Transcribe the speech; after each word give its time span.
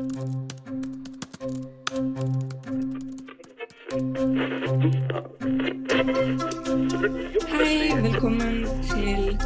Hei, 0.00 0.06
velkommen 8.00 8.64
til 8.88 9.36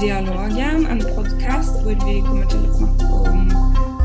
Dialogen, 0.00 0.86
en 0.90 1.02
podkast 1.14 1.78
hvor 1.84 1.94
vi 2.02 2.16
kommer 2.26 2.50
til 2.50 2.58
å 2.58 2.72
snakke 2.80 3.06
om 3.22 3.46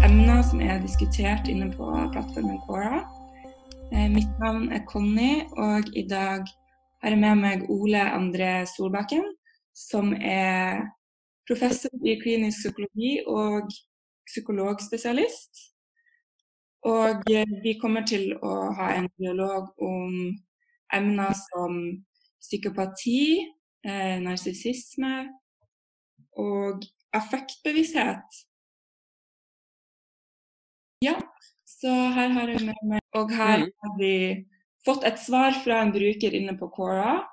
emner 0.06 0.46
som 0.46 0.62
er 0.62 0.78
diskutert 0.86 1.50
inne 1.50 1.72
på 1.74 1.90
plattformen 2.14 2.62
Quora. 2.68 3.02
Eh, 3.90 4.06
mitt 4.06 4.30
navn 4.46 4.70
er 4.78 4.86
Conny, 4.86 5.42
og 5.58 5.90
i 5.98 6.06
dag 6.06 6.46
har 7.02 7.18
jeg 7.18 7.24
med 7.26 7.42
meg 7.42 7.66
Ole 7.74 8.06
André 8.14 8.70
Solbakken, 8.70 9.26
som 9.74 10.14
er 10.22 10.86
professor 11.50 11.90
i 12.06 12.20
klinisk 12.22 12.62
psykologi 12.62 13.24
og 13.26 13.74
psykologspesialist. 14.30 15.75
Og 16.86 17.32
eh, 17.34 17.54
vi 17.64 17.76
kommer 17.82 18.06
til 18.06 18.36
å 18.46 18.56
ha 18.78 18.92
en 18.94 19.08
dialog 19.18 19.72
om 19.82 20.12
emner 20.94 21.34
som 21.40 21.80
psykopati, 22.46 23.40
eh, 23.86 24.18
narsissisme 24.22 25.14
og 26.38 26.86
affektbevissthet. 27.16 28.44
Ja, 31.04 31.16
så 31.66 31.92
her 32.16 32.30
har 32.38 32.50
jeg 32.54 32.66
med 32.70 32.86
meg 32.90 33.02
Og 33.16 33.32
her 33.32 33.58
Mm. 33.66 33.72
har 33.82 33.98
vi 34.00 34.46
fått 34.86 35.04
et 35.04 35.20
svar 35.20 35.52
fra 35.64 35.82
en 35.82 35.92
bruker 35.92 36.34
inne 36.34 36.58
på 36.60 36.68
Cora 36.76 37.24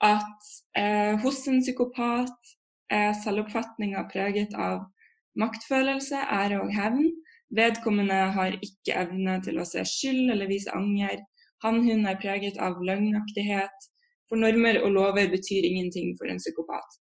at 0.00 0.50
eh, 0.76 1.18
hos 1.20 1.46
en 1.48 1.60
psykopat 1.60 2.54
er 2.90 3.12
selvoppfatninga 3.12 4.04
preget 4.12 4.54
av 4.54 4.86
maktfølelse, 5.36 6.16
ære 6.16 6.60
og 6.62 6.70
hevn. 6.74 7.10
Vedkommende 7.52 8.18
har 8.36 8.56
ikke 8.64 8.96
evne 8.96 9.36
til 9.44 9.60
å 9.60 9.66
se 9.68 9.84
skyld 9.88 10.32
eller 10.32 10.48
vise 10.48 10.72
anger. 10.72 11.20
Han-hun 11.64 12.06
er 12.08 12.20
preget 12.20 12.58
av 12.58 12.80
løgnaktighet, 12.82 13.88
for 14.28 14.40
normer 14.40 14.80
og 14.80 14.94
lover 14.96 15.28
betyr 15.30 15.66
ingenting 15.68 16.14
for 16.18 16.32
en 16.32 16.40
psykopat. 16.40 16.98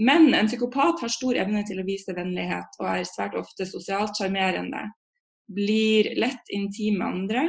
Men 0.00 0.34
en 0.34 0.48
psykopat 0.48 1.02
har 1.04 1.12
stor 1.12 1.36
evne 1.42 1.60
til 1.68 1.82
å 1.82 1.84
vise 1.84 2.14
vennlighet 2.16 2.78
og 2.80 2.86
er 2.88 3.08
svært 3.08 3.36
ofte 3.36 3.66
sosialt 3.68 4.16
sjarmerende. 4.16 4.86
Blir 5.52 6.14
lett 6.16 6.54
intim 6.56 7.02
med 7.02 7.06
andre. 7.08 7.42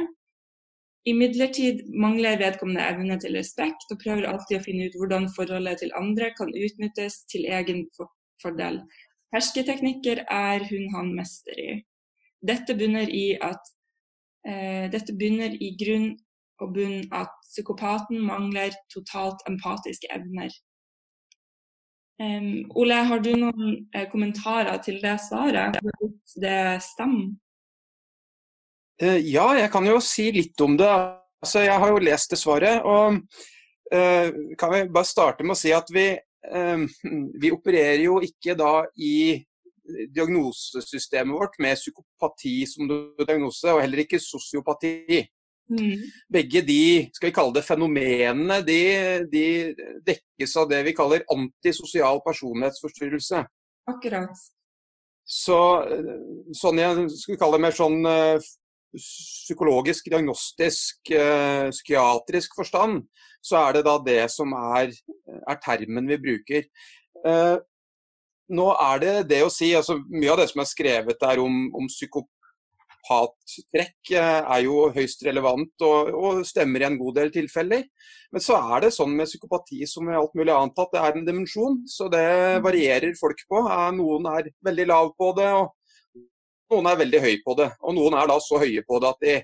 Imidlertid 1.08 1.86
mangler 1.98 2.36
vedkommende 2.38 2.84
evne 2.84 3.16
til 3.22 3.38
respekt 3.38 3.88
og 3.90 4.02
prøver 4.02 4.28
alltid 4.28 4.58
å 4.58 4.66
finne 4.66 4.90
ut 4.90 4.98
hvordan 5.00 5.30
forholdet 5.34 5.80
til 5.80 5.94
andre 5.98 6.28
kan 6.36 6.52
utnyttes 6.52 7.22
til 7.32 7.48
egen 7.48 7.86
fordel. 8.42 8.82
Hersketeknikker 9.32 10.26
er 10.28 10.68
hun-han 10.68 11.10
mester 11.16 11.56
i. 11.56 11.80
Dette 12.42 12.74
bunner 12.74 13.08
i 13.08 13.36
at 13.38 13.70
eh, 14.48 14.90
dette 14.90 15.14
bunner 15.18 15.54
i 15.54 15.72
grunn 15.78 16.12
og 16.62 16.74
bunn 16.74 17.06
at 17.14 17.32
psykopaten 17.48 18.20
mangler 18.22 18.74
totalt 18.92 19.42
empatiske 19.50 20.10
evner. 20.14 20.50
Um, 22.22 22.68
Ole, 22.78 23.00
har 23.08 23.22
du 23.24 23.32
noen 23.34 23.70
eh, 23.94 24.06
kommentarer 24.10 24.78
til 24.84 25.00
det 25.02 25.16
svaret? 25.24 25.78
Hvis 25.82 26.36
det 26.42 26.58
stemmer? 26.84 27.32
Eh, 29.02 29.18
Ja, 29.32 29.48
jeg 29.58 29.70
kan 29.72 29.86
jo 29.86 29.98
si 30.04 30.30
litt 30.34 30.60
om 30.62 30.76
det. 30.78 30.90
Altså, 31.42 31.64
jeg 31.64 31.78
har 31.78 31.90
jo 31.90 32.04
lest 32.04 32.30
det 32.30 32.38
svaret. 32.38 32.82
og 32.84 33.18
eh, 33.92 34.30
kan 34.58 34.72
vi 34.72 34.84
bare 34.88 35.08
starte 35.08 35.42
med 35.42 35.56
å 35.56 35.58
si 35.58 35.72
at 35.74 35.90
vi, 35.90 36.10
eh, 36.14 36.84
vi 37.42 37.50
opererer 37.50 38.04
jo 38.04 38.20
ikke 38.22 38.54
da 38.58 38.84
i 38.96 39.42
diagnosesystemet 40.14 41.34
vårt 41.34 41.58
med 41.62 41.78
psykopati 41.78 42.56
som 42.68 42.90
diagnose, 43.20 43.72
og 43.72 43.82
heller 43.82 44.04
ikke 44.04 44.20
sosiopati. 44.22 45.22
Mm. 45.72 46.02
Begge 46.32 46.60
de 46.66 46.82
skal 47.14 47.30
vi 47.30 47.34
kalle 47.34 47.54
det 47.56 47.64
fenomenene, 47.64 48.58
de, 48.66 48.80
de 49.32 49.44
dekkes 50.04 50.56
av 50.60 50.68
det 50.72 50.82
vi 50.88 50.96
kaller 50.96 51.24
antisosial 51.32 52.20
personlighetsforstyrrelse. 52.26 53.44
Akkurat. 53.90 54.42
Så 55.22 55.58
sånn 56.58 56.80
jeg 56.82 57.06
skulle 57.14 57.40
kalle 57.40 57.58
det 57.58 57.64
mer 57.64 57.76
sånn 57.76 58.02
eh, 58.10 58.50
psykologisk, 58.98 60.10
diagnostisk, 60.12 61.12
eh, 61.14 61.70
psykiatrisk 61.72 62.56
forstand, 62.58 63.06
så 63.42 63.62
er 63.62 63.78
det 63.78 63.84
da 63.86 63.96
det 64.04 64.22
som 64.34 64.52
er, 64.76 64.92
er 65.48 65.60
termen 65.62 66.10
vi 66.10 66.20
bruker. 66.26 66.66
Eh, 67.26 67.56
nå 68.52 68.68
er 68.76 69.02
det 69.02 69.16
det 69.32 69.42
å 69.46 69.50
si, 69.52 69.72
altså 69.76 69.98
Mye 70.10 70.32
av 70.32 70.42
det 70.42 70.48
som 70.52 70.62
er 70.62 70.70
skrevet 70.70 71.20
der 71.20 71.42
om, 71.42 71.66
om 71.78 71.88
psykopattrekk, 71.90 74.12
eh, 74.14 74.40
er 74.42 74.64
jo 74.66 74.88
høyst 74.94 75.24
relevant 75.26 75.86
og, 75.88 76.12
og 76.12 76.42
stemmer 76.48 76.84
i 76.84 76.90
en 76.90 77.00
god 77.00 77.20
del 77.20 77.32
tilfeller. 77.34 77.86
Men 78.32 78.44
så 78.44 78.56
er 78.56 78.86
det 78.86 78.96
sånn 78.96 79.14
med 79.16 79.28
psykopati 79.28 79.82
som 79.88 80.06
med 80.08 80.18
alt 80.18 80.36
mulig 80.38 80.54
annet 80.54 80.84
at 80.84 80.94
det 80.94 81.02
er 81.02 81.18
en 81.18 81.28
dimensjon. 81.28 81.82
Så 81.88 82.08
det 82.12 82.26
varierer 82.64 83.18
folk 83.20 83.44
på. 83.48 83.64
Noen 83.98 84.28
er 84.32 84.52
veldig 84.64 84.86
lav 84.88 85.12
på 85.18 85.32
det, 85.36 85.50
og 85.52 86.22
noen 86.72 86.88
er 86.88 87.02
veldig 87.02 87.20
høy 87.26 87.34
på 87.44 87.58
det. 87.58 87.68
Og 87.84 87.98
noen 87.98 88.16
er 88.16 88.30
da 88.30 88.38
så 88.40 88.62
høye 88.62 88.84
på 88.88 89.02
det 89.02 89.10
at 89.10 89.26
de 89.26 89.36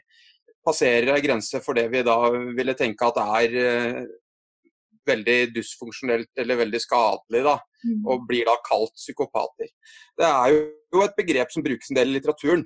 passerer 0.69 1.15
ei 1.15 1.25
grense 1.25 1.61
for 1.65 1.77
det 1.77 1.87
vi 1.93 2.05
da 2.05 2.17
ville 2.57 2.77
tenke 2.77 3.09
at 3.09 3.21
er 3.25 3.59
eh, 3.63 4.01
veldig 5.09 5.37
dysfunksjonelt 5.57 6.43
eller 6.43 6.63
veldig 6.65 6.81
skadelig, 6.85 7.45
da, 7.49 7.59
Mm. 7.79 8.07
og 8.11 8.25
blir 8.27 8.43
da 8.49 8.57
kalt 8.67 8.91
psykopater. 8.99 9.69
Det 10.19 10.27
er 10.27 10.49
jo 10.51 11.03
et 11.05 11.15
begrep 11.15 11.53
som 11.55 11.63
brukes 11.63 11.91
en 11.93 11.99
del 12.01 12.09
i 12.11 12.17
litteraturen. 12.17 12.65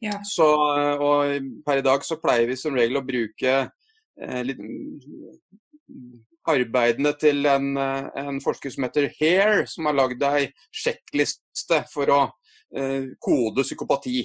Ja. 0.00 0.20
Så, 0.22 0.46
og 0.46 1.48
per 1.66 1.80
i 1.80 1.82
dag 1.82 2.04
så 2.06 2.20
pleier 2.22 2.46
vi 2.46 2.56
som 2.60 2.76
regel 2.76 3.00
å 3.00 3.02
bruke 3.06 3.54
eh, 3.64 4.42
litt, 4.46 4.60
arbeidene 6.46 7.14
til 7.18 7.46
en, 7.48 7.74
en 7.78 8.40
forsker 8.44 8.70
som 8.70 8.86
heter 8.86 9.10
Hare, 9.18 9.66
som 9.66 9.88
har 9.88 9.96
lagd 9.96 10.22
ei 10.28 10.46
sjekkliste 10.70 11.82
for 11.92 12.12
å 12.12 12.22
eh, 12.76 13.10
kode 13.18 13.64
psykopati. 13.64 14.22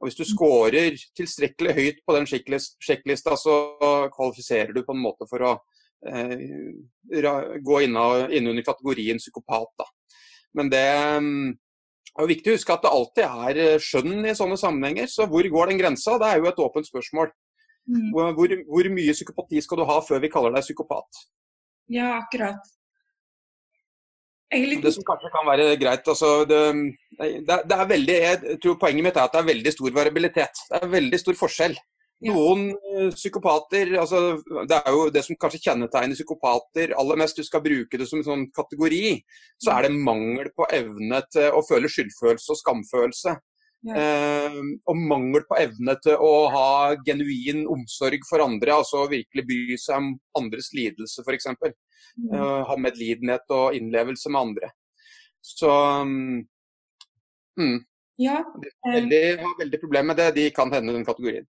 Og 0.00 0.08
Hvis 0.08 0.16
du 0.16 0.24
scorer 0.24 0.96
tilstrekkelig 1.16 1.76
høyt 1.76 1.98
på 2.06 2.16
den 2.16 2.26
sjekklista, 2.28 3.36
så 3.36 3.56
kvalifiserer 4.14 4.72
du 4.72 4.82
på 4.84 4.96
en 4.96 5.02
måte 5.04 5.28
for 5.28 5.44
å 5.44 5.58
gå 6.00 7.80
inn 7.84 7.98
innunder 8.32 8.64
kategorien 8.64 9.20
psykopat. 9.20 9.68
Da. 9.78 9.86
Men 10.56 10.70
det 10.72 10.86
mm, 11.20 11.50
er 12.16 12.24
jo 12.24 12.30
viktig 12.30 12.52
å 12.52 12.56
huske 12.56 12.74
at 12.74 12.86
det 12.86 12.94
alltid 12.94 13.24
er 13.28 13.60
eh, 13.66 13.84
skjønn 13.84 14.26
i 14.26 14.34
sånne 14.36 14.58
sammenhenger. 14.60 15.10
Så 15.10 15.28
hvor 15.30 15.46
går 15.54 15.72
den 15.72 15.80
grensa? 15.82 16.16
Det 16.20 16.30
er 16.30 16.40
jo 16.40 16.50
et 16.50 16.64
åpent 16.64 16.88
spørsmål. 16.88 17.30
Mm. 17.90 18.10
Hvor, 18.14 18.32
hvor, 18.38 18.56
hvor 18.68 18.90
mye 18.94 19.14
psykopati 19.16 19.62
skal 19.64 19.80
du 19.80 19.86
ha 19.88 20.00
før 20.04 20.22
vi 20.22 20.32
kaller 20.32 20.54
deg 20.54 20.66
psykopat? 20.66 21.24
Ja, 21.90 22.12
akkurat. 22.20 22.60
Litt 24.50 24.82
Det 24.82 24.90
som 24.96 25.06
kanskje 25.06 25.30
kan 25.30 25.46
være 25.46 25.76
greit, 25.78 26.08
altså 26.10 26.42
det, 26.48 26.58
det, 27.20 27.58
det 27.70 27.76
er 27.76 27.86
veldig, 27.86 28.14
Jeg 28.18 28.56
tror 28.62 28.80
poenget 28.82 29.06
mitt 29.06 29.18
er 29.18 29.28
at 29.28 29.36
det 29.36 29.38
er 29.44 29.46
veldig 29.46 29.72
stor 29.76 29.92
variabilitet. 29.94 30.62
Det 30.72 30.80
er 30.80 30.90
veldig 30.90 31.20
stor 31.22 31.38
forskjell. 31.38 31.76
Noen 32.28 32.66
eh, 32.74 33.12
psykopater 33.14 33.94
altså 33.96 34.18
Det 34.68 34.76
er 34.76 34.92
jo 34.92 35.06
det 35.12 35.22
som 35.24 35.38
kanskje 35.40 35.62
kjennetegner 35.64 36.18
psykopater 36.18 36.92
aller 37.00 37.20
mest. 37.20 37.38
Du 37.38 37.46
skal 37.46 37.62
bruke 37.64 38.00
det 38.00 38.08
som 38.10 38.20
en 38.20 38.26
sånn 38.26 38.48
kategori. 38.56 39.14
Så 39.60 39.72
er 39.72 39.86
det 39.86 39.94
mangel 39.96 40.50
på 40.56 40.68
evne 40.76 41.22
til 41.32 41.56
å 41.56 41.62
føle 41.64 41.88
skyldfølelse 41.88 42.52
og 42.52 42.60
skamfølelse. 42.60 43.36
Ja. 43.88 43.96
Eh, 43.96 44.58
og 44.92 44.98
mangel 45.08 45.46
på 45.48 45.56
evne 45.56 45.94
til 46.04 46.20
å 46.20 46.32
ha 46.52 46.70
genuin 47.06 47.64
omsorg 47.72 48.26
for 48.28 48.44
andre. 48.44 48.76
Altså 48.76 49.06
virkelig 49.08 49.46
bry 49.48 49.78
seg 49.80 50.02
om 50.02 50.10
andres 50.42 50.68
lidelse, 50.76 51.24
f.eks. 51.24 51.48
Mm. 51.56 52.34
Eh, 52.34 52.58
ha 52.68 52.76
medlidenhet 52.76 53.56
og 53.56 53.78
innlevelse 53.78 54.32
med 54.32 54.42
andre. 54.42 54.72
Så 55.40 55.70
mm, 56.04 56.42
mm, 57.56 57.78
Ja, 58.20 58.42
de 58.60 58.74
veldig, 58.84 59.22
har 59.40 59.56
veldig 59.62 59.80
problemer 59.80 60.12
med 60.12 60.20
det, 60.20 60.28
de 60.36 60.50
kan 60.52 60.72
hende 60.74 60.92
den 60.92 61.08
kategorien. 61.08 61.48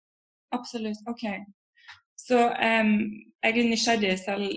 Absolutt. 0.52 1.02
OK. 1.10 1.26
Så 2.18 2.38
um, 2.38 2.94
jeg 3.44 3.58
er 3.58 3.70
nysgjerrig 3.70 4.16
selv. 4.20 4.48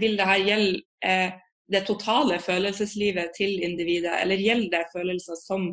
Vil 0.00 0.18
det 0.18 0.26
her 0.26 0.44
gjelde 0.46 0.82
eh, 1.04 1.32
det 1.72 1.86
totale 1.86 2.40
følelseslivet 2.42 3.34
til 3.36 3.62
individet, 3.62 4.16
eller 4.22 4.36
gjelder 4.36 4.78
det 4.78 4.92
følelser 4.96 5.38
som 5.46 5.72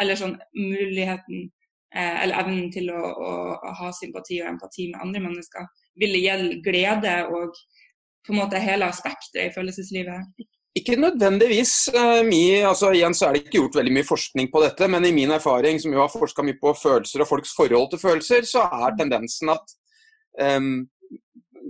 Eller 0.00 0.18
sånn 0.20 0.34
muligheten 0.52 1.46
eh, 1.96 2.16
eller 2.22 2.36
evnen 2.42 2.66
til 2.72 2.90
å, 2.92 2.98
å, 3.00 3.30
å 3.56 3.70
ha 3.78 3.86
sympati 3.96 4.42
og 4.42 4.50
empati 4.50 4.90
med 4.90 5.00
andre 5.00 5.22
mennesker? 5.24 5.70
Vil 5.96 6.12
det 6.12 6.20
gjelde 6.20 6.58
glede 6.66 7.14
og 7.32 7.56
på 8.26 8.34
en 8.34 8.40
måte 8.42 8.60
hele 8.60 8.90
aspektet 8.92 9.40
i 9.40 9.54
følelseslivet? 9.54 10.44
Ikke 10.74 10.96
nødvendigvis. 10.98 11.72
Mye, 12.26 12.64
altså 12.66 12.90
Igjen 12.90 13.14
så 13.14 13.28
er 13.28 13.36
det 13.36 13.44
ikke 13.44 13.58
gjort 13.60 13.76
veldig 13.78 13.92
mye 13.94 14.08
forskning 14.08 14.48
på 14.50 14.62
dette, 14.64 14.88
men 14.90 15.06
i 15.06 15.12
min 15.14 15.30
erfaring, 15.30 15.78
som 15.80 15.94
jo 15.94 16.02
har 16.02 16.10
forska 16.10 16.42
mye 16.42 16.58
på 16.58 16.74
følelser 16.80 17.22
og 17.22 17.30
folks 17.30 17.54
forhold 17.54 17.92
til 17.92 18.02
følelser, 18.02 18.48
så 18.48 18.66
er 18.66 18.96
tendensen 18.98 19.52
at 19.54 19.76
um, 20.58 20.82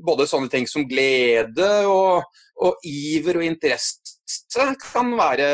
både 0.05 0.27
sånne 0.29 0.49
ting 0.53 0.67
som 0.69 0.87
glede 0.89 1.69
og, 1.89 2.25
og 2.65 2.87
iver 2.89 3.41
og 3.41 3.47
interesse 3.47 4.15
kan 4.81 5.13
være 5.19 5.49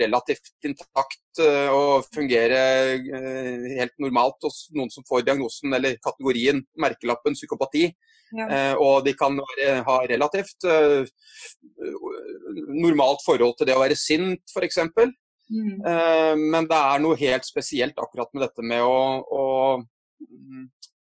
relativt 0.00 0.50
intakt 0.66 1.40
eh, 1.42 1.70
og 1.72 2.06
fungere 2.14 2.60
eh, 2.96 3.68
helt 3.78 3.94
normalt 4.02 4.42
hos 4.44 4.64
noen 4.74 4.90
som 4.92 5.06
får 5.08 5.24
diagnosen 5.26 5.72
eller 5.76 6.00
kategorien 6.04 6.62
merkelappen 6.80 7.36
psykopati. 7.38 7.88
Ja. 8.32 8.46
Eh, 8.48 8.74
og 8.80 9.04
de 9.06 9.14
kan 9.18 9.36
ha 9.86 9.98
relativt 10.08 10.64
normalt 12.74 13.22
forhold 13.26 13.58
til 13.58 13.68
det 13.68 13.76
å 13.76 13.82
være 13.82 13.98
sint, 13.98 14.42
f.eks. 14.50 14.80
Mm. 15.52 15.82
Men 16.40 16.66
det 16.70 16.76
er 16.78 17.02
noe 17.04 17.18
helt 17.20 17.44
spesielt 17.44 17.98
akkurat 18.00 18.30
med 18.32 18.46
dette 18.46 18.64
med 18.64 18.80
å, 18.80 19.20
å, 19.28 19.44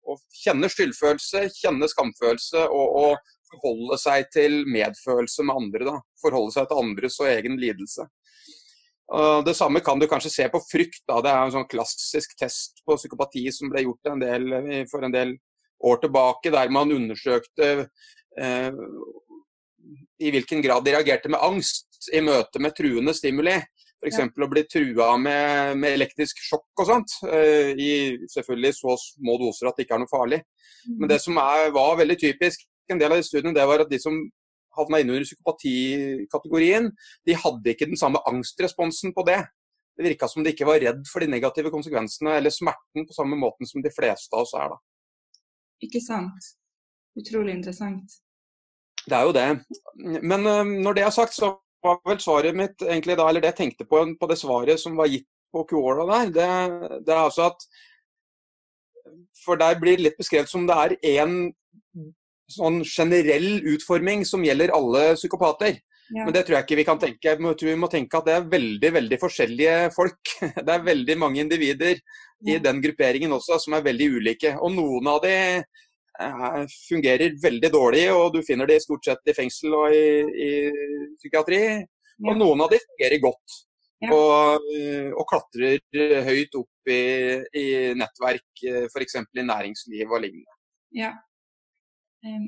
å 0.02 0.16
kjenne 0.34 0.70
skyldfølelse, 0.72 1.44
kjenne 1.60 1.88
skamfølelse 1.88 2.64
og, 2.66 2.96
og 3.04 3.36
forholde 3.52 4.00
seg 4.02 4.26
til 4.34 4.58
medfølelse 4.66 5.46
med 5.46 5.62
andre. 5.62 5.86
Da. 5.88 5.94
Forholde 6.24 6.56
seg 6.56 6.68
til 6.68 6.82
andres 6.82 7.20
og 7.22 7.30
egen 7.30 7.56
lidelse. 7.60 8.08
Det 9.46 9.52
samme 9.56 9.82
kan 9.84 10.00
du 10.00 10.06
kanskje 10.08 10.30
se 10.32 10.44
på 10.48 10.60
frykt. 10.64 11.02
Da. 11.08 11.20
Det 11.20 11.32
er 11.32 11.42
en 11.44 11.52
sånn 11.52 11.68
klassisk 11.68 12.32
test 12.38 12.80
på 12.86 12.96
psykopati 12.96 13.44
som 13.52 13.72
ble 13.72 13.84
gjort 13.84 14.12
en 14.12 14.22
del, 14.22 14.46
for 14.90 15.04
en 15.04 15.12
del 15.12 15.34
år 15.82 16.02
tilbake, 16.02 16.52
der 16.54 16.72
man 16.72 16.92
undersøkte 16.94 17.70
eh, 18.38 18.72
i 20.22 20.30
hvilken 20.30 20.62
grad 20.62 20.84
de 20.84 20.94
reagerte 20.94 21.30
med 21.32 21.42
angst 21.42 22.10
i 22.14 22.22
møte 22.24 22.62
med 22.62 22.76
truende 22.78 23.14
stimuli. 23.16 23.58
F.eks. 24.02 24.18
Ja. 24.18 24.26
å 24.26 24.50
bli 24.50 24.64
trua 24.66 25.12
med, 25.20 25.76
med, 25.78 25.94
elektrisk 25.94 26.40
sjokk 26.42 26.82
og 26.82 26.88
sånt. 26.88 27.16
Eh, 27.28 27.70
I 27.78 27.92
selvfølgelig 28.32 28.74
så 28.80 28.96
små 28.98 29.38
doser 29.38 29.70
at 29.70 29.78
det 29.78 29.86
ikke 29.86 29.98
er 29.98 30.02
noe 30.02 30.10
farlig. 30.10 30.40
Men 30.88 31.06
mm. 31.06 31.10
det 31.12 31.20
som 31.22 31.38
er, 31.38 31.70
var 31.74 31.98
veldig 32.00 32.18
typisk 32.18 32.66
en 32.90 32.98
del 32.98 33.14
av 33.14 33.20
de 33.20 33.26
studiene 33.26 33.54
det 33.56 33.66
var 33.68 33.84
at 33.84 33.90
de 33.92 34.00
som 34.02 34.16
havna 34.76 35.02
innunder 35.02 35.26
psykopatikategorien, 35.26 36.88
de 37.28 37.36
hadde 37.38 37.74
ikke 37.74 37.90
den 37.90 38.00
samme 38.00 38.22
angstresponsen 38.28 39.14
på 39.14 39.24
det. 39.28 39.38
Det 39.96 40.06
virka 40.06 40.28
som 40.30 40.44
de 40.44 40.54
ikke 40.54 40.66
var 40.66 40.80
redd 40.82 41.04
for 41.10 41.22
de 41.22 41.28
negative 41.30 41.70
konsekvensene 41.70 42.38
eller 42.40 42.54
smerten 42.54 43.06
på 43.06 43.16
samme 43.16 43.36
måten 43.38 43.68
som 43.68 43.84
de 43.84 43.92
fleste 43.92 44.32
av 44.32 44.46
oss 44.46 44.54
er. 44.56 44.72
da. 44.72 44.80
Ikke 45.82 46.00
sant. 46.02 46.52
Utrolig 47.18 47.56
interessant. 47.58 48.18
Det 49.02 49.16
er 49.18 49.26
jo 49.26 49.34
det. 49.34 49.48
Men 50.22 50.46
uh, 50.46 50.62
når 50.64 50.98
det 50.98 51.04
er 51.06 51.14
sagt, 51.14 51.34
så 51.34 51.56
var 51.82 51.98
vel 52.06 52.20
svaret 52.22 52.56
mitt 52.56 52.82
egentlig 52.86 53.16
da, 53.18 53.26
eller 53.28 53.42
det 53.42 53.52
jeg 53.52 53.60
tenkte 53.60 53.86
på 53.88 54.04
på 54.20 54.28
det 54.30 54.38
svaret 54.38 54.80
som 54.80 54.96
var 54.96 55.10
gitt 55.10 55.26
på 55.52 55.64
Cuora 55.68 56.06
der, 56.08 56.30
det, 56.32 57.00
det, 57.06 57.12
er 57.12 57.24
altså 57.24 57.50
at 57.50 57.66
For 59.44 59.58
der 59.60 59.80
blir 59.80 59.98
det 59.98 60.06
litt 60.06 60.20
beskrevet 60.20 60.48
som 60.48 60.66
det 60.68 60.76
er 60.78 60.94
én 61.02 61.34
sånn 62.52 62.82
generell 62.84 63.60
utforming 63.74 64.24
som 64.28 64.44
gjelder 64.44 64.72
alle 64.76 65.14
psykopater. 65.16 65.80
Ja. 66.12 66.26
Men 66.26 66.34
det 66.36 66.42
tror 66.44 66.58
jeg 66.58 66.66
ikke 66.66 66.76
vi 66.76 66.84
kan 66.84 67.00
tenke. 67.00 67.30
Jeg 67.30 67.40
tror 67.40 67.70
vi 67.70 67.78
må 67.80 67.88
tenke 67.88 68.18
at 68.18 68.26
det 68.28 68.34
er 68.36 68.50
veldig 68.52 68.90
veldig 68.98 69.18
forskjellige 69.22 69.76
folk. 69.94 70.34
Det 70.66 70.74
er 70.74 70.84
veldig 70.84 71.16
mange 71.18 71.40
individer 71.40 71.96
i 72.48 72.58
den 72.60 72.82
grupperingen 72.82 73.32
også 73.32 73.58
som 73.62 73.78
er 73.78 73.86
veldig 73.86 74.08
ulike. 74.18 74.52
Og 74.60 74.74
noen 74.74 75.08
av 75.08 75.22
de 75.24 75.34
eh, 75.62 76.62
fungerer 76.90 77.38
veldig 77.42 77.72
dårlig, 77.72 78.04
og 78.12 78.36
du 78.36 78.42
finner 78.44 78.68
de 78.68 78.80
stort 78.82 79.08
sett 79.08 79.32
i 79.32 79.36
fengsel 79.36 79.76
og 79.78 79.96
i, 79.96 80.06
i 80.46 80.50
psykiatri. 81.16 81.62
Og 82.22 82.36
noen 82.38 82.66
av 82.66 82.72
de 82.72 82.82
fungerer 82.82 83.22
godt. 83.22 83.60
Og, 84.10 84.64
eh, 84.74 85.10
og, 85.14 85.22
klatrer 85.30 86.24
høyt 86.26 86.56
opp 86.58 86.90
i, 86.90 87.02
i 87.54 87.66
nettverk, 87.94 88.64
eh, 88.66 88.88
f.eks. 88.90 89.20
i 89.22 89.44
næringsliv 89.46 90.10
og 90.10 90.24
lignende. 90.24 90.58
Ja. 90.98 91.14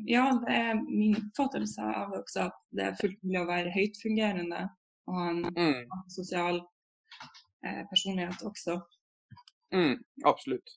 Ja, 0.07 0.29
det 0.47 0.55
er 0.55 0.77
min 0.79 1.17
oppfattelse 1.19 1.83
av 1.83 2.13
også 2.21 2.45
at 2.45 2.59
det 2.79 2.85
er 2.87 2.99
fullt 3.01 3.19
mulig 3.27 3.41
å 3.41 3.49
være 3.49 3.73
høytfungerende 3.75 4.61
og 5.09 5.17
ha 5.19 5.25
en 5.33 5.41
mm. 5.51 5.97
sosial 6.15 6.61
eh, 7.67 7.83
personlighet 7.91 8.45
også. 8.47 8.79
Mm, 9.75 9.99
absolutt. 10.31 10.77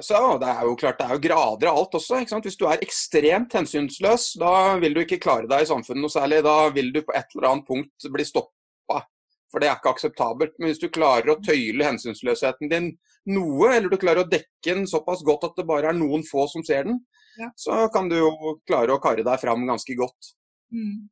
Så 0.00 0.38
Det 0.38 0.48
er 0.48 0.64
jo 0.64 0.76
klart, 0.76 0.98
det 0.98 1.06
er 1.06 1.14
jo 1.16 1.22
grader 1.24 1.70
av 1.70 1.78
alt 1.80 1.94
også. 1.96 2.20
ikke 2.20 2.34
sant? 2.34 2.44
Hvis 2.44 2.58
du 2.60 2.66
er 2.68 2.82
ekstremt 2.84 3.54
hensynsløs, 3.56 4.34
da 4.40 4.76
vil 4.80 4.94
du 4.94 5.00
ikke 5.00 5.20
klare 5.22 5.48
deg 5.48 5.64
i 5.64 5.68
samfunnet 5.70 6.04
noe 6.04 6.12
særlig. 6.12 6.42
Da 6.44 6.56
vil 6.74 6.92
du 6.92 7.00
på 7.02 7.14
et 7.16 7.32
eller 7.34 7.48
annet 7.48 7.68
punkt 7.68 8.08
bli 8.12 8.26
stoppa. 8.28 9.00
For 9.48 9.60
det 9.60 9.70
er 9.70 9.78
ikke 9.78 9.94
akseptabelt. 9.96 10.58
Men 10.58 10.70
hvis 10.72 10.82
du 10.82 10.90
klarer 10.92 11.32
å 11.32 11.38
tøyle 11.40 11.88
hensynsløsheten 11.88 12.68
din 12.68 12.90
noe, 13.32 13.70
eller 13.72 13.88
du 13.88 13.96
klarer 14.00 14.26
å 14.26 14.28
dekke 14.28 14.74
den 14.74 14.84
såpass 14.88 15.24
godt 15.24 15.48
at 15.48 15.56
det 15.56 15.68
bare 15.68 15.88
er 15.88 15.96
noen 15.96 16.24
få 16.26 16.44
som 16.52 16.64
ser 16.64 16.84
den, 16.90 17.00
ja. 17.36 17.52
så 17.56 17.88
kan 17.92 18.08
du 18.08 18.16
jo 18.18 18.58
klare 18.66 18.94
å 18.94 19.00
karre 19.02 19.24
deg 19.26 19.40
fram 19.40 19.66
ganske 19.68 19.94
godt. 19.98 20.32
Mm. 20.74 21.08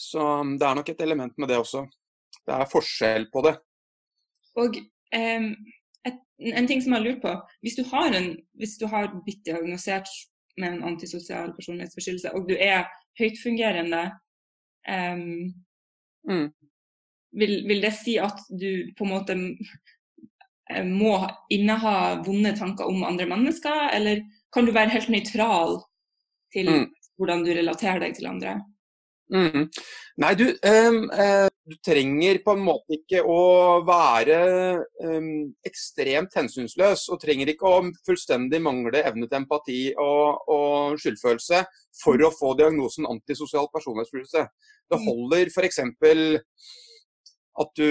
Så 0.00 0.22
um, 0.40 0.54
det 0.58 0.66
er 0.66 0.78
nok 0.78 0.88
et 0.92 1.02
element 1.04 1.36
med 1.38 1.52
det 1.52 1.60
også. 1.60 1.84
Det 2.46 2.56
er 2.56 2.70
forskjell 2.70 3.28
på 3.32 3.44
det. 3.46 3.54
Og 4.60 4.80
um, 4.80 5.50
et, 6.08 6.22
en 6.54 6.68
ting 6.70 6.82
som 6.82 6.94
jeg 6.94 6.98
har 6.98 7.06
lurt 7.06 7.22
på. 7.24 7.34
Hvis 7.64 7.76
du 7.78 7.84
har, 7.92 8.16
en, 8.16 8.32
hvis 8.58 8.78
du 8.80 8.86
har 8.90 9.12
blitt 9.26 9.44
diagnosert 9.46 10.08
med 10.60 10.74
en 10.76 10.88
antisosial 10.92 11.52
personlighetsforstyrrelse, 11.56 12.32
og 12.34 12.48
du 12.48 12.56
er 12.56 12.88
høytfungerende, 13.20 14.06
um, 14.88 15.52
mm. 16.28 16.48
vil, 17.36 17.56
vil, 17.68 17.84
det 17.84 17.94
si 18.00 18.16
at 18.20 18.40
du 18.48 18.90
på 18.96 19.06
en 19.06 19.14
måte 19.14 19.38
Eh, 19.38 19.99
må 20.86 21.14
inneha 21.52 22.20
vonde 22.26 22.54
tanker 22.58 22.88
om 22.90 23.04
andre 23.06 23.26
mennesker, 23.30 23.88
eller 23.94 24.24
kan 24.54 24.66
du 24.66 24.74
være 24.74 24.94
helt 24.94 25.12
nøytral 25.12 25.78
til 26.54 26.70
mm. 26.70 26.84
hvordan 27.18 27.44
du 27.46 27.54
relaterer 27.54 28.02
deg 28.02 28.16
til 28.18 28.30
andre? 28.30 28.58
Mm. 29.30 29.68
Nei, 30.18 30.32
du, 30.34 30.48
um, 30.66 31.04
uh, 31.14 31.46
du, 31.70 31.76
trenger 31.86 32.40
på 32.42 32.56
en 32.56 32.64
måte 32.66 32.96
ikke 32.96 33.22
å 33.22 33.38
være 33.86 34.38
um, 35.06 35.28
ekstremt 35.66 36.34
hensynsløs, 36.34 37.06
og 37.14 37.20
trenger 37.22 37.52
ikke 37.52 37.70
å 37.70 37.84
fullstendig 38.06 38.58
mangle 38.64 39.04
evne 39.06 39.28
til 39.30 39.38
empati 39.38 39.80
og, 39.94 40.50
og 40.50 40.98
skyldfølelse 41.00 41.62
for 42.02 42.26
å 42.26 42.32
få 42.34 42.56
diagnosen 42.58 43.06
antisosial 43.10 43.70
personlighetsforstyrrelse. 43.70 44.46
Det 44.90 44.98
mm. 44.98 45.06
holder 45.06 45.54
f.eks. 45.54 45.82
at 47.62 47.76
du 47.78 47.88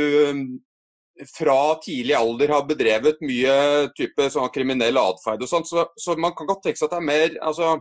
fra 1.27 1.75
tidlig 1.83 2.15
alder 2.15 2.53
har 2.53 2.65
bedrevet 2.67 3.21
mye 3.25 3.53
type 3.97 4.29
sånn 4.31 4.51
kriminell 4.53 4.99
atferd 5.01 5.43
og 5.43 5.51
sånt, 5.51 5.69
så, 5.69 5.87
så, 5.99 6.15
man 6.19 6.35
kan 6.37 6.49
godt 6.49 6.63
tenke 6.67 6.79
seg 6.79 6.89
at 6.89 6.95
det 6.95 6.99
er 7.01 7.09
mer 7.09 7.37
altså, 7.51 7.77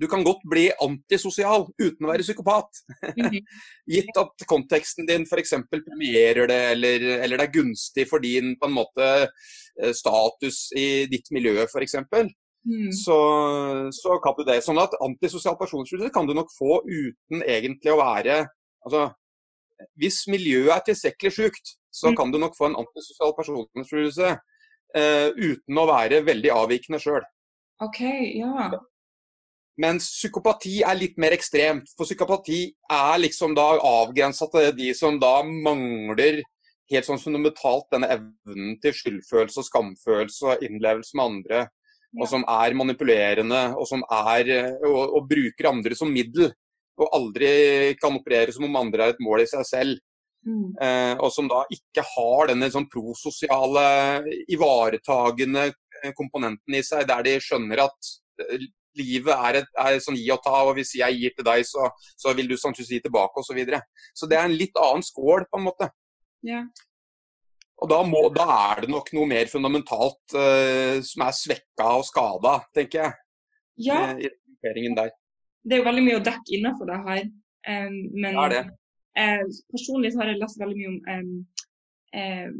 Du 0.00 0.06
kan 0.10 0.24
godt 0.24 0.40
bli 0.48 0.64
antisosial 0.82 1.66
uten 1.78 2.06
å 2.06 2.10
være 2.10 2.24
psykopat. 2.24 2.80
Mhm. 3.12 3.36
Gitt 3.92 4.16
at 4.18 4.46
konteksten 4.50 5.06
din 5.06 5.26
f.eks. 5.28 5.52
premierer 5.70 6.48
det, 6.50 6.60
eller, 6.72 7.04
eller, 7.18 7.36
det 7.36 7.46
er 7.46 7.58
gunstig 7.58 8.08
for 8.10 8.24
din 8.24 8.56
på 8.58 8.70
en 8.70 8.78
måte 8.78 9.10
eh, 9.26 9.92
status 9.94 10.64
i 10.74 11.04
ditt 11.12 11.28
miljø 11.36 11.68
f.eks. 11.68 12.00
Mm. 12.64 12.90
Så, 12.94 13.18
så 13.92 14.16
kan 14.24 14.34
du 14.38 14.44
det. 14.48 14.60
Sånn 14.64 14.80
at 14.82 14.96
antisosial 15.02 15.58
personlighet 15.60 16.14
kan 16.14 16.26
du 16.26 16.34
nok 16.34 16.50
få 16.56 16.80
uten 16.86 17.42
egentlig 17.42 17.92
å 17.92 18.00
være 18.00 18.44
altså, 18.86 19.10
Hvis 19.98 20.24
miljøet 20.30 20.76
er 20.76 20.84
tilstrekkelig 20.88 21.36
sjukt, 21.36 21.76
så 21.92 22.10
mm. 22.10 22.16
kan 22.18 22.32
du 22.32 22.40
nok 22.40 22.56
få 22.56 22.70
en 22.70 22.78
antisosial 22.80 23.34
personlighetsforstyrrelse 23.36 24.32
uh, 24.32 25.28
uten 25.36 25.82
å 25.82 25.88
være 25.90 26.22
veldig 26.26 26.54
avvikende 26.54 27.00
sjøl. 27.02 27.22
Okay, 27.82 28.32
ja. 28.38 28.70
Mens 29.82 30.08
psykopati 30.12 30.80
er 30.84 30.98
litt 30.98 31.18
mer 31.20 31.34
ekstremt. 31.34 31.92
For 31.96 32.08
psykopati 32.08 32.64
er 32.92 33.20
liksom 33.20 33.56
da 33.56 33.72
avgrensa 33.76 34.48
til 34.52 34.72
de 34.76 34.90
som 34.96 35.18
da 35.20 35.40
mangler 35.42 36.42
helt 36.92 37.08
sånn 37.08 37.20
fundamentalt 37.20 37.88
denne 37.94 38.10
evnen 38.12 38.76
til 38.82 38.94
skyldfølelse 38.96 39.62
og 39.62 39.68
skamfølelse 39.68 40.50
og 40.50 40.66
innlevelse 40.66 41.16
med 41.16 41.24
andre. 41.24 41.62
Ja. 42.12 42.20
Og 42.20 42.28
som 42.28 42.44
er 42.44 42.76
manipulerende 42.76 43.62
og 43.72 43.88
som 43.88 44.04
er 44.04 44.50
og, 44.84 45.16
og 45.16 45.28
bruker 45.30 45.70
andre 45.72 45.96
som 45.96 46.12
middel. 46.12 46.52
Og 47.00 47.16
aldri 47.16 47.52
kan 48.00 48.18
operere 48.18 48.52
som 48.52 48.68
om 48.68 48.76
andre 48.76 49.08
er 49.08 49.14
et 49.14 49.22
mål 49.24 49.46
i 49.46 49.48
seg 49.48 49.64
selv. 49.64 50.02
Mm. 50.42 50.74
Eh, 50.82 51.14
og 51.22 51.30
som 51.30 51.48
da 51.50 51.62
ikke 51.70 52.02
har 52.06 52.50
denne 52.50 52.68
sånn 52.72 52.88
prososiale, 52.90 53.84
ivaretagende 54.50 55.68
eh, 55.70 56.12
komponenten 56.18 56.78
i 56.78 56.82
seg, 56.86 57.06
der 57.10 57.26
de 57.26 57.36
skjønner 57.42 57.84
at 57.84 58.12
eh, 58.42 58.66
livet 58.98 59.32
er, 59.32 59.60
et, 59.62 59.70
er 59.78 59.98
sånn 60.02 60.18
gi 60.18 60.28
og 60.34 60.42
ta, 60.44 60.64
og 60.66 60.74
hvis 60.76 60.96
jeg 60.98 61.18
gir 61.20 61.34
til 61.36 61.46
deg, 61.46 61.64
så, 61.68 61.88
så 62.18 62.34
vil 62.36 62.50
du 62.50 62.56
sannsynligvis 62.58 62.98
gi 62.98 63.04
tilbake 63.06 63.40
osv. 63.40 63.52
Så, 63.52 63.58
videre. 63.58 63.82
så 64.16 64.28
det 64.28 64.38
er 64.38 64.48
en 64.48 64.56
litt 64.58 64.80
annen 64.80 65.06
skål, 65.06 65.46
på 65.48 65.60
en 65.60 65.68
måte. 65.68 65.88
Ja. 66.46 66.64
Og 67.82 67.90
da, 67.90 68.02
må, 68.06 68.26
da, 68.34 68.46
er 68.72 68.84
det 68.84 68.92
nok 68.92 69.08
noe 69.16 69.26
mer 69.26 69.48
fundamentalt 69.50 70.36
uh, 70.36 71.00
som 71.02 71.24
er 71.26 71.34
svekka 71.34 71.88
og 71.98 72.04
skada, 72.06 72.52
tenker 72.76 73.00
jeg. 73.00 73.16
Ja. 73.88 74.02
I 74.14 74.30
der. 74.94 75.10
Det 75.66 75.74
er 75.74 75.80
jo 75.80 75.86
veldig 75.88 76.04
mye 76.06 76.20
å 76.20 76.22
dekke 76.22 76.54
innenfor 76.58 76.86
det 76.86 76.98
her. 77.08 77.24
Um, 77.66 77.96
men 78.14 78.28
det 78.28 78.44
er 78.44 78.54
det. 78.54 78.62
Eh, 79.18 79.44
personlig 79.72 80.12
så 80.12 80.22
har 80.22 80.32
jeg 80.32 80.40
lest 80.40 80.60
veldig 80.60 80.78
mye 80.78 80.92
om 80.92 81.32
eh, 82.16 82.52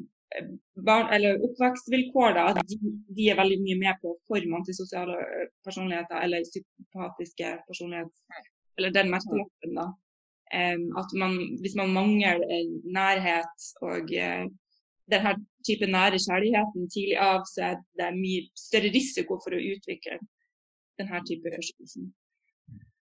barn, 0.87 1.09
eller 1.15 1.43
oppvekstvilkår. 1.47 2.35
Da, 2.37 2.47
at 2.53 2.61
de, 2.69 2.79
de, 3.17 3.29
er 3.31 3.41
veldig 3.41 3.59
mye 3.65 3.79
med 3.81 4.01
på 4.03 4.15
for 4.29 4.49
antisosiale 4.59 5.19
personligheter 5.67 6.21
eller 6.25 6.49
psykopatiske 6.49 7.57
personligheter. 7.69 8.49
Eller 8.79 8.95
den 8.95 9.13
merkelappen, 9.13 9.77
da. 9.77 9.91
um, 10.57 10.85
at 10.97 11.11
man, 11.21 11.37
hvis 11.61 11.77
man 11.77 11.93
mangler 11.93 12.41
nærhet 12.89 13.67
og 13.85 14.09
uh, 14.09 14.47
denne 15.13 15.35
type 15.67 15.87
nære 15.87 16.21
kjærligheten 16.25 16.89
tidlig 16.95 17.19
av, 17.21 17.45
så 17.53 17.73
er 17.73 17.83
det 18.01 18.09
mye 18.17 18.47
større 18.57 18.93
risiko 18.95 19.37
for 19.45 19.57
å 19.57 19.65
utvikle 19.75 20.17
denne 21.01 21.21
type 21.29 21.53
forstyrrelser. 21.53 22.09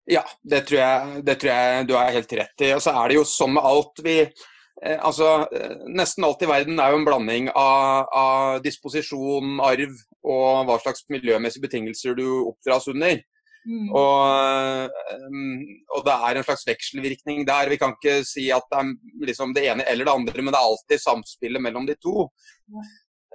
Ja, 0.08 0.22
det 0.40 0.62
tror, 0.68 0.78
jeg, 0.80 1.22
det 1.26 1.36
tror, 1.40 1.50
jeg, 1.52 1.86
du 1.88 1.94
er 2.00 2.14
helt 2.16 2.36
rett 2.40 2.64
i. 2.64 2.72
Og 2.72 2.80
så 2.80 2.94
er 2.96 3.10
det 3.10 3.18
jo 3.18 3.24
sånn 3.28 3.54
med 3.58 3.66
alt 3.68 4.00
vi 4.04 4.18
eh, 4.24 4.96
altså, 4.96 5.32
eh, 5.52 5.74
Nesten 5.92 6.24
alt 6.24 6.44
i 6.44 6.48
verden 6.48 6.80
er 6.80 6.94
jo 6.94 7.00
en 7.02 7.08
blanding 7.08 7.50
av, 7.52 8.08
av, 8.16 8.60
disposisjon, 8.64 9.58
arv 9.64 9.98
og 10.28 10.68
hva 10.68 10.78
slags 10.80 11.04
miljømessige 11.12 11.66
betingelser 11.66 12.16
du 12.16 12.24
oppdras 12.48 12.88
under. 12.90 13.20
Mm. 13.68 13.88
Og, 13.92 14.94
um, 15.28 15.58
og, 15.92 16.00
det 16.06 16.14
er 16.14 16.38
en 16.38 16.46
slags 16.46 16.64
vekselvirkning 16.68 17.42
der. 17.48 17.68
Vi 17.68 17.78
kan 17.80 17.92
ikke 17.96 18.22
si 18.26 18.46
at 18.54 18.64
det 18.72 18.80
er 18.80 19.26
liksom 19.28 19.52
det 19.56 19.66
ene 19.68 19.84
eller 19.88 20.08
det 20.08 20.14
andre, 20.14 20.44
men 20.44 20.54
det 20.54 20.60
er 20.60 20.70
alltid 20.70 21.02
samspillet 21.04 21.64
mellom 21.64 21.88
de 21.88 21.96
to. 22.00 22.30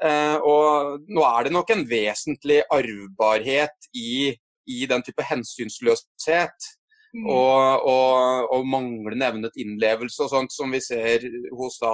Uh, 0.02 0.38
og 0.42 1.06
nå 1.06 1.26
er 1.28 1.46
det 1.46 1.54
nok 1.54 1.70
en 1.76 1.86
vesentlig 1.90 2.64
arvbarhet 2.74 3.94
i 3.94 4.34
i 4.70 4.86
den 4.90 5.04
type 5.06 5.26
hensynsløshet. 5.28 6.70
Mm. 7.14 7.28
Og, 7.30 7.86
og, 7.86 8.48
og, 8.56 8.64
manglende 8.66 9.28
evne 9.30 9.50
til 9.54 9.68
innlevelse 9.68 10.24
og 10.26 10.32
sånt 10.32 10.54
som 10.54 10.72
vi 10.74 10.80
ser 10.82 11.28
hos 11.54 11.76
da, 11.84 11.92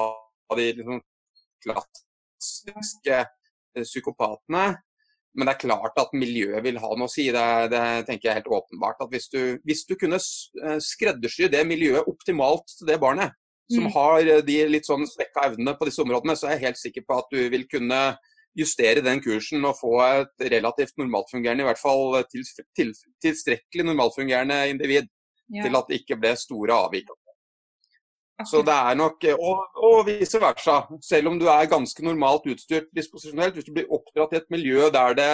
de 0.56 0.68
liksom, 0.78 1.02
klassiske 1.66 3.18
eh, 3.20 3.84
psykopatene. 3.84 4.70
Men 5.36 5.46
det 5.46 5.54
er 5.54 5.62
klart 5.68 6.00
at 6.02 6.16
miljøet 6.18 6.64
vil 6.66 6.80
ha 6.82 6.94
noe 6.96 7.10
å 7.10 7.12
si. 7.12 7.28
Det, 7.36 7.44
det 7.74 7.84
tenker 8.08 8.30
jeg 8.30 8.32
er 8.32 8.40
helt 8.40 8.56
åpenbart. 8.62 9.04
at 9.04 9.12
Hvis 9.12 9.30
du, 9.34 9.42
hvis 9.68 9.84
du 9.90 9.94
kunne 10.00 10.18
eh, 10.20 10.80
skreddersy 10.84 11.52
det 11.52 11.68
miljøet 11.68 12.08
optimalt 12.10 12.72
til 12.78 12.90
det 12.90 12.98
barnet, 13.04 13.36
som 13.70 13.86
mm. 13.86 13.92
har 13.94 14.20
eh, 14.24 14.42
de 14.46 14.58
litt 14.72 14.88
sånn 14.90 15.06
svekka 15.08 15.50
evnene 15.52 15.76
på 15.78 15.90
disse 15.90 16.02
områdene, 16.04 16.36
så 16.40 16.48
er 16.48 16.58
jeg 16.58 16.70
helt 16.70 16.82
sikker 16.82 17.06
på 17.06 17.20
at 17.22 17.36
du 17.36 17.44
vil 17.54 17.68
kunne 17.70 18.02
justere 18.58 19.04
den 19.06 19.22
kursen 19.24 19.64
og 19.66 19.78
få 19.80 19.94
et 20.04 20.50
relativt 20.52 20.98
normaltfungerende, 20.98 21.64
i 21.64 21.70
hvert 21.70 21.82
fall 21.82 22.18
til, 22.32 22.46
til, 22.76 22.94
tilstrekkelig 23.24 23.86
normaltfungerende 23.92 24.62
individ 24.72 25.08
ja. 25.54 25.64
til 25.64 25.78
at 25.78 25.90
det 25.90 26.02
ikke 26.02 26.20
ble 26.22 26.36
store 26.40 26.78
avvik. 26.88 27.12
Så 28.48 28.62
det 28.64 28.72
er 28.72 28.96
nok, 28.96 29.26
og, 29.36 29.80
og 29.84 29.98
vice 30.08 30.40
versa. 30.40 30.78
Selv 31.04 31.28
om 31.28 31.40
du 31.40 31.50
er 31.52 31.72
ganske 31.72 32.04
normalt 32.06 32.46
utstyrt 32.48 32.88
disposisjonelt, 32.96 33.58
hvis 33.58 33.68
du 33.68 33.74
blir 33.76 33.90
oppdratt 33.92 34.36
i 34.36 34.40
et 34.40 34.54
miljø 34.54 34.88
der 34.96 35.18
det 35.18 35.32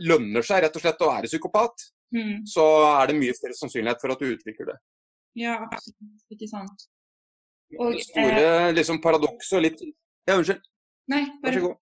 lønner 0.00 0.46
seg 0.46 0.64
rett 0.64 0.78
og 0.78 0.84
slett 0.84 1.04
å 1.04 1.10
være 1.10 1.28
psykopat, 1.28 1.84
mm. 2.16 2.46
så 2.48 2.64
er 2.94 3.10
det 3.10 3.18
mye 3.18 3.36
større 3.36 3.58
sannsynlighet 3.58 4.00
for 4.00 4.14
at 4.14 4.22
du 4.22 4.30
utvikler 4.30 4.72
det. 4.72 4.78
Ja, 5.38 5.58
absolutt. 5.66 6.24
Ikke 6.32 6.48
sant. 6.48 6.88
Og, 7.76 7.92
det 7.94 8.06
store 8.08 8.40
eh, 8.40 8.72
liksom, 8.74 8.98
paradokset 9.04 9.60
og 9.60 9.64
litt 9.68 9.84
Ja, 9.84 10.38
unnskyld. 10.38 10.64
Nei, 11.12 11.22
bare... 11.42 11.52
Vær 11.52 11.58
så 11.58 11.66
god. 11.66 11.78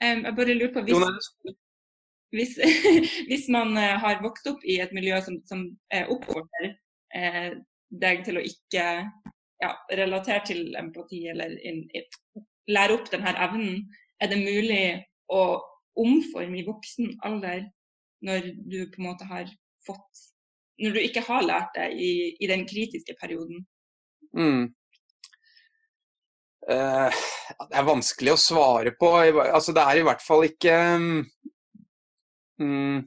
Jeg 0.00 0.34
bare 0.36 0.54
lurer 0.56 0.72
på 0.72 0.82
hvis, 0.86 1.26
hvis, 2.36 2.54
hvis, 3.28 3.48
man 3.52 3.74
uh, 3.76 3.98
har 4.00 4.22
vokst 4.24 4.46
opp 4.48 4.64
i 4.64 4.78
et 4.80 4.94
miljø 4.96 5.18
som, 5.24 5.40
som 5.48 5.66
uh, 5.94 6.06
oppfordrer 6.14 6.72
uh, 7.16 7.50
deg 7.90 8.24
til 8.24 8.40
å 8.40 8.44
ikke 8.46 8.86
ja, 9.60 9.72
relatere 9.98 10.44
til 10.48 10.76
empati 10.78 11.26
eller 11.32 11.52
in, 11.66 11.82
in, 11.94 12.46
lære 12.70 12.96
opp 12.96 13.10
denne 13.12 13.34
evnen, 13.44 13.82
er 14.22 14.30
det 14.30 14.40
mulig 14.40 14.84
å 15.32 15.42
omforme 16.00 16.60
i 16.60 16.66
voksen 16.66 17.16
alder 17.26 17.66
når 18.24 18.52
du 18.68 18.82
på 18.92 19.00
en 19.00 19.08
måte 19.10 19.28
har 19.28 19.48
fått 19.86 20.28
Når 20.80 20.94
du 20.96 21.00
ikke 21.00 21.20
har 21.26 21.42
lært 21.44 21.74
det 21.76 21.86
i, 22.00 22.12
i 22.40 22.46
den 22.48 22.62
kritiske 22.68 23.12
perioden? 23.20 23.66
Mm. 24.32 24.70
Uh, 26.70 27.10
det 27.66 27.78
er 27.80 27.86
vanskelig 27.88 28.34
å 28.34 28.40
svare 28.40 28.92
på. 28.98 29.12
Altså, 29.42 29.74
det 29.76 29.84
er 29.84 30.00
i 30.00 30.04
hvert 30.06 30.22
fall 30.22 30.46
ikke 30.46 30.76
um, 32.60 33.00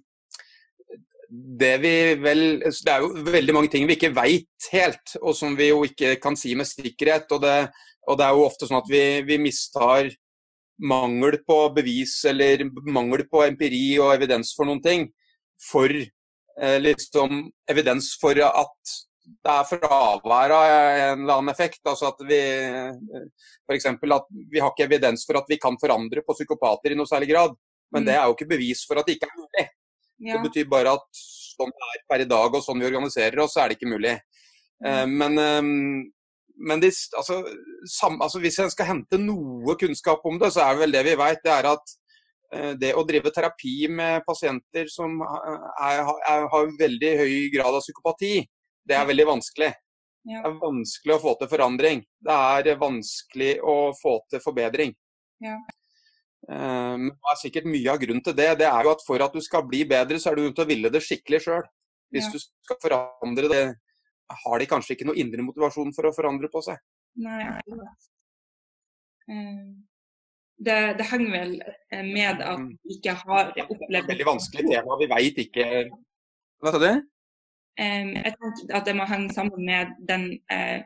det, 1.33 1.71
vel, 1.81 2.43
det 2.61 2.91
er 2.91 3.05
jo 3.05 3.23
veldig 3.25 3.55
mange 3.55 3.71
ting 3.73 3.87
vi 3.89 3.95
ikke 3.97 4.13
veit 4.15 4.67
helt, 4.73 5.15
og 5.21 5.33
som 5.37 5.55
vi 5.57 5.71
jo 5.71 5.83
ikke 5.87 6.17
kan 6.21 6.37
si 6.39 6.53
med 6.59 6.69
sikkerhet. 6.69 7.31
Og 7.33 7.41
det, 7.45 7.57
og 8.09 8.19
det 8.19 8.27
er 8.27 8.35
jo 8.35 8.45
ofte 8.49 8.69
sånn 8.69 8.81
at 8.81 8.91
vi, 8.91 9.03
vi 9.27 9.39
mistar 9.41 10.11
mangel 10.83 11.39
på 11.47 11.57
bevis 11.75 12.17
eller 12.29 12.65
mangel 12.89 13.25
på 13.29 13.43
empiri 13.45 13.93
og 14.01 14.13
evidens 14.15 14.51
for 14.57 14.67
noen 14.67 14.81
ting 14.83 15.07
for 15.61 15.89
eh, 15.93 16.79
liksom 16.81 17.45
evidens 17.69 18.13
for 18.19 18.37
at 18.43 18.95
det 19.23 19.51
er 19.53 19.67
fravær 19.67 20.53
av 20.55 20.63
en 20.67 21.21
eller 21.23 21.37
annen 21.37 21.51
effekt. 21.53 21.81
Altså 21.87 22.09
at 22.11 22.23
vi 22.27 22.39
f.eks. 23.67 23.87
at 23.87 24.27
vi 24.51 24.59
har 24.59 24.73
ikke 24.73 24.87
evidens 24.87 25.23
for 25.27 25.39
at 25.39 25.47
vi 25.49 25.59
kan 25.61 25.79
forandre 25.79 26.25
på 26.25 26.35
psykopater 26.35 26.93
i 26.93 26.99
noe 26.99 27.09
særlig 27.09 27.31
grad. 27.31 27.55
Men 27.93 28.03
mm. 28.03 28.09
det 28.09 28.17
er 28.17 28.25
jo 28.25 28.35
ikke 28.35 28.51
bevis 28.55 28.83
for 28.89 28.99
at 28.99 29.07
det 29.07 29.17
ikke 29.17 29.29
er 29.29 29.39
mulig. 29.39 29.67
Ja. 30.23 30.35
Det 30.35 30.43
betyr 30.47 30.69
bare 30.71 30.95
at 30.97 31.23
sånn 31.53 31.71
det 31.73 31.89
er 31.89 32.03
per 32.09 32.23
i 32.23 32.29
dag 32.29 32.55
og 32.55 32.65
sånn 32.65 32.81
vi 32.81 32.89
organiserer 32.89 33.43
oss, 33.43 33.55
så 33.55 33.63
er 33.63 33.71
det 33.71 33.79
ikke 33.79 33.93
mulig. 33.93 34.17
Mm. 34.83 35.11
men, 35.15 35.37
ehm, 35.39 35.99
men 36.67 36.81
de, 36.81 36.89
altså, 37.15 37.37
sam, 37.87 38.17
altså, 38.21 38.41
hvis 38.43 38.57
en 38.59 38.71
skal 38.73 38.89
hente 38.89 39.19
noe 39.21 39.77
kunnskap 39.79 40.25
om 40.27 40.39
det, 40.41 40.49
så 40.53 40.65
er 40.65 40.73
det 40.73 40.83
vel 40.83 40.95
det 40.95 41.03
vi 41.07 41.13
vet. 41.19 41.39
Det 41.45 41.53
er 41.53 41.69
at 41.69 41.93
eh, 42.53 42.73
det 42.81 42.91
å 42.97 43.05
drive 43.07 43.31
terapi 43.33 43.75
med 43.89 44.25
pasienter 44.27 44.89
som 44.91 45.21
er, 45.23 46.03
er, 46.03 46.49
har 46.51 46.75
veldig 46.81 47.13
høy 47.21 47.37
grad 47.53 47.79
av 47.79 47.85
psykopati, 47.85 48.35
det 48.87 48.97
er 48.97 49.07
veldig 49.09 49.27
vanskelig. 49.29 49.71
Ja. 50.23 50.39
Det 50.39 50.49
er 50.49 50.59
vanskelig 50.61 51.15
å 51.15 51.21
få 51.23 51.33
til 51.39 51.49
forandring. 51.51 52.03
Det 52.23 52.35
er 52.71 52.79
vanskelig 52.79 53.53
å 53.59 53.77
få 53.99 54.17
til 54.31 54.43
forbedring. 54.43 54.93
Ja. 55.43 55.57
Um, 56.43 57.07
det 57.07 57.31
er 57.31 57.39
sikkert 57.39 57.67
mye 57.71 57.91
av 57.91 58.01
grunnen 58.01 58.23
til 58.23 58.35
det. 58.35 58.49
Det 58.59 58.67
er 58.67 58.87
jo 58.87 58.91
at 58.91 59.03
For 59.07 59.23
at 59.23 59.35
du 59.35 59.43
skal 59.43 59.65
bli 59.67 59.83
bedre, 59.87 60.19
så 60.19 60.31
er 60.31 60.39
du 60.39 60.45
nødt 60.45 60.57
til 60.59 60.65
å 60.65 60.71
ville 60.71 60.91
det 60.91 61.03
skikkelig 61.03 61.43
sjøl. 61.45 61.63
Hvis 62.13 62.27
ja. 62.29 62.33
du 62.35 62.43
skal 62.43 62.79
forandre 62.83 63.51
det, 63.51 63.63
har 64.43 64.59
de 64.59 64.67
kanskje 64.69 64.95
ikke 64.95 65.07
noe 65.09 65.19
indre 65.19 65.45
motivasjon 65.45 65.93
for 65.95 66.07
å 66.07 66.13
forandre 66.15 66.49
på 66.51 66.61
seg. 66.65 66.79
Nei, 67.23 67.43
um, 69.29 69.83
det, 70.63 70.77
det, 70.99 71.07
henger 71.09 71.33
vel 71.33 71.51
eh, 71.63 72.05
med 72.05 72.41
at 72.41 72.59
mm. 72.59 72.69
vi 72.87 72.97
ikke 72.97 73.15
har 73.19 73.51
opplevd 73.51 73.89
Det 73.91 73.99
er 73.99 74.07
veldig 74.07 74.29
vanskelig 74.29 74.65
tema. 74.69 74.97
Vi 75.01 75.09
veit 75.11 75.41
ikke 75.43 75.67
Hva 76.63 76.73
sa 76.73 76.79
du? 76.81 76.91
Jeg 77.79 78.33
tenker 78.35 78.75
at 78.77 78.85
det 78.85 78.93
må 78.97 79.05
henge 79.09 79.33
sammen 79.33 79.65
med 79.65 79.95
den 80.09 80.27
eh, 80.53 80.83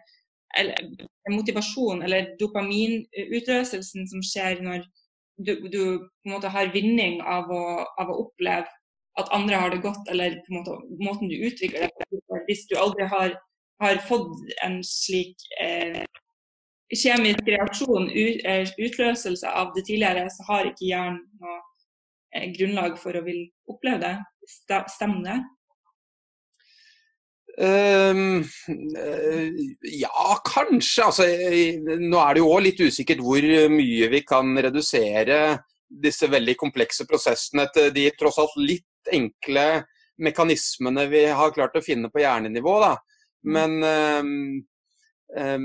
motivasjonen 1.29 2.05
eller 2.07 2.31
dopaminutløselsen 2.39 4.07
som 4.07 4.23
skjer 4.23 4.61
når 4.63 4.85
du, 5.37 5.53
du, 5.69 5.81
på 5.99 6.25
en 6.25 6.33
måte 6.33 6.49
har 6.49 6.71
vinning 6.73 7.19
av 7.21 7.51
å, 7.53 7.63
av 7.99 8.09
å, 8.09 8.21
oppleve 8.25 8.65
at 9.17 9.33
andre 9.33 9.59
har 9.59 9.73
det 9.73 9.81
godt, 9.81 10.09
eller 10.13 10.39
på 10.45 10.53
en 10.53 10.59
måte 10.59 10.77
måten 11.01 11.29
du 11.29 11.35
utvikler 11.35 11.89
det 11.89 12.39
Hvis 12.47 12.65
du 12.69 12.77
aldri 12.77 13.05
har, 13.09 13.35
har 13.81 14.01
fått 14.07 14.33
en 14.65 14.79
slik 14.85 15.41
eh, 15.61 16.05
kjemisk 16.93 17.41
reaksjon, 17.49 18.09
eh, 18.13 18.69
utløselse 18.77 19.49
av 19.49 19.73
det 19.75 19.85
tidligere, 19.89 20.29
så 20.29 20.45
har 20.47 20.69
ikke 20.69 20.89
hjernen 20.89 21.23
noe 21.41 21.57
eh, 22.33 22.47
grunnlag 22.57 22.97
for 23.01 23.17
å 23.17 23.25
vil 23.25 23.43
oppleve 23.67 23.99
det. 24.05 24.15
Stemmer 24.47 25.25
det? 25.25 25.37
Uh, 27.57 28.43
ja, 29.81 30.25
kanskje. 30.45 31.05
Altså, 31.07 31.25
nå 31.97 32.19
er 32.21 32.37
det 32.37 32.43
jo 32.43 32.51
òg 32.51 32.63
litt 32.67 32.83
usikkert 32.85 33.23
hvor 33.25 33.47
mye 33.73 34.09
vi 34.13 34.21
kan 34.27 34.53
redusere 34.67 35.39
disse 35.87 36.27
veldig 36.29 36.57
komplekse 36.59 37.07
prosessene 37.07 37.65
til 37.73 37.89
de 37.95 38.09
tross 38.19 38.37
alt 38.43 38.57
litt 38.59 39.13
enkle 39.13 39.85
mekanismene 40.21 41.05
vi 41.09 41.23
har 41.39 41.53
klart 41.55 41.77
å 41.79 41.85
finne 41.85 42.11
på 42.13 42.21
hjernenivå. 42.21 42.77
Da. 42.83 42.93
Men, 43.47 43.77
uh, 43.81 44.21
uh, 45.37 45.57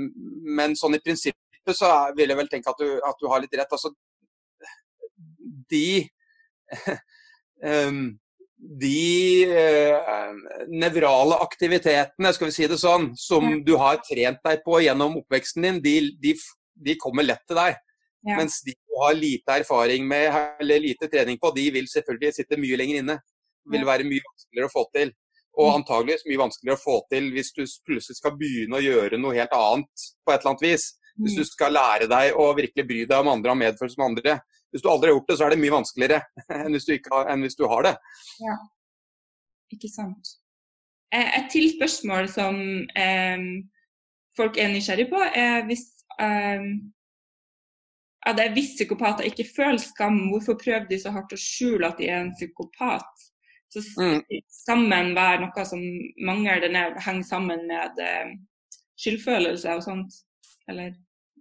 men 0.57 0.77
sånn 0.79 0.97
i 0.97 1.03
prinsippet 1.03 1.77
så 1.77 1.91
vil 2.17 2.33
jeg 2.33 2.39
vel 2.39 2.49
tenke 2.51 2.73
at 2.73 2.81
du, 2.81 2.97
at 3.05 3.21
du 3.21 3.29
har 3.31 3.43
litt 3.43 3.53
rett. 3.59 3.77
Altså, 3.77 3.93
de 5.69 5.87
um, 7.61 8.05
de 8.63 9.43
eh, 9.43 10.35
nevrale 10.71 11.35
aktivitetene, 11.43 12.31
skal 12.33 12.47
vi 12.47 12.55
si 12.55 12.67
det 12.71 12.79
sånn, 12.79 13.09
som 13.19 13.57
du 13.65 13.73
har 13.81 13.99
trent 14.07 14.39
deg 14.45 14.61
på 14.63 14.79
gjennom 14.85 15.17
oppveksten 15.19 15.67
din, 15.67 15.81
de, 15.83 15.97
de, 16.23 16.37
de 16.87 16.95
kommer 17.01 17.27
lett 17.27 17.43
til 17.49 17.59
deg. 17.59 17.75
Ja. 18.23 18.37
Mens 18.39 18.61
de 18.63 18.75
du 18.93 18.99
har 19.01 19.13
lite 19.13 19.51
erfaring 19.51 20.07
med 20.07 20.35
eller 20.61 20.79
lite 20.79 21.07
trening 21.07 21.37
på, 21.41 21.49
de 21.55 21.71
vil 21.73 21.87
selvfølgelig 21.89 22.33
sitte 22.35 22.59
mye 22.61 22.77
lenger 22.77 22.99
inne. 23.01 23.15
Det 23.65 23.79
vil 23.79 23.87
være 23.87 24.05
mye 24.05 24.21
vanskeligere 24.21 24.69
å 24.69 24.73
få 24.73 24.83
til. 24.93 25.13
Og 25.57 25.69
mm. 25.69 25.77
antageligvis 25.79 26.25
mye 26.27 26.41
vanskeligere 26.43 26.77
å 26.77 26.83
få 26.83 26.97
til 27.09 27.31
hvis 27.33 27.49
du 27.55 27.63
plutselig 27.87 28.19
skal 28.19 28.35
begynne 28.37 28.77
å 28.77 28.83
gjøre 28.83 29.17
noe 29.21 29.33
helt 29.37 29.55
annet 29.57 30.05
på 30.21 30.33
et 30.33 30.37
eller 30.37 30.51
annet 30.51 30.65
vis. 30.67 30.85
Hvis 31.17 31.37
du 31.39 31.41
mm. 31.41 31.49
skal 31.49 31.73
lære 31.73 32.09
deg 32.11 32.37
å 32.37 32.45
virkelig 32.57 32.85
bry 32.89 33.01
deg 33.09 33.17
om 33.17 33.31
andre 33.33 33.55
og 33.55 33.59
medfølelse 33.63 34.01
med 34.01 34.09
andre. 34.11 34.37
Hvis 34.73 34.81
du 34.81 34.89
aldri 34.89 35.11
har 35.11 35.15
gjort 35.19 35.27
det, 35.29 35.37
så 35.37 35.45
er 35.45 35.53
det 35.53 35.59
mye 35.61 35.75
vanskeligere 35.75 36.21
enn 36.65 36.73
hvis 36.73 36.87
du, 36.89 36.95
har, 37.13 37.27
enn 37.29 37.45
hvis 37.45 37.57
du 37.59 37.67
har 37.69 37.85
det. 37.85 37.91
Ja, 38.41 38.55
ikke 39.75 39.89
sant. 39.93 40.31
Eh, 41.13 41.29
et 41.39 41.51
til 41.53 41.67
spørsmål 41.75 42.27
som 42.33 42.57
eh, 42.97 43.43
folk 44.37 44.57
er 44.57 44.71
nysgjerrig 44.73 45.05
på, 45.13 45.19
er 45.21 45.61
hvis 45.69 45.83
eh, 46.17 46.65
ja, 48.25 48.31
det 48.33 48.45
er 48.47 48.53
hvis 48.55 48.73
psykopater 48.79 49.27
ikke 49.29 49.45
føler 49.55 49.77
skam, 49.83 50.17
hvorfor 50.31 50.57
prøver 50.61 50.87
de 50.89 50.97
så 51.03 51.11
hardt 51.13 51.33
å 51.35 51.39
skjule 51.39 51.89
at 51.91 51.97
de 52.01 52.09
er 52.09 52.21
en 52.25 52.33
psykopat? 52.37 53.29
Så 53.73 53.81
Mm. 53.97 54.19
skammen 54.53 55.15
være 55.17 55.39
noe 55.41 55.63
som 55.65 55.81
mangler, 56.21 56.59
den 56.61 56.75
er- 56.77 56.99
henger 57.01 57.23
sammen 57.25 57.63
med 57.67 57.97
eh, 57.99 58.33
skyldfølelse 59.01 59.73
og 59.75 59.81
sånt, 59.83 60.13
eller? 60.69 60.93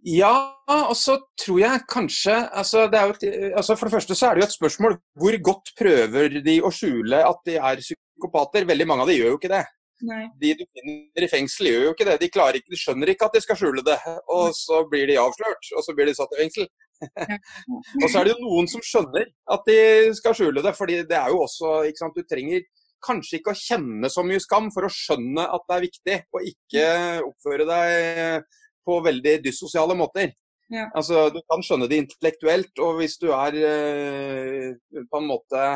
Ja, 0.02 0.34
og 0.66 0.96
så 0.98 1.14
tror 1.38 1.60
jeg 1.62 1.84
kanskje 1.90 2.34
altså, 2.50 2.88
er 2.88 3.12
et, 3.12 3.52
altså 3.54 3.76
For 3.78 3.86
det 3.86 3.94
første 3.94 4.16
så 4.18 4.28
er 4.28 4.34
det 4.34 4.42
jo 4.42 4.48
et 4.48 4.56
spørsmål 4.56 4.96
hvor 5.20 5.36
godt 5.46 5.70
prøver 5.78 6.40
de 6.42 6.56
å 6.58 6.72
skjule 6.74 7.20
at 7.22 7.44
de 7.46 7.54
er 7.60 7.82
psykopater. 7.84 8.66
Veldig 8.66 8.88
mange 8.90 9.06
av 9.06 9.12
de 9.12 9.20
gjør 9.20 9.34
jo 9.34 9.38
ikke 9.38 9.52
det. 9.52 9.62
Nei. 10.02 10.24
De 10.42 10.50
du 10.58 10.64
finner 10.74 11.26
i 11.26 11.30
fengsel 11.30 11.68
gjør 11.70 11.84
jo 11.86 11.94
ikke 11.94 12.06
det. 12.08 12.16
De, 12.18 12.28
ikke, 12.30 12.72
de 12.74 12.80
skjønner 12.80 13.12
ikke 13.12 13.28
at 13.28 13.36
de 13.36 13.42
skal 13.44 13.58
skjule 13.60 13.84
det. 13.86 13.98
Og 14.34 14.50
så 14.58 14.82
blir 14.90 15.06
de 15.10 15.20
avslørt, 15.22 15.70
og 15.76 15.86
så 15.86 15.94
blir 15.94 16.10
de 16.10 16.16
satt 16.18 16.34
i 16.34 16.40
fengsel. 16.42 16.66
og 18.02 18.08
så 18.08 18.18
er 18.18 18.26
det 18.26 18.34
jo 18.34 18.42
noen 18.42 18.70
som 18.70 18.82
skjønner 18.86 19.28
at 19.54 19.70
de 19.70 19.78
skal 20.18 20.34
skjule 20.38 20.64
det. 20.66 20.74
fordi 20.78 21.02
det 21.06 21.18
er 21.18 21.30
jo 21.30 21.44
også 21.46 21.82
ikke 21.90 22.02
sant, 22.02 22.18
Du 22.18 22.26
trenger 22.26 22.66
kanskje 23.02 23.38
ikke 23.38 23.54
å 23.54 23.58
kjenne 23.58 24.10
så 24.10 24.22
mye 24.26 24.42
skam 24.42 24.68
for 24.74 24.86
å 24.86 24.90
skjønne 24.94 25.46
at 25.54 25.64
det 25.68 25.76
er 25.76 25.86
viktig, 25.86 26.18
og 26.34 26.50
ikke 26.50 26.84
oppføre 27.26 27.66
deg 27.66 28.44
på 28.86 29.00
veldig 29.04 29.38
dyssosiale 29.44 29.96
måter. 29.98 30.32
Ja. 30.72 30.88
Altså, 30.96 31.28
Du 31.30 31.40
kan 31.50 31.62
skjønne 31.64 31.88
det 31.90 32.00
intellektuelt, 32.00 32.72
og 32.80 33.00
hvis 33.00 33.18
du 33.20 33.28
er 33.36 33.56
eh, 33.60 34.70
på 35.10 35.20
en 35.20 35.28
måte 35.28 35.66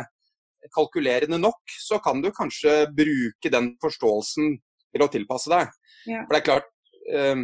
kalkulerende 0.75 1.39
nok, 1.39 1.61
så 1.83 1.99
kan 2.03 2.23
du 2.23 2.33
kanskje 2.35 2.87
bruke 2.97 3.53
den 3.53 3.75
forståelsen 3.83 4.57
til 4.95 5.05
å 5.05 5.11
tilpasse 5.13 5.53
deg. 5.53 5.77
Ja. 6.09 6.25
For 6.25 6.33
det 6.33 6.41
er 6.41 6.47
klart, 6.47 6.71
eh, 7.13 7.43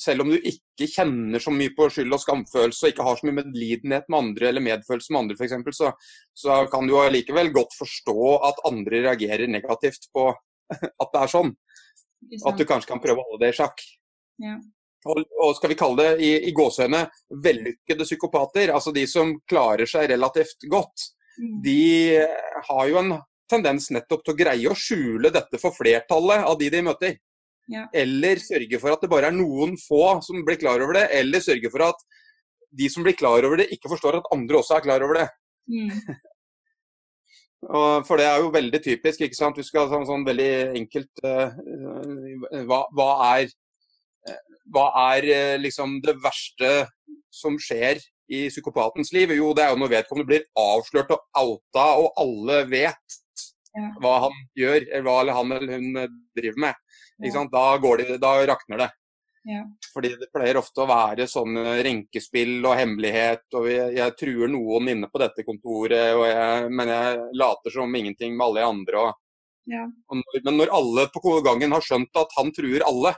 selv 0.00 0.24
om 0.24 0.32
du 0.32 0.38
ikke 0.38 0.88
kjenner 0.90 1.42
så 1.42 1.52
mye 1.54 1.74
på 1.76 1.90
skyld 1.92 2.16
og 2.16 2.22
skamfølelse, 2.24 2.86
og 2.86 2.94
ikke 2.94 3.06
har 3.10 3.20
så 3.20 3.28
mye 3.28 3.38
medlidenhet 3.42 4.08
med 4.08 4.20
andre 4.22 4.50
eller 4.50 4.64
medfølelse 4.64 5.12
med 5.12 5.22
andre 5.22 5.36
f.eks., 5.36 5.78
så, 5.82 5.92
så 6.32 6.62
kan 6.72 6.88
du 6.88 6.96
allikevel 6.98 7.52
godt 7.54 7.76
forstå 7.78 8.18
at 8.48 8.64
andre 8.70 9.04
reagerer 9.10 9.50
negativt 9.50 10.08
på 10.14 10.30
at 10.72 11.12
det 11.12 11.22
er 11.22 11.36
sånn. 11.36 11.54
At 12.48 12.58
du 12.58 12.64
kanskje 12.66 12.90
kan 12.90 13.00
prøve 13.02 13.22
å 13.22 13.28
holde 13.28 13.44
det 13.44 13.52
i 13.52 13.60
sjakk. 13.60 13.84
Ja. 14.42 14.56
Og, 15.06 15.20
og 15.38 15.54
skal 15.54 15.70
vi 15.70 15.76
kalle 15.78 16.02
det 16.02 16.24
i, 16.26 16.32
i 16.48 16.52
gåsehøyne 16.56 17.04
vellykkede 17.44 18.02
psykopater, 18.08 18.72
altså 18.74 18.90
de 18.92 19.04
som 19.06 19.36
klarer 19.46 19.86
seg 19.86 20.10
relativt 20.10 20.66
godt, 20.70 21.12
Mm. 21.38 21.62
de 21.62 22.18
har 22.66 22.86
jo 22.90 22.96
en 22.98 23.12
tendens 23.46 23.84
nettopp 23.94 24.24
til 24.24 24.34
å 24.34 24.38
greie 24.40 24.70
å 24.70 24.74
skjule 24.74 25.30
dette 25.30 25.60
for 25.62 25.70
flertallet 25.70 26.42
av 26.42 26.56
de 26.58 26.66
de 26.74 26.80
møter. 26.82 27.12
Ja. 27.70 27.84
Eller 27.94 28.40
sørge 28.42 28.80
for 28.82 28.90
at 28.90 29.04
det 29.04 29.10
bare 29.12 29.30
er 29.30 29.36
noen 29.36 29.76
få 29.78 30.18
som 30.24 30.42
blir 30.42 30.58
klar 30.58 30.82
over 30.82 30.98
det, 30.98 31.04
eller 31.14 31.38
sørge 31.38 31.70
for 31.70 31.84
at 31.92 32.02
de 32.74 32.88
som 32.90 33.06
blir 33.06 33.14
klar 33.14 33.44
over 33.46 33.62
det, 33.62 33.68
ikke 33.70 33.92
forstår 33.92 34.18
at 34.18 34.26
andre 34.34 34.58
også 34.58 34.76
er 34.80 34.84
klar 34.88 35.04
over 35.06 35.20
det. 35.20 35.28
Mm. 35.70 35.94
For 38.06 38.14
det 38.20 38.26
er 38.28 38.38
jo 38.38 38.52
veldig 38.54 38.78
typisk. 38.84 39.20
ikke 39.20 39.34
sant? 39.34 39.56
Vi 39.58 39.64
skal 39.66 39.88
ha 39.88 39.90
sånn, 39.90 40.04
sånn 40.06 40.26
veldig 40.26 40.50
enkelt 40.78 41.24
eh, 41.26 41.56
eh, 41.58 42.60
hva, 42.68 42.84
hva 42.94 43.08
er, 43.32 43.48
eh, 43.48 43.50
hva 44.74 44.86
er 45.14 45.28
eh, 45.32 45.56
liksom 45.62 45.98
det 46.04 46.16
verste 46.22 46.72
som 47.34 47.56
skjer 47.60 48.00
i 48.28 48.46
psykopatens 48.50 49.12
liv? 49.16 49.32
Jo, 49.36 49.52
det 49.56 49.64
er 49.64 49.72
jo 49.72 49.80
når 49.80 49.94
vedkommende 49.96 50.28
blir 50.28 50.46
avslørt 50.58 51.12
og 51.14 51.24
outa, 51.40 51.86
og 52.02 52.12
alle 52.20 52.62
vet 52.70 53.18
Ja. 53.78 53.90
hva 54.02 54.14
han 54.24 54.32
gjør, 54.58 54.86
eller 54.90 55.04
hva 55.06 55.34
han 55.36 55.52
eller 55.54 55.76
hun 55.78 55.96
eh, 56.00 56.08
driver 56.36 56.62
med. 56.66 56.74
Ja. 57.22 57.44
Da, 57.52 57.66
går 57.82 57.98
de, 58.00 58.16
da 58.22 58.32
rakner 58.48 58.78
det. 58.84 58.88
Ja. 59.48 59.62
Fordi 59.94 60.10
det 60.18 60.28
pleier 60.34 60.58
ofte 60.60 60.82
å 60.82 60.88
være 60.88 61.24
sånne 61.30 61.76
renkespill 61.86 62.58
og 62.66 62.74
hemmelighet, 62.76 63.44
og 63.56 63.68
jeg, 63.70 63.94
jeg 63.96 64.16
truer 64.18 64.50
noen 64.52 64.90
inne 64.92 65.08
på 65.08 65.20
dette 65.22 65.44
kontoret, 65.46 66.10
jeg, 66.12 66.68
men 66.74 66.90
jeg 66.92 67.22
later 67.38 67.72
som 67.72 67.94
ingenting 67.96 68.34
med 68.36 68.44
alle 68.48 68.60
de 68.60 68.66
andre. 68.72 69.06
Og, 69.06 69.24
Ja. 69.68 69.84
og 69.84 70.16
når, 70.20 70.42
men 70.44 70.58
når 70.62 70.70
alle 70.72 71.06
på 71.12 71.38
gangen 71.44 71.72
har 71.76 71.84
skjønt 71.84 72.16
at 72.16 72.30
han 72.38 72.52
truer 72.56 72.84
alle, 72.88 73.14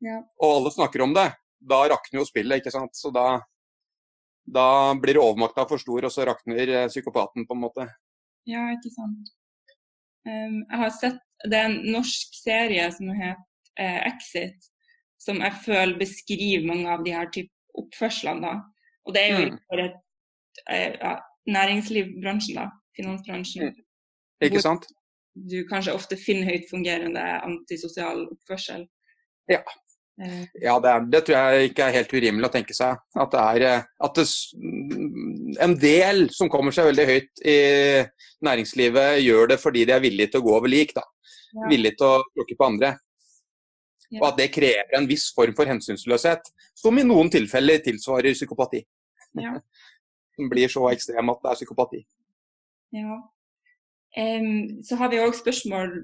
Ja. 0.00 0.20
og 0.40 0.50
alle 0.56 0.70
snakker 0.70 1.02
om 1.02 1.12
det, 1.16 1.32
da 1.60 1.80
rakner 1.90 2.20
jo 2.20 2.24
spillet, 2.28 2.60
ikke 2.60 2.70
sant. 2.70 2.94
Så 2.94 3.10
da, 3.12 3.40
da 4.46 4.94
blir 4.94 5.18
overmakta 5.18 5.64
for 5.68 5.78
stor, 5.82 6.04
og 6.06 6.12
så 6.14 6.26
rakner 6.28 6.68
eh, 6.70 6.88
psykopaten, 6.88 7.46
på 7.48 7.56
en 7.56 7.62
måte. 7.64 7.86
Ja, 8.46 8.68
ikke 8.76 8.92
sant. 8.94 9.32
Um, 10.26 10.60
jeg 10.70 10.78
har 10.82 10.90
sett 10.90 11.18
Det 11.48 11.54
er 11.56 11.68
en 11.70 11.76
norsk 11.94 12.34
serie 12.34 12.88
som 12.92 13.10
heter 13.14 13.38
uh, 13.78 14.00
Exit, 14.10 14.70
som 15.18 15.38
jeg 15.42 15.54
føler 15.64 15.98
beskriver 15.98 16.66
mange 16.66 16.88
av 16.90 17.04
de 17.06 17.12
her 17.14 17.26
type 17.34 17.50
oppførslene. 17.78 18.40
da. 18.42 18.54
Og 19.06 19.14
det 19.14 19.22
er 19.22 19.28
jo 19.32 19.38
Mm. 19.38 19.46
innenfor 19.48 19.82
et 19.84 20.62
eh, 20.68 21.20
næringslivsbransjen, 21.46 22.54
da. 22.58 22.70
Finansbransjen. 22.96 23.74
Ikke 24.42 24.56
Hvor- 24.58 24.62
sant? 24.62 24.86
Du 25.34 25.62
kanskje 25.70 25.94
ofte 25.94 26.16
finner 26.18 26.50
høyt 26.50 26.66
fungerende 26.70 27.22
antisosial 27.46 28.24
oppførsel. 28.32 28.88
Ja. 29.48 29.60
Eh, 30.20 30.44
Ja, 30.62 30.78
det, 30.82 30.90
er, 30.90 31.04
det 31.12 31.20
tror 31.26 31.36
jeg 31.36 31.70
ikke 31.70 31.86
er 31.86 31.96
helt 31.98 32.14
urimelig 32.14 32.48
å 32.48 32.54
tenke 32.54 32.74
seg. 32.76 32.98
At 33.14 33.34
det 33.34 33.42
er 33.42 33.66
eh, 33.68 33.84
at 34.08 34.18
det, 34.18 34.26
en 35.64 35.76
del 35.78 36.24
som 36.34 36.50
kommer 36.52 36.74
seg 36.74 36.90
veldig 36.90 37.06
høyt 37.08 37.44
i 37.46 37.58
næringslivet, 38.44 39.20
gjør 39.24 39.52
det 39.52 39.60
fordi 39.62 39.84
de 39.88 39.94
er 39.96 40.02
villige 40.04 40.32
til 40.34 40.42
å 40.42 40.48
gå 40.48 40.56
over 40.58 40.72
lik. 40.72 40.94
da. 40.96 41.04
Ja. 41.54 41.68
Villige 41.70 41.98
til 42.00 42.08
å 42.10 42.24
tråkke 42.34 42.58
på 42.58 42.68
andre. 42.68 42.92
Ja. 44.08 44.20
Og 44.22 44.28
at 44.30 44.38
det 44.40 44.52
krever 44.54 44.96
en 44.96 45.08
viss 45.08 45.28
form 45.36 45.54
for 45.56 45.68
hensynsløshet, 45.68 46.46
som 46.78 46.96
i 46.98 47.04
noen 47.06 47.30
tilfeller 47.32 47.82
tilsvarer 47.84 48.36
psykopati. 48.36 48.84
ja. 49.40 49.58
Som 50.38 50.46
blir 50.46 50.70
så 50.70 50.84
ekstrem 50.92 51.32
at 51.32 51.40
det 51.42 51.48
er 51.50 51.56
psykopati. 51.58 51.98
Ja. 52.94 53.16
Um, 54.14 54.82
så 54.86 54.94
har 55.00 55.10
vi 55.10 55.18
òg 55.18 55.34
spørsmål 55.34 55.96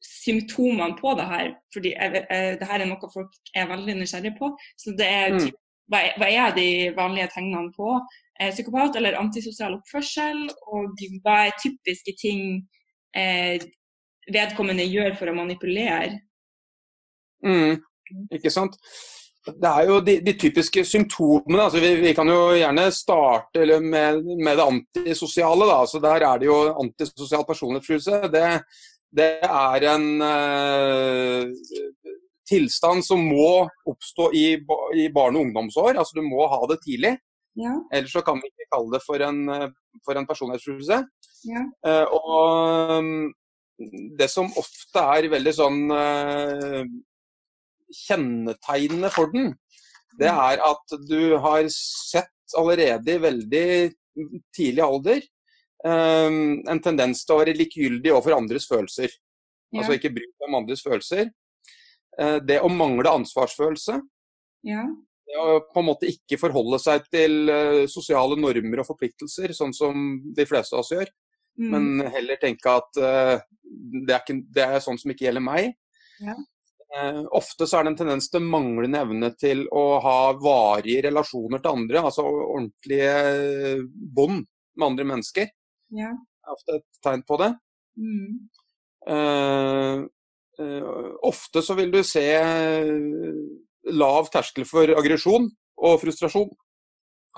symptomene 0.00 0.96
på 1.00 1.14
det 1.18 1.26
her. 1.28 1.54
fordi 1.72 1.92
jeg, 1.92 2.26
eh, 2.30 2.58
det 2.58 2.68
her 2.68 2.80
er 2.80 2.86
noe 2.86 3.10
folk 3.12 3.32
er 3.54 3.68
veldig 3.68 3.94
nysgjerrige 4.00 4.38
på. 4.38 4.56
Så 4.76 4.96
det 4.96 5.06
er, 5.06 5.30
Mm. 5.32 5.50
hva, 5.90 5.98
er, 6.06 6.14
hva 6.18 6.30
er 6.30 6.54
de 6.54 6.68
vanlige 6.96 7.28
tegnene 7.34 7.72
på 7.76 8.00
eh, 8.40 8.50
psykopat 8.50 8.96
eller 8.96 9.18
antisosial 9.20 9.74
oppførsel? 9.74 10.48
Og 10.72 10.96
hva 11.24 11.46
er 11.46 11.58
typiske 11.62 12.16
ting 12.20 12.68
eh, 13.14 13.60
vedkommende 14.32 14.86
gjør 14.88 15.16
for 15.18 15.26
å 15.26 15.34
manipulere? 15.36 16.20
Mm, 17.44 17.80
ikke 18.32 18.50
sant? 18.50 18.76
Det 19.46 19.64
er 19.70 19.86
jo 19.88 20.00
de, 20.04 20.18
de 20.20 20.32
typiske 20.36 20.84
symptomene. 20.84 21.62
altså 21.62 21.80
vi, 21.80 21.94
vi 22.02 22.12
kan 22.14 22.28
jo 22.28 22.52
gjerne 22.52 22.90
starte 22.92 23.80
med, 23.80 24.20
med 24.36 24.56
det 24.58 24.66
antisosiale. 24.66 25.64
da, 25.66 25.78
altså 25.80 25.98
Der 25.98 26.26
er 26.28 26.38
det 26.38 26.46
jo 26.46 26.58
antisosial 26.82 27.44
personlighetsforstyrrelse. 27.48 28.28
Det, 28.32 28.62
det 29.16 29.30
er 29.42 29.86
en 29.90 30.06
uh, 30.22 31.50
tilstand 32.50 33.04
som 33.06 33.22
må 33.26 33.66
oppstå 33.88 34.30
i, 34.36 34.46
i 34.98 35.08
barne- 35.14 35.40
og 35.40 35.48
ungdomsår. 35.48 35.98
altså 35.98 36.18
Du 36.18 36.24
må 36.26 36.46
ha 36.50 36.60
det 36.70 36.80
tidlig. 36.84 37.16
Ja. 37.58 37.74
Ellers 37.92 38.14
så 38.14 38.22
kan 38.26 38.38
vi 38.38 38.50
ikke 38.50 38.70
kalle 38.70 38.94
det 38.94 39.02
for 39.04 39.22
en, 39.26 39.40
eh, 39.50 39.68
for 40.06 40.18
en 40.18 40.26
personlighetsforstyrrelse. 40.26 41.00
Ja. 41.50 41.62
Uh, 41.86 42.06
og 42.14 42.98
um, 42.98 43.32
det 44.18 44.28
som 44.30 44.50
ofte 44.60 45.02
er 45.16 45.30
veldig 45.32 45.54
sånn 45.56 45.80
uh, 45.90 46.82
kjennetegnende 48.04 49.10
for 49.14 49.32
den, 49.34 49.54
det 50.20 50.30
er 50.30 50.62
at 50.62 50.96
du 51.08 51.36
har 51.42 51.66
sett 51.74 52.58
allerede 52.58 53.14
i 53.16 53.22
veldig 53.22 53.66
tidlig 54.56 54.84
alder 54.84 55.22
en 55.88 56.80
tendens 56.84 57.22
til 57.24 57.34
å 57.34 57.40
være 57.40 57.56
likegyldig 57.56 58.10
overfor 58.12 58.36
andres 58.36 58.66
følelser. 58.68 59.12
Ja. 59.70 59.80
Altså 59.80 59.96
ikke 59.96 60.12
bry 60.12 60.26
seg 60.26 60.48
om 60.48 60.58
andres 60.58 60.82
følelser. 60.84 61.30
Eh, 62.20 62.36
det 62.44 62.58
å 62.60 62.72
mangle 62.72 63.14
ansvarsfølelse. 63.20 64.00
ja. 64.68 64.84
Det 65.30 65.38
å 65.38 65.60
på 65.62 65.78
en 65.78 65.86
måte 65.86 66.08
ikke 66.10 66.40
forholde 66.40 66.80
seg 66.82 67.04
til 67.06 67.52
eh, 67.54 67.84
sosiale 67.86 68.34
normer 68.34 68.80
og 68.82 68.88
forpliktelser, 68.88 69.52
sånn 69.54 69.70
som 69.76 70.16
de 70.34 70.46
fleste 70.48 70.74
av 70.74 70.82
oss 70.82 70.90
gjør. 70.90 71.12
Mm. 71.60 71.68
Men 71.70 72.08
heller 72.10 72.40
tenke 72.40 72.72
at 72.80 72.98
eh, 72.98 73.36
det, 73.62 74.10
er 74.10 74.24
ikke, 74.24 74.40
det 74.50 74.64
er 74.64 74.82
sånn 74.82 74.98
som 74.98 75.12
ikke 75.12 75.28
gjelder 75.28 75.44
meg. 75.46 75.70
Ja. 76.18 76.34
Eh, 76.98 77.20
ofte 77.38 77.68
så 77.70 77.78
er 77.78 77.86
det 77.86 77.92
en 77.92 78.00
tendens 78.00 78.26
til 78.32 78.42
manglende 78.42 79.04
evne 79.04 79.30
til 79.38 79.62
å 79.70 79.84
ha 80.02 80.18
varige 80.34 81.06
relasjoner 81.06 81.62
til 81.62 81.78
andre. 81.78 82.02
Altså 82.10 82.26
ordentlige 82.26 83.14
bånd 83.94 84.48
med 84.74 84.88
andre 84.88 85.06
mennesker. 85.12 85.54
Ja. 85.96 86.14
Er 86.46 86.54
ofte 86.54 86.78
et 86.78 86.86
tegn 87.04 87.24
på 87.26 87.38
det. 87.40 87.50
Mm. 88.00 88.38
Eh, 89.14 90.02
eh, 90.60 90.88
ofte 91.26 91.62
så 91.64 91.76
vil 91.78 91.92
du 91.92 92.00
se 92.06 92.24
lav 93.90 94.30
terskel 94.32 94.66
for 94.68 94.92
aggresjon 94.96 95.48
og 95.80 96.00
frustrasjon. 96.02 96.50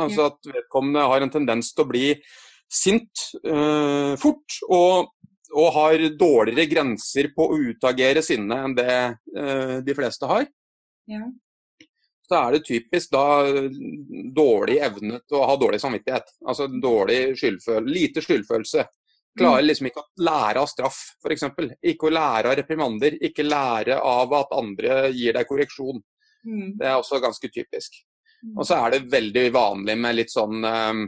Altså 0.02 0.30
at 0.30 0.48
vedkommende 0.48 1.04
har 1.10 1.24
en 1.24 1.32
tendens 1.32 1.74
til 1.74 1.84
å 1.84 1.90
bli 1.90 2.06
sint 2.72 3.26
eh, 3.44 4.14
fort, 4.20 4.60
og 4.72 5.12
og 5.52 5.72
har 5.74 6.02
dårligere 6.16 6.68
grenser 6.70 7.30
på 7.36 7.44
å 7.44 7.58
utagere 7.60 8.22
sinne 8.24 8.56
enn 8.64 8.76
det 8.76 8.94
uh, 9.36 9.78
de 9.84 9.96
fleste 9.96 10.28
har, 10.30 10.46
Ja. 11.10 11.26
Så 12.32 12.38
er 12.38 12.54
det 12.56 12.64
typisk 12.64 13.12
da 13.12 13.26
dårlig 14.32 14.78
evne 14.80 15.18
til 15.28 15.36
å 15.36 15.46
ha 15.50 15.56
dårlig 15.60 15.80
samvittighet. 15.82 16.30
Altså 16.48 16.68
dårlig 16.72 17.20
skyldføl 17.36 17.90
lite 17.92 18.24
skyldfølelse. 18.24 18.84
Klarer 19.38 19.64
liksom 19.64 19.88
ikke 19.88 20.00
å 20.00 20.24
lære 20.24 20.60
av 20.60 20.68
straff, 20.68 20.96
f.eks. 21.20 21.44
Ikke 21.92 22.08
å 22.08 22.12
lære 22.12 22.50
av 22.50 22.56
reprimander. 22.56 23.18
Ikke 23.24 23.44
lære 23.44 23.98
av 24.00 24.32
at 24.36 24.56
andre 24.56 24.96
gir 25.12 25.36
deg 25.36 25.48
korreksjon. 25.48 26.00
Mm. 26.48 26.74
Det 26.80 26.88
er 26.88 26.96
også 26.96 27.20
ganske 27.20 27.52
typisk. 27.52 28.00
Mm. 28.42 28.56
Og 28.56 28.64
så 28.68 28.80
er 28.80 28.96
det 28.96 29.12
veldig 29.12 29.46
vanlig 29.54 29.98
med 30.00 30.18
litt 30.18 30.32
sånn 30.32 30.64
um, 30.64 31.04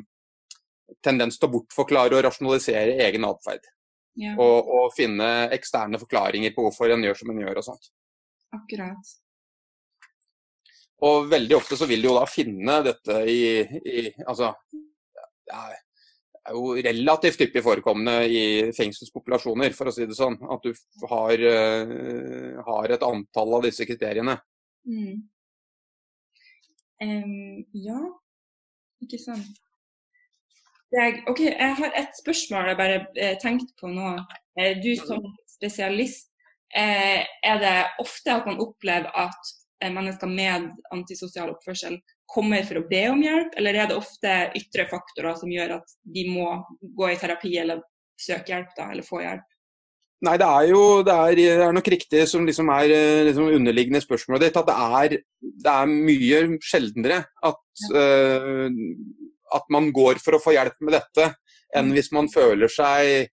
tendens 1.04 1.40
til 1.40 1.48
å 1.48 1.54
bortforklare 1.56 2.20
og 2.20 2.24
rasjonalisere 2.28 3.00
egen 3.08 3.24
atferd. 3.28 3.64
Ja, 4.20 4.36
Og, 4.38 4.68
og 4.70 4.92
finne 4.94 5.48
eksterne 5.56 5.98
forklaringer 5.98 6.52
på 6.54 6.68
hvorfor 6.68 6.92
en 6.94 7.08
gjør 7.08 7.16
som 7.18 7.32
en 7.32 7.44
gjør 7.44 7.64
og 7.64 7.70
sånt. 7.72 7.92
akkurat. 8.54 9.14
Og 11.02 11.26
veldig 11.30 11.56
ofte 11.56 11.76
så 11.76 11.88
vil 11.90 12.04
du 12.04 12.08
jo 12.08 12.18
da 12.18 12.26
finne 12.30 12.78
dette 12.86 13.18
i, 13.28 13.40
i 13.82 14.04
Altså, 14.22 14.52
det 14.70 15.56
er, 15.56 15.74
det 16.32 16.52
er 16.52 16.56
jo 16.56 16.74
relativt 16.86 17.42
hyppig 17.42 17.62
forekommende 17.64 18.28
i 18.30 18.44
fengselspopulasjoner, 18.76 19.74
for 19.76 19.90
å 19.90 19.94
si 19.94 20.06
det 20.06 20.16
sånn. 20.16 20.38
At 20.54 20.64
du 20.64 20.72
har, 21.10 21.44
uh, 21.44 22.62
har 22.68 22.94
et 22.94 23.06
antall 23.06 23.58
av 23.58 23.66
disse 23.66 23.86
kriteriene. 23.88 24.38
Mm. 24.84 25.24
Um, 27.04 27.64
ja, 27.74 28.00
ikke 29.02 29.20
sant. 29.20 29.60
Er, 30.94 31.16
ok, 31.26 31.40
jeg 31.48 31.74
har 31.80 31.96
et 31.98 32.12
spørsmål 32.20 32.68
jeg 32.70 32.78
bare 32.78 32.98
eh, 33.18 33.32
tenkte 33.42 33.72
på 33.80 33.88
nå. 33.90 34.12
Eh, 34.60 34.76
du 34.78 34.92
som 35.00 35.24
spesialist, 35.50 36.28
er 36.74 37.58
det 37.62 37.74
ofte 38.02 38.32
at 38.34 38.46
man 38.46 38.60
opplever 38.62 39.10
at 39.14 39.50
mennesker 39.92 40.30
med 40.30 40.70
antisosial 40.94 41.52
oppførsel 41.52 41.98
kommer 42.30 42.64
for 42.66 42.80
å 42.80 42.86
be 42.88 43.02
om 43.10 43.20
hjelp, 43.22 43.56
eller 43.58 43.76
er 43.78 43.90
det 43.90 43.98
ofte 43.98 44.36
ytre 44.58 44.86
faktorer 44.90 45.36
som 45.38 45.50
gjør 45.52 45.76
at 45.78 45.98
de 46.14 46.24
må 46.30 46.48
gå 46.96 47.10
i 47.12 47.18
terapi 47.20 47.52
eller 47.60 47.82
søke 48.20 48.54
hjelp, 48.54 48.72
da, 48.78 48.88
eller 48.94 49.06
få 49.06 49.20
hjelp? 49.24 49.50
Nei, 50.24 50.38
det 50.40 50.46
er 50.48 50.68
jo 50.70 50.82
det 51.04 51.14
er, 51.14 51.36
det 51.36 51.66
er 51.66 51.74
nok 51.76 51.88
riktig 51.92 52.22
som 52.30 52.46
liksom 52.48 52.70
er 52.72 52.92
eh, 52.94 53.24
liksom 53.28 53.50
underliggende 53.58 54.00
spørsmålet 54.00 54.46
ditt, 54.46 54.58
at 54.60 54.70
det 54.70 54.76
er, 55.00 55.16
det 55.66 55.74
er 55.74 55.90
mye 55.90 56.42
sjeldnere 56.64 57.18
at, 57.44 57.86
eh, 58.00 58.78
at 59.58 59.72
man 59.74 59.90
går 59.94 60.22
for 60.24 60.38
å 60.38 60.42
få 60.42 60.54
hjelp 60.56 60.78
med 60.80 60.96
dette, 60.96 61.28
enn 61.76 61.92
hvis 61.92 62.12
man 62.14 62.30
føler 62.32 62.72
seg 62.72 63.33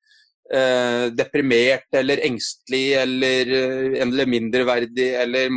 eh, 0.53 1.09
deprimert 1.11 1.87
eller 1.93 2.23
engstelig 2.25 2.85
eller, 3.03 3.51
eh, 3.59 4.01
eller 4.03 4.27
mindreverdig 4.27 5.11
eller, 5.23 5.51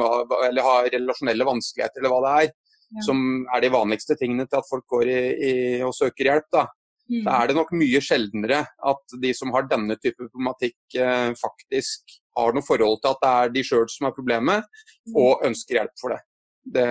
eller 0.48 0.62
har 0.62 0.90
relasjonelle 0.94 1.48
vanskeligheter 1.48 2.02
eller 2.04 2.10
hva 2.16 2.22
det 2.28 2.36
er, 2.48 2.54
Ja. 2.92 3.02
som 3.06 3.46
er 3.56 3.62
de 3.62 3.70
vanligste 3.72 4.18
tingene 4.20 4.44
til 4.52 4.58
at 4.60 4.68
folk 4.68 4.84
går 4.92 5.08
i, 5.08 5.20
i 5.48 5.54
og 5.82 5.94
søker 5.96 6.28
hjelp. 6.28 6.50
da 6.52 6.68
Mm. 7.12 7.24
så 7.26 7.32
er 7.44 7.48
det 7.48 7.56
nok 7.58 7.72
mye 7.76 8.00
sjeldnere 8.00 8.60
at 8.88 9.16
de 9.20 9.34
som 9.34 9.50
har 9.52 9.64
denne 9.68 9.98
type 10.00 10.16
problematikk, 10.16 10.78
eh, 10.96 11.34
faktisk 11.36 12.14
har 12.38 12.54
noe 12.54 12.64
forhold 12.64 13.02
til 13.02 13.12
at 13.12 13.18
det 13.22 13.32
er 13.32 13.50
de 13.50 13.64
sjøl 13.68 13.90
som 13.90 14.08
er 14.08 14.12
problemet, 14.16 14.64
Mm. 15.08 15.16
og 15.18 15.42
ønsker 15.44 15.76
hjelp 15.76 15.92
for 16.00 16.10
det. 16.14 16.20
Det, 16.64 16.86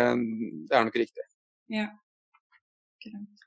det 0.69 0.77
er 0.77 0.85
nok 0.85 0.95
riktig. 1.01 1.25
Ja. 1.71 1.87
Greit. 3.01 3.40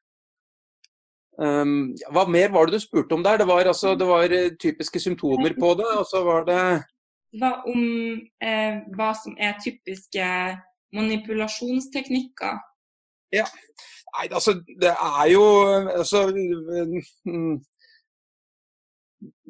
Um, 1.42 1.96
hva 2.14 2.28
mer 2.30 2.52
var 2.54 2.70
det 2.70 2.78
du 2.78 2.84
spurte 2.84 3.16
om 3.18 3.24
der? 3.26 3.40
Det 3.42 3.48
var, 3.50 3.66
altså, 3.66 3.96
det 3.98 4.08
var 4.08 4.30
eh, 4.30 4.52
typiske 4.60 5.00
symptomer 5.02 5.56
på 5.60 5.74
det, 5.80 5.90
og 5.98 6.06
så 6.06 6.22
var 6.26 6.46
det 6.46 6.60
Hva 7.42 7.56
om 7.66 7.82
eh, 8.38 8.76
hva 8.94 9.10
som 9.18 9.34
er 9.42 9.58
typiske 9.64 10.28
manipulasjonsteknikker? 10.94 12.62
Nei, 14.14 14.28
altså, 14.30 14.60
det 14.82 14.94
er 14.94 15.28
jo 15.32 15.46
altså, 15.90 16.28
mm, 17.26 17.56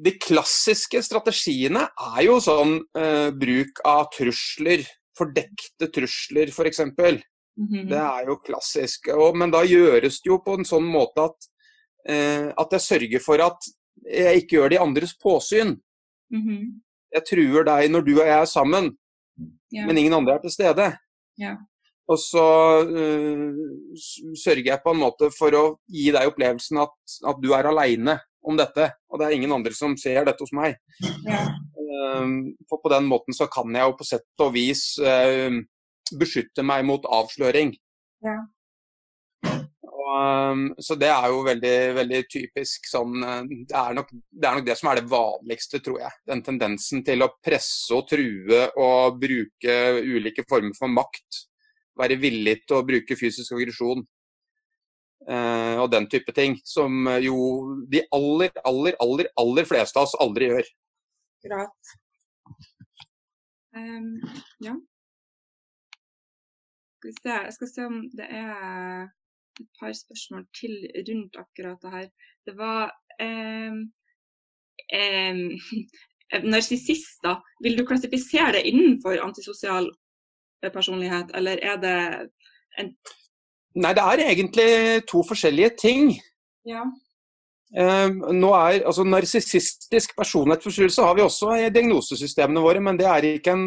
De 0.05 0.13
klassiske 0.23 1.01
strategiene 1.03 1.89
er 2.15 2.21
jo 2.23 2.39
sånn 2.43 2.77
eh, 2.95 3.29
bruk 3.35 3.83
av 3.87 4.07
trusler, 4.15 4.85
fordekte 5.17 5.91
trusler 5.91 6.53
f.eks. 6.53 6.85
Mhm. 7.59 7.89
Det 7.91 7.99
er 7.99 8.29
jo 8.29 8.39
klassisk. 8.45 9.11
Og, 9.13 9.35
men 9.37 9.51
da 9.53 9.65
gjøres 9.67 10.21
det 10.23 10.31
jo 10.31 10.39
på 10.45 10.55
en 10.57 10.67
sånn 10.67 10.87
måte 10.89 11.27
at, 11.27 11.49
at 12.03 12.73
jeg 12.75 12.83
sørger 12.83 13.21
for 13.23 13.39
at 13.39 13.67
jeg 14.03 14.41
ikke 14.41 14.57
gjør 14.57 14.73
det 14.73 14.77
i 14.77 14.83
andres 14.83 15.13
påsyn. 15.21 15.77
Mhm. 16.33 16.81
Jeg 17.13 17.25
truer 17.29 17.67
deg 17.67 17.91
når 17.93 18.05
du 18.07 18.15
og 18.15 18.25
jeg 18.25 18.39
er 18.39 18.49
sammen, 18.49 18.89
yeah. 19.69 19.85
men 19.85 19.99
ingen 20.01 20.15
andre 20.17 20.35
er 20.35 20.41
til 20.41 20.53
stede. 20.53 20.87
Yeah. 21.39 21.59
Og 22.11 22.19
så 22.19 22.45
eh, 22.83 23.43
sørger 24.35 24.65
jeg 24.71 24.81
på 24.83 24.91
en 24.91 25.01
måte 25.03 25.29
for 25.31 25.55
å 25.55 25.63
gi 25.87 26.09
deg 26.11 26.31
opplevelsen 26.31 26.81
at, 26.83 26.95
at 27.29 27.39
du 27.43 27.53
er 27.55 27.69
aleine 27.69 28.17
om 28.43 28.57
dette. 28.59 28.89
Og 29.07 29.21
det 29.21 29.27
er 29.27 29.35
ingen 29.37 29.53
andre 29.55 29.71
som 29.77 29.95
ser 29.99 30.25
dette 30.27 30.43
hos 30.43 30.51
meg. 30.57 30.75
Yeah. 31.23 31.53
Eh, 31.53 32.25
for 32.69 32.81
på 32.83 32.91
den 32.91 33.07
måten 33.11 33.37
så 33.37 33.47
kan 33.51 33.71
jeg 33.71 33.87
jo 33.87 33.95
på 33.99 34.09
sett 34.09 34.43
og 34.43 34.51
vis 34.57 34.83
eh, 34.99 35.61
beskytte 36.19 36.65
meg 36.65 36.83
mot 36.89 37.07
avsløring. 37.07 37.71
Um, 40.03 40.63
så 40.83 40.97
det 40.99 41.07
er 41.07 41.29
jo 41.31 41.43
veldig, 41.45 41.75
veldig 41.95 42.17
typisk 42.27 42.87
sånn 42.89 43.21
eh, 43.23 43.51
det 43.69 43.75
er, 43.77 43.93
nok, 43.95 44.09
det 44.11 44.49
er 44.49 44.57
nok 44.57 44.65
det 44.67 44.75
som 44.75 44.89
er 44.91 44.99
det 44.99 45.11
vanligste, 45.11 45.79
tror 45.85 46.01
jeg. 46.01 46.17
Den 46.27 46.41
tendensen 46.43 47.05
til 47.07 47.23
å 47.23 47.29
presse 47.45 47.93
og 47.95 48.09
true 48.09 48.59
og 48.83 49.21
bruke 49.21 49.77
ulike 50.03 50.43
former 50.49 50.75
for 50.75 50.91
makt. 50.91 51.39
Være 51.99 52.17
villig 52.19 52.57
til 52.65 52.81
å 52.81 52.85
bruke 52.87 53.15
fysisk 53.15 53.55
aggresjon. 53.55 54.03
eh, 55.29 55.79
og 55.79 55.87
den 55.93 56.09
type 56.11 56.35
ting. 56.35 56.59
Som 56.67 57.07
jo 57.23 57.37
de 57.87 58.03
aller, 58.11 58.51
aller, 58.67 58.99
aller, 58.99 59.31
aller 59.39 59.69
fleste 59.69 59.99
av 59.99 60.09
oss 60.09 60.19
aldri 60.19 60.51
gjør. 60.51 60.71
Greit. 61.47 61.95
Um, 63.73 64.15
ja. 64.61 64.75
Skal 66.97 67.09
vi 67.09 67.19
se, 67.21 67.35
jeg 67.47 67.53
skal 67.55 67.71
se 67.71 67.85
om 67.87 68.01
det 68.19 68.27
er 68.29 69.07
et 69.61 69.69
par 69.79 69.93
spørsmål 69.93 70.45
til 70.59 70.73
rundt 71.09 71.35
akkurat 71.39 71.81
det 71.81 71.91
her. 71.91 72.07
Det 72.45 72.57
var 72.57 72.91
um, 73.69 73.77
Narsissister, 76.43 77.35
vil 77.63 77.77
du 77.77 77.85
klassifisere 77.85 78.55
det 78.57 78.63
innenfor 78.65 79.19
antisosial 79.21 79.89
eh, 80.63 80.71
personlighet, 80.73 81.31
eller 81.37 81.61
er 81.61 81.77
det 81.77 81.97
Nei, 83.73 83.93
det 83.93 84.03
er 84.03 84.21
egentlig 84.21 85.03
to 85.09 85.23
forskjellige 85.25 85.69
ting. 85.81 86.11
Ja. 86.65 86.83
Eh, 87.73 88.09
nå 88.33 88.49
er, 88.53 88.83
altså 88.85 89.05
Narsissistisk 89.05 90.15
personlighetsforstyrrelse 90.17 91.05
har 91.05 91.15
vi 91.17 91.25
også 91.25 91.55
i 91.57 91.71
diagnosesystemene 91.73 92.61
våre, 92.61 92.81
men 92.85 92.99
det 92.99 93.07
er 93.09 93.29
ikke 93.29 93.53
en 93.53 93.65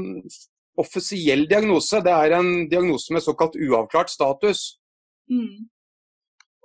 offisiell 0.79 1.46
diagnose. 1.51 2.03
Det 2.05 2.12
er 2.12 2.37
en 2.38 2.68
diagnose 2.70 3.14
med 3.14 3.25
såkalt 3.25 3.59
uavklart 3.59 4.11
status. 4.11 4.77
Mm. 5.31 5.66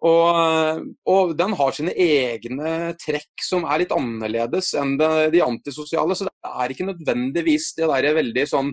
Og, 0.02 0.86
og 1.14 1.34
den 1.38 1.52
har 1.60 1.76
sine 1.78 1.92
egne 1.94 2.94
trekk 3.02 3.44
som 3.46 3.68
er 3.70 3.84
litt 3.84 3.92
annerledes 3.94 4.72
enn 4.80 4.96
det, 4.98 5.10
de 5.36 5.44
antisosiale. 5.46 6.18
Så 6.18 6.26
det 6.26 6.34
er 6.50 6.74
ikke 6.74 6.88
nødvendigvis 6.88 7.76
det 7.78 7.90
der 7.92 8.18
veldig 8.18 8.46
sånn 8.50 8.72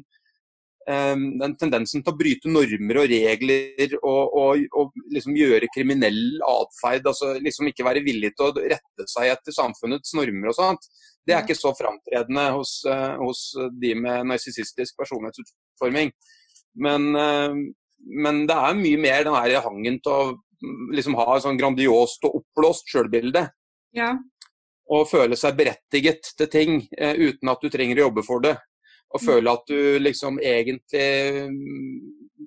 eh, 0.88 1.12
Den 1.42 1.56
tendensen 1.60 2.00
til 2.00 2.14
å 2.14 2.16
bryte 2.16 2.48
normer 2.52 3.02
og 3.02 3.12
regler 3.12 3.98
og, 4.00 4.38
og, 4.40 4.64
og 4.80 4.96
liksom 5.12 5.36
gjøre 5.36 5.68
kriminell 5.74 6.40
atferd. 6.48 7.12
Altså 7.12 7.34
liksom 7.44 7.68
ikke 7.68 7.86
være 7.90 8.06
villig 8.08 8.32
til 8.32 8.48
å 8.48 8.64
rette 8.64 9.08
seg 9.12 9.34
etter 9.34 9.58
samfunnets 9.58 10.16
normer 10.16 10.54
og 10.54 10.58
sånt. 10.62 10.90
Det 11.28 11.36
er 11.36 11.44
ikke 11.44 11.60
så 11.60 11.76
framtredende 11.76 12.48
hos, 12.56 12.78
eh, 12.88 13.20
hos 13.20 13.50
de 13.76 13.92
med 14.00 14.32
narsissistisk 14.32 14.96
personlighetsutforming. 14.96 16.16
Men, 16.80 17.08
eh, 17.20 17.62
men 18.16 18.44
det 18.48 18.56
er 18.56 18.80
mye 18.80 19.06
mer 19.10 19.24
den 19.28 19.42
her 19.42 19.60
hangen 19.68 20.00
til 20.00 20.16
å 20.16 20.36
liksom 20.94 21.16
ha 21.18 21.36
et 21.36 21.44
sånn 21.44 21.58
grandiost 21.60 22.24
og 22.26 22.40
oppblåst 22.40 22.90
sjølbilde. 22.90 23.44
Ja. 23.96 24.14
Og 24.88 25.08
føle 25.10 25.36
seg 25.36 25.56
berettiget 25.58 26.32
til 26.38 26.50
ting 26.52 26.80
eh, 26.98 27.16
uten 27.18 27.52
at 27.52 27.62
du 27.62 27.70
trenger 27.72 28.00
å 28.00 28.08
jobbe 28.08 28.24
for 28.26 28.44
det. 28.44 28.56
Og 29.14 29.24
føle 29.24 29.52
at 29.52 29.64
du 29.68 29.98
liksom 30.02 30.40
egentlig 30.44 31.48
mm, 31.48 31.98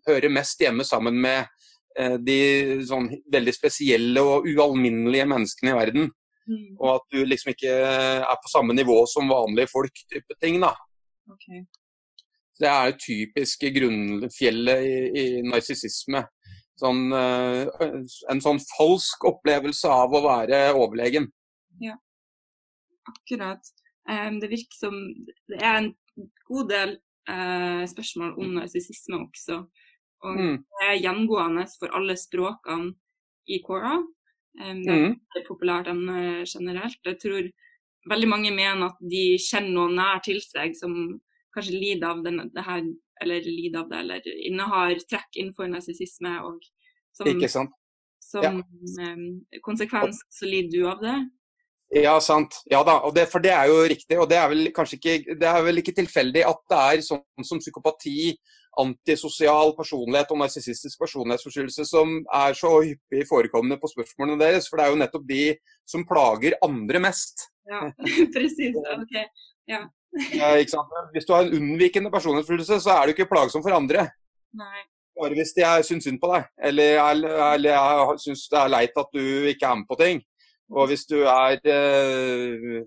hører 0.07 0.33
mest 0.33 0.61
hjemme 0.61 0.85
sammen 0.85 1.17
med 1.21 1.45
eh, 1.97 2.17
de 2.21 2.39
sånn 2.87 3.09
veldig 3.33 3.53
spesielle 3.55 4.21
og 4.25 4.49
ualminnelige 4.49 5.27
menneskene 5.29 5.73
i 5.73 5.77
verden. 5.79 6.09
Mm. 6.49 6.67
Og 6.79 6.87
at 6.95 7.07
du 7.13 7.21
liksom 7.25 7.53
ikke 7.53 7.73
er 7.73 8.41
på 8.41 8.51
samme 8.51 8.75
nivå 8.77 8.99
som 9.09 9.29
vanlige 9.31 9.71
folk, 9.71 10.03
type 10.11 10.37
ting. 10.41 10.59
da. 10.61 10.73
Okay. 11.31 11.63
Det 12.61 12.69
er 12.69 12.91
jo 12.91 12.99
typiske 13.01 13.71
grunnfjellet 13.73 14.85
i, 14.85 14.95
i 15.17 15.25
narsissisme. 15.47 16.25
Sånn, 16.79 17.11
eh, 17.13 17.67
en 18.31 18.41
sånn 18.41 18.61
falsk 18.63 19.25
opplevelse 19.29 19.89
av 19.91 20.15
å 20.15 20.23
være 20.23 20.63
overlegen. 20.73 21.27
Akkurat. 23.11 23.71
Um, 24.09 24.39
det 24.41 24.49
virker 24.49 24.77
som 24.77 24.95
det 25.49 25.59
er 25.61 25.77
en 25.77 25.91
god 26.49 26.71
del 26.71 26.95
uh, 27.29 27.83
spørsmål 27.89 28.33
om 28.41 28.55
narsissisme 28.57 29.19
også. 29.21 29.61
Og 30.25 30.37
mm. 30.37 30.55
det 30.61 30.87
er 30.87 31.01
gjengående 31.01 31.65
for 31.77 31.93
alle 31.97 32.17
språkene 32.19 32.93
i. 33.49 33.59
Um, 33.61 34.81
det 34.83 34.93
er 34.93 35.05
mm. 35.11 35.15
populært 35.47 35.89
emne 35.91 36.45
generelt. 36.49 36.99
Jeg 37.05 37.19
tror 37.21 37.51
veldig 38.09 38.29
mange 38.29 38.53
mener 38.53 38.89
at 38.89 39.01
de 39.13 39.37
kjenner 39.41 39.73
noe 39.75 39.93
nær 39.93 40.21
til 40.25 40.41
seg 40.43 40.75
som 40.77 40.95
kanskje 41.53 41.77
lider 41.77 42.09
av 42.09 42.21
denne, 42.25 42.47
det 42.53 42.63
her, 42.65 42.83
eller 43.21 43.45
lider 43.45 43.83
av 43.83 43.91
det, 43.91 43.99
eller 44.05 44.31
innehar 44.47 44.95
trekk 45.09 45.37
innenfor 45.37 45.69
narsissisme. 45.71 46.33
Og 46.47 46.63
som, 47.15 47.69
som 48.21 48.43
ja. 48.43 48.53
konsekvens 49.65 50.23
så 50.29 50.49
lider 50.49 50.77
du 50.77 50.89
av 50.89 51.03
det. 51.03 51.17
Ja, 51.91 52.15
sant. 52.23 52.61
Ja 52.71 52.85
da, 52.87 52.95
det, 53.11 53.25
for 53.33 53.43
det 53.43 53.51
er 53.51 53.67
jo 53.67 53.81
riktig. 53.83 54.15
Og 54.21 54.29
det 54.31 54.39
er 54.39 54.47
vel 54.51 54.71
kanskje 54.75 54.97
ikke, 54.97 55.35
det 55.39 55.47
er 55.49 55.63
vel 55.65 55.81
ikke 55.81 55.95
tilfeldig 55.97 56.45
at 56.47 56.61
det 56.71 56.81
er 56.81 57.05
sånn 57.05 57.47
som 57.47 57.59
psykopati, 57.59 58.31
antisosial 58.79 59.73
personlighet 59.75 60.29
og 60.31 60.39
narsissistisk 60.39 61.01
personlighetsforstyrrelse 61.01 61.83
som 61.89 62.21
er 62.23 62.55
så 62.55 62.71
hyppig 62.85 63.25
forekommende 63.27 63.75
på 63.81 63.91
spørsmålene 63.91 64.39
deres. 64.39 64.69
For 64.71 64.79
det 64.79 64.85
er 64.85 64.93
jo 64.93 65.01
nettopp 65.01 65.25
de 65.27 65.41
som 65.91 66.07
plager 66.07 66.55
andre 66.63 67.03
mest. 67.03 67.49
Ja, 67.67 67.89
presis. 68.35 68.79
Ok. 68.95 69.17
Ja. 69.71 69.83
Hvis 70.11 71.27
du 71.27 71.33
har 71.33 71.45
en 71.45 71.53
unnvikende 71.55 72.11
personlighetsfølelse, 72.11 72.79
så 72.83 72.95
er 72.97 73.05
du 73.05 73.13
ikke 73.13 73.29
plagsom 73.31 73.63
for 73.63 73.75
andre. 73.75 74.09
Nei. 74.57 74.81
Bare 75.21 75.35
hvis 75.37 75.53
de 75.55 75.67
syns 75.85 76.07
synd 76.07 76.19
på 76.21 76.29
deg, 76.31 76.47
eller, 76.67 76.97
eller, 77.11 77.39
eller 77.53 78.19
syns 78.19 78.47
det 78.51 78.59
er 78.59 78.71
leit 78.71 78.97
at 78.97 79.09
du 79.13 79.23
ikke 79.51 79.67
er 79.67 79.79
med 79.79 79.87
på 79.89 79.97
ting. 79.99 80.21
Og 80.71 80.87
hvis 80.87 81.03
du 81.05 81.19
er 81.27 81.59
øh, 81.67 82.83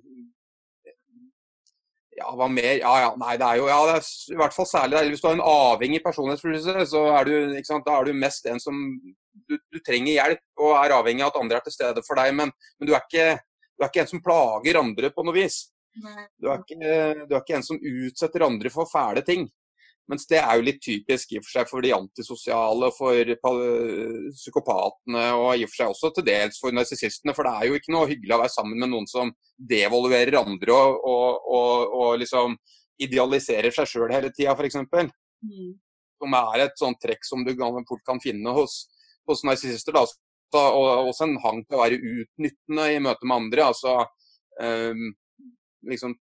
Ja, 2.15 2.31
hva 2.39 2.47
mer? 2.49 2.77
Ja, 2.79 2.93
ja, 3.03 3.11
nei, 3.19 3.35
det 3.41 3.47
er 3.47 3.59
jo 3.59 3.67
ja, 3.69 3.79
det 3.89 3.97
er 3.99 4.07
i 4.33 4.39
hvert 4.39 4.55
fall 4.55 4.69
særlig 4.71 5.01
Hvis 5.11 5.21
du 5.21 5.27
har 5.27 5.35
en 5.35 5.49
avhengig 5.51 6.01
personlighetsfølelse, 6.05 6.87
så 6.93 7.03
er 7.19 7.29
du, 7.29 7.35
sant, 7.67 7.91
er 7.91 8.07
du 8.07 8.17
mest 8.17 8.47
en 8.47 8.63
som 8.63 8.79
du, 9.35 9.57
du, 9.59 9.81
trenger 9.85 10.15
hjelp 10.15 10.63
og 10.63 10.77
er 10.79 10.95
avhengig 10.97 11.27
av 11.27 11.35
at 11.35 11.41
andre 11.43 11.59
er 11.59 11.67
til 11.67 11.75
stede 11.75 12.05
for 12.07 12.17
deg, 12.21 12.31
men, 12.39 12.53
men 12.79 12.89
du, 12.89 12.95
er 12.95 13.03
ikke, 13.03 13.41
du, 13.75 13.83
er 13.83 13.91
ikke, 13.91 14.05
en 14.07 14.13
som 14.15 14.23
plager 14.25 14.79
andre 14.81 15.11
på 15.13 15.27
noe 15.27 15.37
vis. 15.37 15.59
Du 15.95 16.49
er, 16.51 16.63
ikke, 16.63 16.95
du 17.29 17.35
er 17.35 17.41
ikke 17.41 17.59
en 17.59 17.67
som 17.67 17.79
utsetter 17.79 18.47
andre 18.47 18.73
for 18.73 18.91
fæle 18.91 19.23
ting. 19.27 19.47
Mens 20.11 20.27
det 20.29 20.37
er 20.37 20.59
jo 20.59 20.65
litt 20.67 20.83
typisk 20.85 21.31
i 21.33 21.39
og 21.39 21.47
for 21.47 21.55
seg 21.55 21.69
for 21.71 21.85
de 21.85 21.93
antisosiale, 21.97 22.91
for 22.93 23.31
psykopatene 24.37 25.23
og 25.39 25.55
i 25.57 25.65
og 25.65 25.71
for 25.71 25.79
seg 25.79 25.93
også 25.95 26.11
til 26.13 26.27
dels 26.27 26.61
for 26.61 26.77
narsissistene. 26.77 27.33
For 27.37 27.49
det 27.49 27.55
er 27.55 27.71
jo 27.71 27.79
ikke 27.79 27.95
noe 27.95 28.11
hyggelig 28.11 28.37
å 28.37 28.41
være 28.43 28.53
sammen 28.53 28.83
med 28.83 28.93
noen 28.93 29.09
som 29.09 29.33
devaluerer 29.57 30.37
andre 30.43 30.77
og, 30.77 31.09
og, 31.09 31.49
og, 31.57 31.97
og 32.03 32.21
liksom 32.21 32.59
idealiserer 33.01 33.73
seg 33.75 33.89
sjøl 33.91 34.13
hele 34.13 34.31
tida, 34.35 34.53
f.eks. 34.53 34.77
Mm. 34.85 35.73
Som 36.21 36.37
er 36.43 36.67
et 36.67 36.79
sånt 36.79 37.01
trekk 37.01 37.25
som 37.27 37.47
du 37.47 37.55
fort 37.89 38.05
kan 38.07 38.21
finne 38.23 38.53
hos, 38.55 38.85
hos 39.29 39.45
narsissister. 39.49 39.97
Og 39.97 41.09
også 41.09 41.31
en 41.31 41.41
hang 41.43 41.65
til 41.65 41.79
å 41.79 41.83
være 41.83 41.99
utnyttende 41.99 42.93
i 42.93 43.01
møte 43.03 43.25
med 43.25 43.41
andre. 43.41 43.71
altså 43.73 44.03
um, 44.61 45.15
liksom 45.89 46.15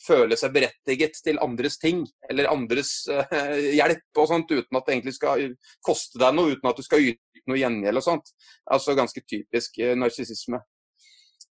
føle 0.00 0.36
seg 0.38 0.52
berettiget 0.54 1.18
til 1.24 1.40
andres 1.44 1.76
ting 1.80 2.02
eller 2.30 2.48
andres 2.50 2.92
uh, 3.10 3.56
hjelp 3.76 4.20
og 4.22 4.28
sånt, 4.30 4.52
uten 4.52 4.78
at 4.78 4.86
det 4.86 4.94
egentlig 4.96 5.16
skal 5.16 5.46
koste 5.84 6.20
deg 6.22 6.36
noe, 6.36 6.54
uten 6.54 6.70
at 6.70 6.78
du 6.78 6.86
skal 6.86 7.04
yte 7.12 7.44
noe 7.50 7.60
gjengjeld 7.60 8.00
og 8.00 8.06
sånt. 8.06 8.32
Altså 8.70 8.96
ganske 8.98 9.24
typisk 9.26 9.80
uh, 9.84 9.96
narsissisme. 9.98 10.62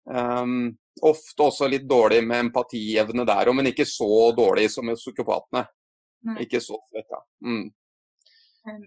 Um, 0.06 0.76
ofte 1.02 1.48
også 1.48 1.66
litt 1.66 1.88
dårlig 1.90 2.20
med 2.22 2.44
empatievne 2.44 3.26
der 3.26 3.50
òg, 3.50 3.56
men 3.58 3.72
ikke 3.72 3.88
så 3.88 4.30
dårlig 4.36 4.68
som 4.70 4.86
med 4.86 5.00
psykopatene. 5.00 5.66
Ikke 6.42 6.60
så 6.62 6.78
svekka. 6.90 7.20
Mm. 7.46 7.66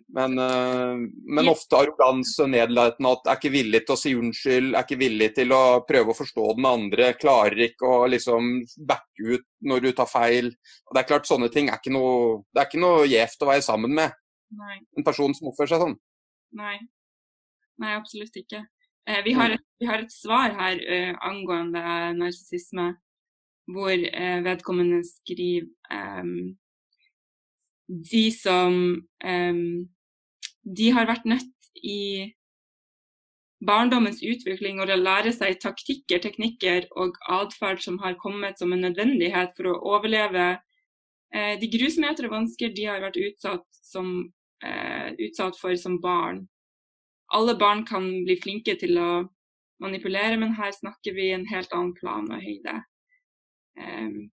Men, 0.08 0.36
uh, 0.40 1.00
men, 1.36 1.50
ofte 1.52 1.78
arroganse 1.80 2.44
og 2.44 2.52
nedlatende. 2.52 3.14
At 3.16 3.30
er 3.30 3.40
ikke 3.40 3.54
villig 3.54 3.84
til 3.86 3.96
å 3.96 4.00
si 4.00 4.14
unnskyld, 4.18 4.74
er 4.74 4.86
ikke 4.86 5.00
villig 5.00 5.30
til 5.38 5.54
å 5.56 5.62
prøve 5.88 6.14
å 6.14 6.18
forstå 6.18 6.48
den 6.58 6.68
andre. 6.70 7.12
Klarer 7.20 7.66
ikke 7.70 7.88
å 7.88 8.08
liksom 8.12 8.52
backe 8.90 9.38
ut 9.38 9.48
når 9.72 9.86
du 9.86 9.92
tar 9.96 10.10
feil. 10.12 10.52
Det 10.90 11.04
er 11.04 11.08
klart, 11.08 11.28
Sånne 11.30 11.52
ting 11.54 11.70
er 11.70 11.78
ikke 11.78 11.94
noe 11.94 12.42
det 12.50 12.64
er 12.64 12.70
ikke 12.72 12.82
noe 12.82 13.08
gjevt 13.08 13.46
å 13.46 13.52
være 13.52 13.66
sammen 13.66 13.94
med. 13.96 14.16
Nei. 14.60 14.80
En 14.98 15.06
person 15.06 15.36
som 15.38 15.52
oppfører 15.52 15.74
seg 15.76 15.84
sånn. 15.84 15.98
Nei. 16.58 16.78
Nei, 17.80 17.96
absolutt 17.96 18.36
ikke. 18.40 18.64
Eh, 19.10 19.22
vi, 19.26 19.34
har 19.38 19.54
et, 19.56 19.66
vi, 19.80 19.88
har 19.90 20.04
et, 20.04 20.14
svar 20.14 20.56
her 20.58 20.82
uh, 20.84 21.14
angående 21.30 21.84
narsissisme, 22.18 22.92
hvor 23.70 23.94
uh, 23.94 24.40
vedkommende 24.46 25.00
skriver 25.08 25.70
um, 25.94 26.58
de 27.90 28.30
som 28.32 28.76
De 30.70 30.90
har 30.94 31.08
vært 31.10 31.26
nødt 31.26 31.70
i 31.82 32.30
barndommens 33.66 34.22
utvikling 34.24 34.80
og 34.80 34.92
å 34.92 34.98
lære 35.00 35.34
seg 35.36 35.60
taktikker, 35.64 36.22
teknikker 36.24 36.88
og 37.00 37.18
atferd 37.28 37.82
som 37.84 38.00
har 38.04 38.18
kommet 38.22 38.60
som 38.60 38.72
en 38.74 38.86
nødvendighet 38.88 39.56
for 39.58 39.72
å 39.72 39.80
overleve 39.96 40.46
eh, 41.34 41.56
de 41.60 41.72
grusomheter 41.72 42.30
og 42.30 42.38
vansker 42.38 42.72
de 42.76 42.88
har 42.88 43.04
vært 43.04 43.20
utsatt, 43.20 43.66
som, 43.84 44.32
eh, 44.64 45.12
utsatt, 45.28 45.60
for 45.60 45.76
som 45.76 46.00
barn. 46.02 46.46
Alle 47.36 47.58
barn 47.60 47.84
kan 47.86 48.08
bli 48.24 48.40
flinke 48.40 48.78
til 48.80 48.98
å 48.98 49.12
manipulere, 49.84 50.40
men 50.40 50.56
her 50.56 50.72
snakker 50.76 51.16
vi 51.16 51.30
en 51.34 51.48
helt 51.52 51.74
annen 51.76 51.94
plan 52.00 52.32
og 52.32 52.42
høyde. 52.44 52.80
Um, 53.80 54.32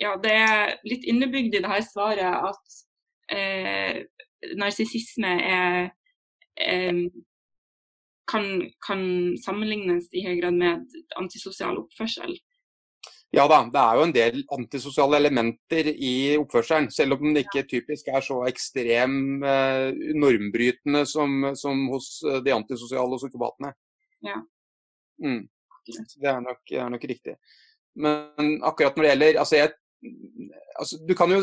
ja, 0.00 0.16
det 0.20 0.32
er 0.32 0.74
litt 0.88 1.06
innebygd 1.08 1.54
i 1.54 1.62
det 1.62 1.70
her 1.70 1.84
svaret 1.84 2.50
at 2.50 2.80
eh, 3.32 4.02
narsissisme 4.60 5.32
er 5.46 5.78
eh, 6.60 7.06
kan, 8.26 8.44
kan, 8.82 9.00
sammenlignes 9.38 10.10
i 10.12 10.24
høy 10.26 10.36
grad 10.40 10.58
med 10.58 11.00
antisosial 11.20 11.78
oppførsel. 11.84 12.36
Ja 13.34 13.44
da, 13.50 13.58
det 13.72 13.80
er 13.80 13.98
jo 13.98 14.04
en 14.06 14.14
del 14.14 14.36
antisosiale 14.54 15.18
elementer 15.18 15.90
i 15.92 16.36
oppførselen. 16.38 16.88
Selv 16.94 17.16
om 17.18 17.34
det 17.34 17.46
ikke 17.46 17.66
typisk 17.68 18.08
er 18.08 18.22
så 18.24 18.38
ekstrem 18.48 19.42
eh, 19.44 19.90
normbrytende 20.16 21.02
som, 21.10 21.50
som, 21.58 21.88
hos 21.92 22.20
eh, 22.24 22.40
de 22.44 22.54
antisosiale 22.54 23.18
og 23.18 23.22
psykopatene. 23.22 23.72
Ja. 24.24 24.38
Mm. 25.22 25.42
Det 25.86 26.30
er 26.30 26.40
nok, 26.42 26.62
er 26.70 26.88
nok, 26.90 27.04
riktig. 27.10 27.36
Men 27.96 28.56
akkurat 28.66 28.96
når 28.96 29.04
det 29.04 29.10
gjelder 29.12 29.38
altså 29.40 29.56
Jeg 29.56 29.74
altså, 30.78 30.98
du 31.08 31.14
kan 31.16 31.30
jo, 31.32 31.40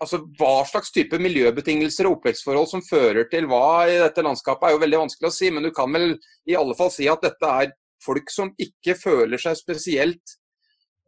altså, 0.00 0.20
Hva 0.38 0.64
slags 0.68 0.92
type 0.94 1.18
miljøbetingelser 1.20 2.08
og 2.08 2.18
oppvekstforhold 2.18 2.68
som 2.70 2.84
fører 2.86 3.28
til 3.30 3.48
hva 3.50 3.84
i 3.90 3.98
dette 4.02 4.24
landskapet, 4.24 4.68
er 4.68 4.76
jo 4.76 4.82
veldig 4.84 5.02
vanskelig 5.04 5.30
å 5.30 5.36
si. 5.36 5.50
Men 5.54 5.66
du 5.66 5.72
kan 5.74 5.92
vel 5.94 6.16
i 6.50 6.58
alle 6.58 6.76
fall 6.78 6.92
si 6.94 7.08
at 7.10 7.24
dette 7.24 7.54
er 7.64 7.74
folk 8.04 8.32
som 8.32 8.52
ikke 8.60 8.96
føler 9.00 9.40
seg 9.40 9.56
spesielt 9.56 10.36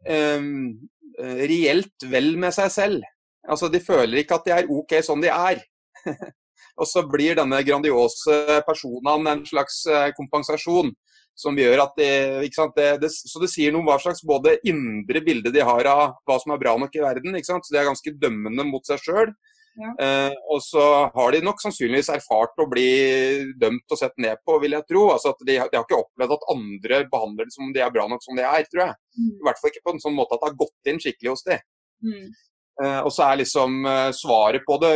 um, 0.09 0.73
reelt 1.17 2.07
vel 2.09 2.35
med 2.39 2.55
seg 2.55 2.73
selv. 2.73 3.07
Altså, 3.47 3.71
De 3.73 3.81
føler 3.83 4.23
ikke 4.23 4.39
at 4.39 4.47
de 4.47 4.55
er 4.57 4.71
OK 4.73 4.97
sånn 5.05 5.23
de 5.23 5.33
er. 5.33 5.63
og 6.79 6.85
så 6.85 7.03
blir 7.09 7.37
denne 7.37 7.59
grandiose 7.65 8.61
personen 8.67 9.29
en 9.31 9.43
slags 9.49 9.79
eh, 9.89 10.11
kompensasjon 10.17 10.91
som 11.37 11.57
gjør 11.57 11.83
at 11.83 11.99
det, 11.99 12.13
det, 12.75 12.87
det, 13.03 13.11
Så 13.13 13.41
det 13.41 13.51
sier 13.51 13.73
noe 13.73 13.83
om 13.83 13.91
hva 13.91 13.99
slags 14.01 14.23
både 14.25 14.57
indre 14.67 15.21
bilde 15.25 15.53
de 15.53 15.61
har 15.65 15.89
av 15.91 16.17
hva 16.25 16.39
som 16.41 16.55
er 16.55 16.61
bra 16.61 16.73
nok 16.81 16.95
i 16.97 17.03
verden. 17.03 17.37
Så 17.45 17.59
De 17.69 17.77
er 17.77 17.89
ganske 17.89 18.15
dømmende 18.17 18.65
mot 18.65 18.85
seg 18.89 19.03
sjøl. 19.03 19.31
Ja. 19.77 19.91
Eh, 20.01 20.33
og 20.49 20.57
så 20.65 20.83
har 21.13 21.35
de 21.35 21.43
nok 21.45 21.61
sannsynligvis 21.61 22.09
erfart 22.09 22.57
å 22.57 22.65
bli 22.69 22.87
dømt 23.61 23.93
og 23.93 23.99
sett 23.99 24.15
ned 24.17 24.41
på, 24.41 24.57
vil 24.63 24.73
jeg 24.73 24.87
tro. 24.89 25.03
Altså 25.13 25.35
at 25.35 25.43
de, 25.45 25.59
de 25.59 25.77
har 25.77 25.85
ikke 25.85 26.01
opplevd 26.01 26.33
at 26.33 26.49
andre 26.53 27.01
behandler 27.11 27.49
det 27.49 27.53
som 27.53 27.69
de 27.75 27.83
er 27.85 27.93
bra 27.93 28.07
nok 28.09 28.25
som 28.25 28.37
de 28.37 28.45
er, 28.47 28.65
tror 28.71 28.87
jeg. 28.87 28.97
Mm. 29.19 29.31
I 29.35 29.47
hvert 29.47 29.61
fall 29.61 29.73
ikke 29.73 29.85
på 29.85 29.93
en 29.93 30.03
sånn 30.07 30.17
måte 30.17 30.33
at 30.33 30.41
det 30.41 30.49
har 30.49 30.61
gått 30.63 30.91
inn 30.91 31.01
skikkelig 31.03 31.33
hos 31.35 31.45
de. 31.45 31.59
Mm. 32.07 32.25
Eh, 32.77 32.99
og 33.01 33.11
så 33.13 33.27
er 33.27 33.39
liksom 33.43 33.77
eh, 33.89 34.09
svaret 34.17 34.65
på 34.65 34.79
det, 34.81 34.95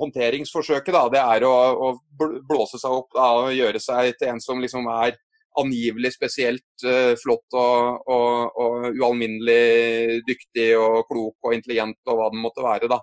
håndteringsforsøket, 0.00 0.96
da, 0.96 1.04
det 1.12 1.20
er 1.20 1.46
å, 1.48 1.52
å 1.90 2.26
blåse 2.48 2.80
seg 2.80 2.92
opp 2.92 3.12
da, 3.16 3.28
og 3.40 3.54
gjøre 3.56 3.80
seg 3.80 4.16
til 4.20 4.32
en 4.32 4.42
som 4.44 4.60
liksom 4.60 4.88
er 4.96 5.16
angivelig 5.60 6.14
spesielt 6.14 6.84
uh, 6.86 7.12
flott 7.20 7.56
og, 7.58 8.08
og, 8.08 8.58
og, 8.62 8.88
ualminnelig 8.92 10.22
dyktig 10.28 10.70
og 10.78 11.02
klok 11.10 11.48
og 11.48 11.56
intelligent 11.56 11.98
og 12.08 12.20
hva 12.20 12.28
den 12.32 12.42
måtte 12.44 12.64
være. 12.64 12.90
da. 12.92 13.00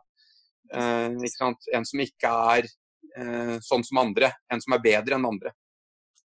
Uh, 0.73 1.17
en 1.75 1.87
som 1.87 2.03
ikke 2.05 2.33
er 2.55 2.69
uh, 2.69 3.57
sånn 3.65 3.85
som 3.85 4.01
andre, 4.03 4.33
en 4.51 4.63
som 4.63 4.77
er 4.77 4.85
bedre 4.85 5.19
enn 5.19 5.29
andre. 5.29 5.53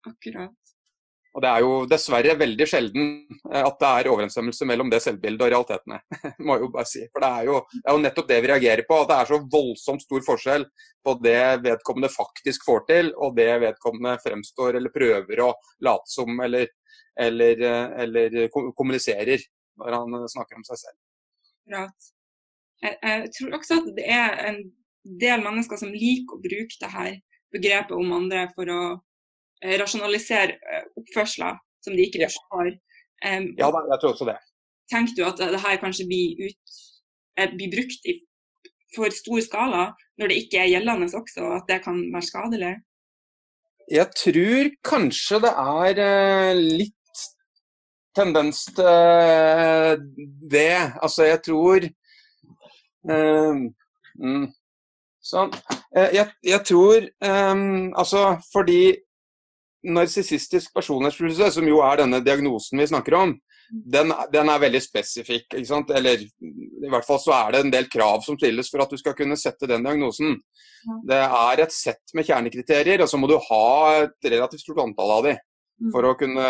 Akkurat. 0.04 0.63
Og 1.35 1.42
Det 1.42 1.51
er 1.51 1.62
jo 1.64 1.70
dessverre 1.90 2.37
veldig 2.38 2.66
sjelden 2.70 3.09
at 3.51 3.79
det 3.81 3.88
er 3.88 4.09
overensstemmelse 4.12 4.66
mellom 4.70 4.90
det 4.92 5.01
selvbildet 5.03 5.42
og 5.42 5.51
realitetene. 5.51 5.99
må 6.47 6.55
jeg 6.55 6.62
jo 6.62 6.68
bare 6.77 6.87
si. 6.87 7.03
For 7.11 7.25
det 7.25 7.31
er, 7.31 7.49
jo, 7.49 7.57
det 7.75 7.83
er 7.83 7.97
jo 7.97 8.03
nettopp 8.05 8.29
det 8.29 8.38
vi 8.44 8.51
reagerer 8.53 8.85
på. 8.87 8.99
At 9.03 9.11
det 9.11 9.16
er 9.16 9.31
så 9.33 9.40
voldsomt 9.57 10.05
stor 10.07 10.23
forskjell 10.29 10.66
på 11.05 11.16
det 11.25 11.42
vedkommende 11.64 12.12
faktisk 12.14 12.68
får 12.68 12.87
til, 12.90 13.11
og 13.18 13.35
det 13.38 13.51
vedkommende 13.64 14.14
fremstår 14.23 14.79
eller 14.79 14.94
prøver 14.94 15.42
å 15.42 15.51
late 15.87 16.14
som 16.14 16.38
eller, 16.47 16.70
eller, 17.27 17.66
eller 18.05 18.38
kommuniserer 18.55 19.42
når 19.83 19.99
han 19.99 20.29
snakker 20.31 20.61
om 20.61 20.66
seg 20.70 20.85
selv. 20.85 20.99
Akkurat. 21.64 22.11
Jeg, 22.85 22.99
jeg, 23.03 23.31
tror 23.38 23.59
også 23.59 23.81
at 23.81 23.90
det 23.97 24.07
er 24.12 24.38
en 24.51 24.61
del 25.25 25.42
mennesker 25.44 25.81
som 25.81 25.92
liker 25.94 26.37
å 26.37 26.42
bruke 26.42 26.79
det 26.81 26.90
her 26.94 27.12
begrepet 27.55 27.94
om 27.97 28.14
andre 28.16 28.47
for 28.55 28.70
å 28.70 28.81
eh, 28.92 29.03
rasjonalisere 29.81 30.57
eh, 30.59 30.85
oppførsler 31.01 31.59
som 31.85 31.97
de 31.97 32.07
ikke 32.07 32.27
forstår. 32.27 32.75
Um, 33.25 33.47
ja, 33.61 33.69
jeg 33.69 33.99
tror 34.01 34.12
også 34.12 34.29
det. 34.29 34.38
Tenker 34.93 35.17
du 35.17 35.25
at 35.27 35.40
det 35.40 35.61
her 35.64 35.81
kanskje 35.81 36.07
blir, 36.09 36.49
ut, 36.49 36.79
eh, 37.40 37.51
blir 37.57 37.73
brukt 37.73 38.11
i 38.11 38.19
for 38.95 39.11
stor 39.11 39.40
skala, 39.43 39.85
når 40.19 40.31
det 40.31 40.37
ikke 40.45 40.61
er 40.62 40.71
gjeldende 40.71 41.09
også, 41.19 41.47
at 41.59 41.64
det 41.69 41.81
kan 41.83 41.97
være 42.14 42.29
skadelig? 42.29 42.75
Jeg 43.90 44.07
tror 44.17 44.71
kanskje 44.87 45.40
det 45.45 45.53
er 45.61 46.55
litt 46.55 47.25
tendens 48.17 48.64
til 48.77 50.05
det. 50.51 50.77
Altså, 51.03 51.27
jeg 51.29 51.43
tror 51.45 51.88
um, 53.11 53.64
mm, 54.23 54.47
Sånn. 55.25 55.55
Jeg, 55.97 56.29
jeg, 56.45 56.61
tror 56.69 57.07
um, 57.25 57.95
Altså, 57.97 58.37
fordi 58.53 58.93
narsissistisk 59.85 60.75
personlighetsforstyrrelse, 60.77 61.59
som 61.59 61.68
jo 61.68 61.81
er 61.85 62.03
denne 62.03 62.20
diagnosen 62.25 62.81
vi 62.81 62.88
snakker 62.90 63.16
om, 63.18 63.35
den, 63.70 64.12
den, 64.33 64.51
er 64.51 64.62
veldig 64.62 64.81
spesifikk. 64.83 65.57
Eller 65.57 66.25
i 66.25 66.90
hvert 66.92 67.07
fall 67.07 67.20
så 67.23 67.35
er 67.37 67.55
det 67.55 67.62
en 67.64 67.73
del 67.73 67.88
krav 67.92 68.23
som 68.27 68.38
stilles 68.38 68.70
for 68.70 68.85
at 68.85 68.92
du 68.92 69.01
skal 69.01 69.16
kunne 69.18 69.38
sette 69.40 69.68
den 69.70 69.87
diagnosen. 69.87 70.37
Det 71.09 71.20
er 71.25 71.64
et 71.64 71.75
sett 71.75 72.14
med 72.14 72.29
kjernekriterier, 72.29 73.03
og 73.03 73.11
så 73.11 73.20
må 73.20 73.31
du 73.31 73.38
ha 73.40 73.66
et 74.03 74.31
relativt 74.35 74.64
stort 74.66 74.83
antall 74.85 75.14
av 75.16 75.29
de 75.29 75.35
mm. 75.35 75.92
for 75.94 76.11
å 76.11 76.16
kunne 76.20 76.49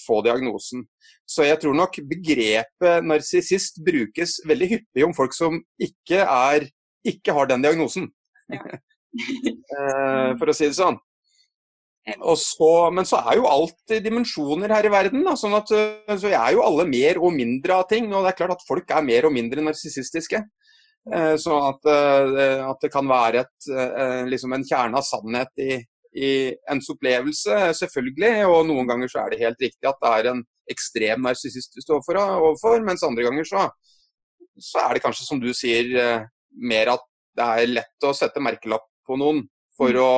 få 0.00 0.22
diagnosen. 0.24 0.86
Så 1.28 1.46
jeg 1.48 1.60
tror 1.62 1.76
nok 1.76 2.00
begrepet 2.08 3.04
narsissist 3.04 3.80
brukes 3.84 4.40
veldig 4.48 4.70
hyppig 4.72 5.06
om 5.06 5.14
folk 5.16 5.36
som 5.36 5.60
ikke 5.80 6.24
er 6.24 6.68
ikke 7.04 7.36
har 7.36 7.52
den 7.52 7.64
diagnosen. 7.64 8.10
Ja. 8.52 8.64
Eh, 9.14 10.30
for 10.40 10.50
å 10.50 10.54
si 10.56 10.66
det 10.66 10.74
sånn. 10.74 10.96
Så, 12.04 12.70
men 12.92 13.06
så 13.08 13.16
er 13.24 13.38
jo 13.38 13.46
alt 13.48 13.94
dimensjoner 14.04 14.72
her 14.76 14.84
i 14.84 14.92
verden. 14.92 15.22
Da, 15.24 15.32
sånn 15.40 15.56
at 15.56 15.70
eh, 15.72 16.18
så 16.20 16.28
er 16.28 16.52
jo 16.52 16.64
alle 16.64 16.84
mer 16.88 17.16
og 17.16 17.32
mindre 17.32 17.78
av 17.80 17.88
ting. 17.88 18.10
Og 18.12 18.24
det 18.24 18.34
er 18.34 18.38
klart 18.42 18.58
at 18.58 18.66
folk 18.68 18.92
er 18.92 19.06
mer 19.06 19.24
og 19.24 19.32
mindre 19.32 19.64
narsissistiske. 19.64 20.42
Eh, 21.08 21.34
sånn 21.40 21.70
at, 21.70 21.88
at, 21.88 22.84
det 22.84 22.90
kan 22.92 23.08
være 23.08 23.44
et, 23.44 23.70
liksom 24.28 24.52
en 24.52 24.66
kjerne 24.68 25.00
av 25.00 25.06
sannhet 25.08 25.64
i, 25.64 25.78
i 26.20 26.34
ens 26.74 26.90
opplevelse, 26.92 27.62
selvfølgelig. 27.80 28.34
Og 28.52 28.68
noen 28.68 28.92
ganger 28.92 29.12
så 29.12 29.24
er 29.24 29.32
det 29.32 29.40
helt 29.46 29.64
riktig 29.64 29.88
at 29.88 30.04
det 30.04 30.12
er 30.18 30.30
en 30.34 30.44
ekstrem 30.74 31.24
narsissist 31.24 31.72
du 31.76 31.80
står 31.84 32.20
overfor, 32.20 32.84
mens 32.84 33.04
andre 33.04 33.24
ganger 33.26 33.48
så, 33.48 33.66
så 34.60 34.84
er 34.84 34.96
det 34.96 35.04
kanskje, 35.04 35.26
som 35.28 35.40
du 35.40 35.50
sier, 35.56 35.88
mer 36.54 36.92
at 36.94 37.04
det 37.36 37.48
er 37.48 37.74
lett 37.80 38.06
å 38.06 38.14
sette 38.16 38.44
merkelapp 38.44 38.86
på 39.04 39.16
noen 39.20 39.42
for 39.78 39.94
mm. 39.94 40.02
å 40.02 40.10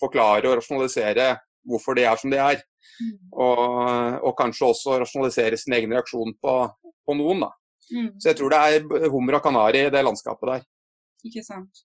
forklare 0.00 0.50
og 0.50 0.58
rasjonalisere 0.60 1.32
hvorfor 1.68 1.98
de 1.98 2.06
er 2.08 2.20
som 2.20 2.32
de 2.32 2.40
er. 2.42 2.62
Mm. 3.02 3.14
Og, 3.32 3.66
og 4.28 4.34
kanskje 4.38 4.68
også 4.68 4.98
rasjonalisere 5.02 5.58
sin 5.58 5.74
egen 5.78 5.94
reaksjon 5.94 6.34
på, 6.42 6.56
på 7.06 7.16
noen. 7.18 7.46
Da. 7.46 7.52
Mm. 7.92 8.10
Så 8.18 8.30
jeg 8.30 8.40
tror 8.40 8.52
det 8.52 8.60
er 8.62 9.08
hummer 9.12 9.38
og 9.38 9.46
kanari 9.46 9.86
i 9.86 9.92
det 9.92 10.04
landskapet 10.04 10.54
der. 10.54 10.66
Ikke 11.28 11.44
sant. 11.46 11.84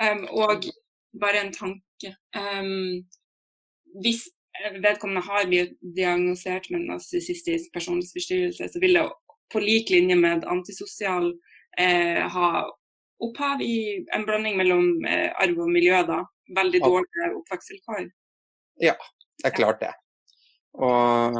Um, 0.00 0.26
og 0.32 0.66
bare 1.20 1.44
en 1.44 1.52
tanke. 1.54 2.12
Um, 2.36 3.04
hvis 4.04 4.26
vedkommende 4.82 5.24
har 5.24 5.46
blitt 5.48 5.76
diagnosert 5.96 6.70
med 6.70 6.82
en 6.82 6.90
narsissistisk 6.94 7.72
personlighetsforstyrrelse, 7.74 8.68
så 8.72 8.80
vil 8.80 8.98
det 8.98 9.04
på 9.52 9.62
lik 9.62 9.92
linje 9.92 10.16
med 10.18 10.44
antisosial 10.48 11.28
eh, 11.78 12.22
ha 12.32 12.48
opphav 13.22 13.62
i 13.62 14.06
en 14.14 14.24
blanding 14.28 14.56
mellom 14.60 15.04
eh, 15.08 15.30
arv 15.42 15.62
og 15.64 15.70
miljø. 15.72 16.02
da. 16.08 16.22
Veldig 16.56 16.80
dårlige 16.84 17.30
oppvekstvilkår. 17.40 18.08
Ja, 18.84 18.96
det 19.40 19.50
er 19.50 19.56
klart 19.56 19.80
det. 19.82 19.92
Og 20.76 21.38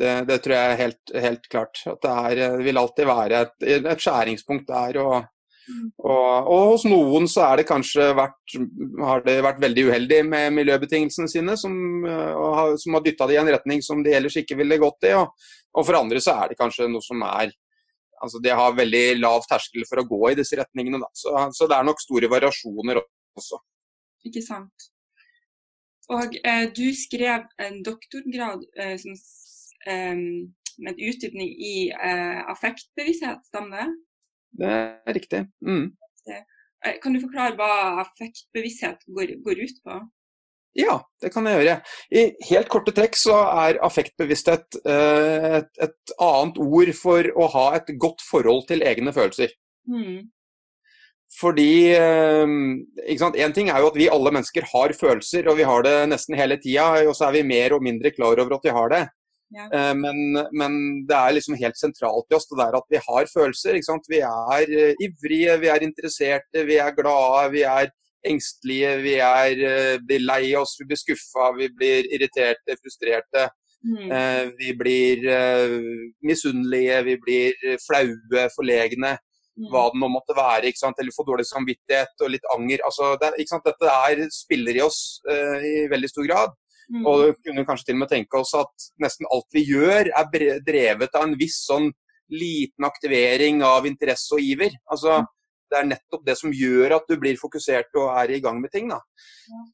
det, 0.00 0.12
det 0.28 0.38
tror 0.42 0.54
jeg 0.56 0.70
er 0.70 0.80
helt, 0.82 1.12
helt, 1.26 1.48
klart. 1.52 1.82
At 1.86 2.00
det, 2.04 2.14
er, 2.42 2.62
vil 2.64 2.80
alltid 2.80 3.08
være 3.08 3.42
et, 3.44 3.68
et 3.78 4.00
skjæringspunkt 4.02 4.66
der. 4.70 4.98
Og, 5.02 5.28
mm. 5.68 5.84
og, 6.00 6.48
og, 6.48 6.64
hos 6.72 6.86
noen 6.88 7.28
så 7.30 7.44
er 7.50 7.60
det 7.60 7.68
kanskje 7.68 8.08
vært, 8.18 8.56
har 9.04 9.24
det 9.26 9.36
vært 9.44 9.62
veldig 9.62 9.86
uheldig 9.90 10.22
med 10.32 10.56
miljøbetingelsene 10.58 11.30
sine, 11.30 11.56
som, 11.60 11.76
har, 12.08 12.74
som 12.80 12.96
har 12.96 13.04
dytta 13.04 13.28
det 13.28 13.36
i 13.36 13.40
en 13.44 13.54
retning 13.58 13.84
som 13.84 14.02
de 14.04 14.16
ellers 14.16 14.38
ikke 14.40 14.58
ville 14.58 14.80
gått 14.80 15.10
i. 15.10 15.14
Og, 15.18 15.50
og 15.76 15.86
for 15.86 16.00
andre 16.00 16.24
så 16.24 16.38
er 16.40 16.52
det 16.52 16.60
kanskje 16.60 16.90
noe 16.90 17.04
som 17.04 17.22
er 17.28 17.52
altså 18.22 18.40
de 18.42 18.52
har 18.60 18.76
veldig 18.76 19.04
lav 19.20 19.46
terskel 19.48 19.86
for 19.88 20.02
å 20.02 20.06
gå 20.08 20.20
i 20.30 20.36
disse 20.38 20.58
retningene. 20.58 21.00
Så, 21.16 21.32
så, 21.54 21.68
det 21.70 21.76
er 21.78 21.86
nok 21.88 22.02
store 22.02 22.30
variasjoner 22.30 23.00
også. 23.02 23.60
Ikke 24.28 24.42
sant. 24.44 24.88
Og 26.12 26.38
eh, 26.40 26.66
du 26.72 26.86
skrev 26.96 27.44
en 27.60 27.82
doktorgrad 27.84 28.64
eh, 28.80 28.94
som, 29.00 29.16
eh, 29.86 30.22
med 30.78 31.02
utdypning 31.10 31.50
i 31.52 31.74
eh, 31.92 32.38
affektbevissthet, 32.54 33.44
stemmer 33.50 33.82
det? 33.82 33.88
Det 34.58 34.70
er 34.76 35.18
riktig. 35.18 35.42
Mm. 35.60 35.90
Eh, 36.28 36.96
kan 37.02 37.14
du 37.14 37.20
forklare 37.20 37.56
hva 37.58 38.04
affektbevissthet 38.04 39.04
går, 39.12 39.36
går 39.44 39.64
ut 39.66 39.82
på? 39.84 39.98
Ja, 40.76 40.98
det 41.22 41.32
kan 41.34 41.46
jeg 41.48 41.62
gjøre. 41.62 41.76
I 42.14 42.24
helt 42.50 42.68
korte 42.70 42.92
trekk 42.94 43.16
så 43.18 43.38
er 43.64 43.80
affektbevissthet 43.86 44.80
eh, 44.84 45.46
et, 45.62 45.70
et, 45.88 46.12
annet 46.22 46.58
ord 46.62 46.92
for 46.98 47.30
å 47.34 47.48
ha 47.54 47.68
et 47.78 47.94
godt 47.98 48.22
forhold 48.26 48.66
til 48.68 48.84
egne 48.86 49.14
følelser. 49.16 49.54
Mm. 49.88 50.28
Fordi 51.38 51.92
En 51.92 53.52
ting 53.52 53.68
er 53.68 53.82
jo 53.82 53.90
at 53.90 53.98
vi 53.98 54.08
alle 54.08 54.30
mennesker 54.32 54.64
har 54.70 54.94
følelser, 54.96 55.48
og 55.50 55.58
vi 55.58 55.66
har 55.68 55.82
det 55.84 55.96
nesten 56.08 56.38
hele 56.38 56.56
tida. 56.60 57.04
Og 57.04 57.16
så 57.16 57.28
er 57.28 57.36
vi 57.36 57.48
mer 57.50 57.74
og 57.76 57.84
mindre 57.84 58.14
klar 58.14 58.38
over 58.38 58.56
at 58.56 58.64
vi 58.64 58.76
har 58.76 58.92
det. 58.94 59.02
Ja. 59.54 59.64
Eh, 59.72 59.94
men, 59.96 60.16
men, 60.52 60.74
det 61.08 61.16
er 61.16 61.36
liksom 61.36 61.56
helt 61.60 61.78
sentralt 61.80 62.28
i 62.28 62.36
oss 62.36 62.48
det 62.50 62.58
der 62.60 62.76
at 62.78 62.88
vi 62.92 63.00
har 63.04 63.30
følelser. 63.32 63.78
Vi 64.08 64.20
er 64.20 64.74
eh, 64.80 65.04
ivrige, 65.04 65.56
vi 65.62 65.70
er 65.72 65.86
interesserte, 65.86 66.66
vi 66.68 66.76
er 66.82 66.96
glade, 66.96 67.48
vi 67.54 67.64
er 67.64 67.90
engstelige, 68.26 68.96
vi 69.02 69.14
er, 69.22 69.62
eh, 69.68 69.98
blir 69.98 70.20
lei 70.20 70.54
oss, 70.56 70.76
vi 70.80 70.86
blir 70.86 70.98
skuffa, 70.98 71.52
vi 71.56 71.68
blir 71.68 72.08
irriterte, 72.12 72.76
frustrerte. 72.82 73.48
Mm. 73.84 74.10
Eh, 74.10 74.50
vi 74.58 74.72
blir 74.74 75.24
uh, 75.30 75.78
misunnelige, 76.26 77.04
vi 77.04 77.16
blir 77.16 77.76
flaue, 77.86 78.48
forlegne. 78.56 79.16
Mm. 79.58 79.68
Hva 79.70 79.84
det 79.90 80.00
nå 80.00 80.08
måtte 80.10 80.34
være. 80.34 80.72
Eller 80.72 81.14
få 81.14 81.26
dårlig 81.26 81.46
samvittighet 81.46 82.24
og 82.24 82.30
litt 82.30 82.48
anger. 82.54 82.82
altså 82.84 83.16
det? 83.20 83.32
Dette 83.38 83.92
er, 83.92 84.26
spiller 84.30 84.76
i 84.76 84.82
oss 84.82 85.20
uh, 85.30 85.62
i 85.62 85.86
veldig 85.90 86.10
stor 86.10 86.26
grad. 86.26 86.58
Mm. 86.90 87.06
Og 87.06 87.36
kunne 87.44 87.66
kanskje 87.68 87.90
til 87.90 87.98
og 87.98 88.02
med 88.02 88.10
tenke 88.10 88.38
oss 88.38 88.54
at 88.56 88.90
nesten 88.98 89.26
alt 89.30 89.48
vi 89.52 89.66
gjør, 89.68 90.10
er 90.10 90.60
drevet 90.66 91.14
av 91.14 91.28
en 91.28 91.38
viss 91.38 91.62
sånn 91.68 91.90
liten 92.28 92.84
aktivering 92.84 93.62
av 93.62 93.86
interesse 93.86 94.34
og 94.34 94.42
iver. 94.42 94.74
Altså, 94.90 95.22
mm 95.22 95.34
det 95.70 95.78
er 95.78 95.88
nettopp 95.90 96.24
det 96.26 96.36
som 96.38 96.52
gjør 96.54 96.96
at 96.96 97.08
du 97.08 97.16
blir 97.20 97.38
fokusert 97.40 97.96
og 98.00 98.10
er 98.12 98.32
i 98.34 98.40
gang 98.44 98.60
med 98.62 98.72
ting. 98.72 98.88
Da. 98.90 99.00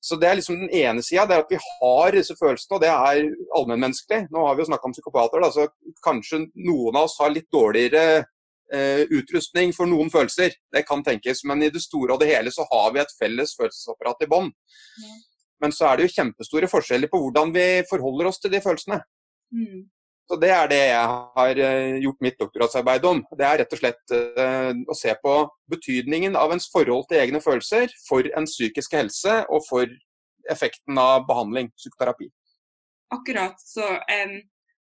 Så 0.03 0.19
Det 0.21 0.29
er 0.29 0.39
liksom 0.39 0.61
den 0.61 0.71
ene 0.71 1.03
sida, 1.03 1.27
det 1.27 1.37
er 1.37 1.45
at 1.45 1.55
vi 1.55 1.61
har 1.63 2.17
disse 2.17 2.37
følelsene, 2.39 2.77
og 2.77 2.83
det 2.83 2.91
er 2.93 3.31
allmennmenneskelig. 3.59 4.29
Nå 4.31 4.47
har 4.47 4.55
vi 4.55 4.65
jo 4.65 4.71
snakka 4.71 4.91
om 4.91 4.97
psykopater, 4.97 5.43
da, 5.43 5.51
så 5.51 5.69
kanskje 6.05 6.45
noen 6.55 6.97
av 6.97 7.09
oss 7.09 7.19
har 7.21 7.33
litt 7.35 7.51
dårligere 7.53 8.05
eh, 8.75 9.05
utrustning 9.11 9.75
for 9.77 9.91
noen 9.91 10.11
følelser. 10.13 10.57
Det 10.73 10.85
kan 10.89 11.05
tenkes, 11.07 11.45
men 11.49 11.63
i 11.63 11.73
det 11.75 11.83
store 11.85 12.17
og 12.17 12.23
det 12.23 12.33
hele 12.33 12.53
så 12.55 12.67
har 12.71 12.93
vi 12.95 13.03
et 13.03 13.17
felles 13.19 13.57
følelsesapparat 13.59 14.27
i 14.27 14.31
bånn. 14.31 14.53
Men 15.63 15.73
så 15.73 15.89
er 15.89 15.97
det 15.97 16.09
jo 16.09 16.17
kjempestore 16.19 16.69
forskjeller 16.71 17.11
på 17.11 17.21
hvordan 17.23 17.55
vi 17.55 17.67
forholder 17.91 18.31
oss 18.31 18.43
til 18.43 18.53
de 18.53 18.61
følelsene. 18.65 19.01
Mm. 19.55 19.85
Så 20.25 20.39
Det 20.41 20.51
er 20.51 20.69
det 20.69 20.81
jeg 20.81 21.09
har 21.37 21.59
eh, 21.67 21.99
gjort 22.01 22.23
mitt 22.25 22.39
doktorgradsarbeid 22.41 23.05
om. 23.05 23.21
Det 23.37 23.45
er 23.45 23.59
rett 23.61 23.75
og 23.77 23.81
slett 23.81 24.15
uh, 24.15 24.73
å 24.89 24.97
se 24.97 25.13
på 25.21 25.35
betydningen 25.69 26.39
av 26.41 26.55
ens 26.55 26.71
forhold 26.73 27.05
til 27.11 27.21
egne 27.21 27.43
følelser 27.45 27.93
for 28.09 28.25
ens 28.31 28.57
psykiske 28.57 28.97
helse 28.97 29.35
og 29.53 29.61
for 29.69 29.91
effekten 30.51 30.97
av 31.01 31.27
behandling, 31.29 31.69
psykoterapi. 31.77 32.31
Akkurat. 33.13 33.61
Så 33.61 33.85
um, 33.85 34.35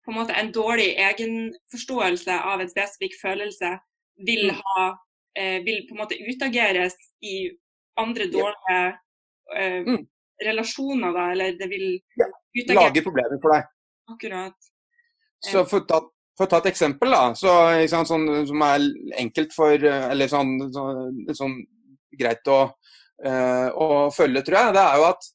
på 0.06 0.14
en 0.14 0.20
måte 0.22 0.40
en 0.40 0.52
dårlig 0.56 0.94
egenforståelse 1.10 2.40
av 2.54 2.64
en 2.64 2.72
spesifikk 2.72 3.20
følelse 3.20 3.76
vil, 4.24 4.48
mm. 4.48 4.64
ha, 4.64 4.90
uh, 5.40 5.60
vil 5.68 5.84
på 5.90 5.98
en 5.98 6.04
måte 6.06 6.20
utageres 6.24 6.96
i 7.20 7.52
andre 8.00 8.32
dårlige 8.32 8.82
uh, 9.60 9.92
mm. 9.92 10.04
relasjoner, 10.48 11.12
da, 11.20 11.32
eller 11.36 11.60
det 11.60 11.68
vil 11.72 11.90
ja. 12.20 12.32
Lage 12.78 13.02
problemer 13.02 13.40
for 13.42 13.58
deg. 13.58 13.68
Akkurat. 14.14 14.73
Så 15.44 15.66
for 15.68 15.84
å 15.84 15.88
ta, 15.88 16.00
for 16.38 16.48
å 16.48 16.52
ta 16.52 16.62
et 16.62 16.72
eksempel 16.72 17.14
da, 17.14 17.24
så, 17.38 17.54
sant, 17.92 18.10
sånn, 18.10 18.28
som 18.50 18.66
er 18.66 18.88
enkelt 19.20 19.56
for 19.56 19.88
Eller 19.90 20.32
sånn, 20.32 20.56
sånn, 20.74 21.24
sånn 21.36 21.58
greit 22.20 22.48
å, 22.52 22.60
uh, 23.26 23.70
å, 23.74 23.88
følge, 24.14 24.44
tror 24.46 24.60
jeg. 24.60 24.76
Det 24.78 24.84
er 24.84 25.02
jo 25.02 25.08
at 25.10 25.32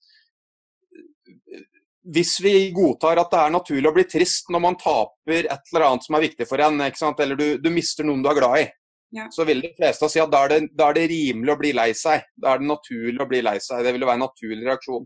hvis 2.08 2.38
vi 2.40 2.54
godtar 2.72 3.20
at 3.20 3.32
det 3.32 3.40
er 3.42 3.52
naturlig 3.52 3.90
å 3.90 3.94
bli 3.96 4.04
trist 4.08 4.48
når 4.52 4.62
man 4.64 4.78
taper 4.80 5.44
et 5.44 5.72
eller 5.72 5.86
annet 5.90 6.06
som 6.06 6.16
er 6.16 6.24
viktig 6.24 6.46
for 6.48 6.62
en, 6.64 6.80
eller 6.80 7.36
du, 7.36 7.48
du, 7.60 7.68
mister 7.74 8.06
noen 8.06 8.22
du 8.24 8.30
er 8.30 8.38
glad 8.38 8.62
i, 8.62 8.64
ja. 9.18 9.26
så 9.34 9.44
vil 9.48 9.60
de 9.64 9.74
fleste 9.76 10.08
si 10.08 10.22
at 10.22 10.32
da 10.32 10.44
er, 10.46 10.54
det, 10.54 10.72
da 10.78 10.88
er, 10.88 10.96
det, 10.96 11.08
rimelig 11.12 11.52
å 11.52 11.58
bli 11.60 11.74
lei 11.76 11.90
seg. 11.96 12.24
Da 12.36 12.54
er 12.54 12.62
det 12.62 12.70
naturlig 12.70 13.20
å 13.24 13.28
bli 13.28 13.42
lei 13.44 13.58
seg. 13.60 13.84
Det 13.84 13.92
vil 13.96 14.06
være 14.06 14.20
en 14.20 14.24
naturlig 14.24 14.68
reaksjon. 14.70 15.04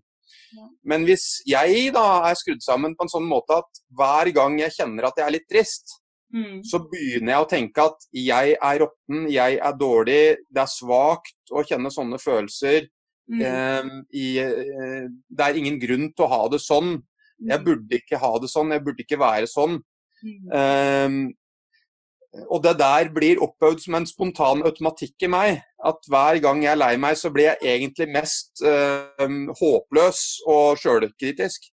Men 0.85 1.07
hvis 1.09 1.27
jeg 1.49 1.91
da 1.95 2.07
er 2.29 2.39
skrudd 2.39 2.63
sammen 2.65 2.97
på 2.97 3.07
en 3.07 3.13
sånn 3.13 3.29
måte 3.29 3.61
at 3.63 3.83
hver 3.99 4.31
gang 4.37 4.59
jeg 4.61 4.75
kjenner 4.77 5.09
at 5.09 5.21
jeg 5.21 5.27
er 5.27 5.37
litt 5.37 5.49
trist, 5.51 5.97
mm. 6.35 6.63
så 6.67 6.83
begynner 6.93 7.35
jeg 7.35 7.45
å 7.45 7.51
tenke 7.51 7.87
at 7.91 8.09
jeg 8.17 8.57
er 8.57 8.83
råtten, 8.85 9.29
jeg 9.33 9.61
er 9.61 9.79
dårlig, 9.79 10.23
det 10.49 10.65
er 10.65 10.75
svakt 10.75 11.55
å 11.55 11.65
kjenne 11.67 11.93
sånne 11.95 12.21
følelser. 12.23 12.89
Mm. 13.33 13.45
Eh, 13.49 13.93
i, 14.19 14.27
eh, 14.43 15.07
det 15.09 15.47
er 15.47 15.61
ingen 15.61 15.79
grunn 15.83 16.11
til 16.11 16.27
å 16.27 16.33
ha 16.33 16.43
det 16.53 16.63
sånn. 16.63 16.97
Jeg 17.43 17.59
mm. 17.59 17.67
burde 17.67 18.01
ikke 18.01 18.21
ha 18.23 18.33
det 18.43 18.51
sånn, 18.53 18.75
jeg 18.75 18.85
burde 18.87 19.07
ikke 19.07 19.21
være 19.23 19.51
sånn. 19.51 19.79
Mm. 20.23 20.51
Eh, 20.59 22.43
og 22.49 22.63
det 22.65 22.79
der 22.81 23.11
blir 23.13 23.43
oppøvd 23.45 23.83
som 23.85 23.99
en 23.99 24.09
spontan 24.09 24.63
automatikk 24.65 25.27
i 25.27 25.31
meg. 25.33 25.59
At 25.83 26.09
hver 26.11 26.39
gang 26.45 26.63
jeg 26.63 26.73
er 26.77 26.79
lei 26.79 26.95
meg, 27.01 27.19
så 27.19 27.33
blir 27.35 27.51
jeg 27.51 27.77
egentlig 27.77 28.07
mest 28.15 28.63
eh, 28.67 29.39
håpløs 29.59 30.21
og 30.51 30.79
sjølkritisk. 30.79 31.71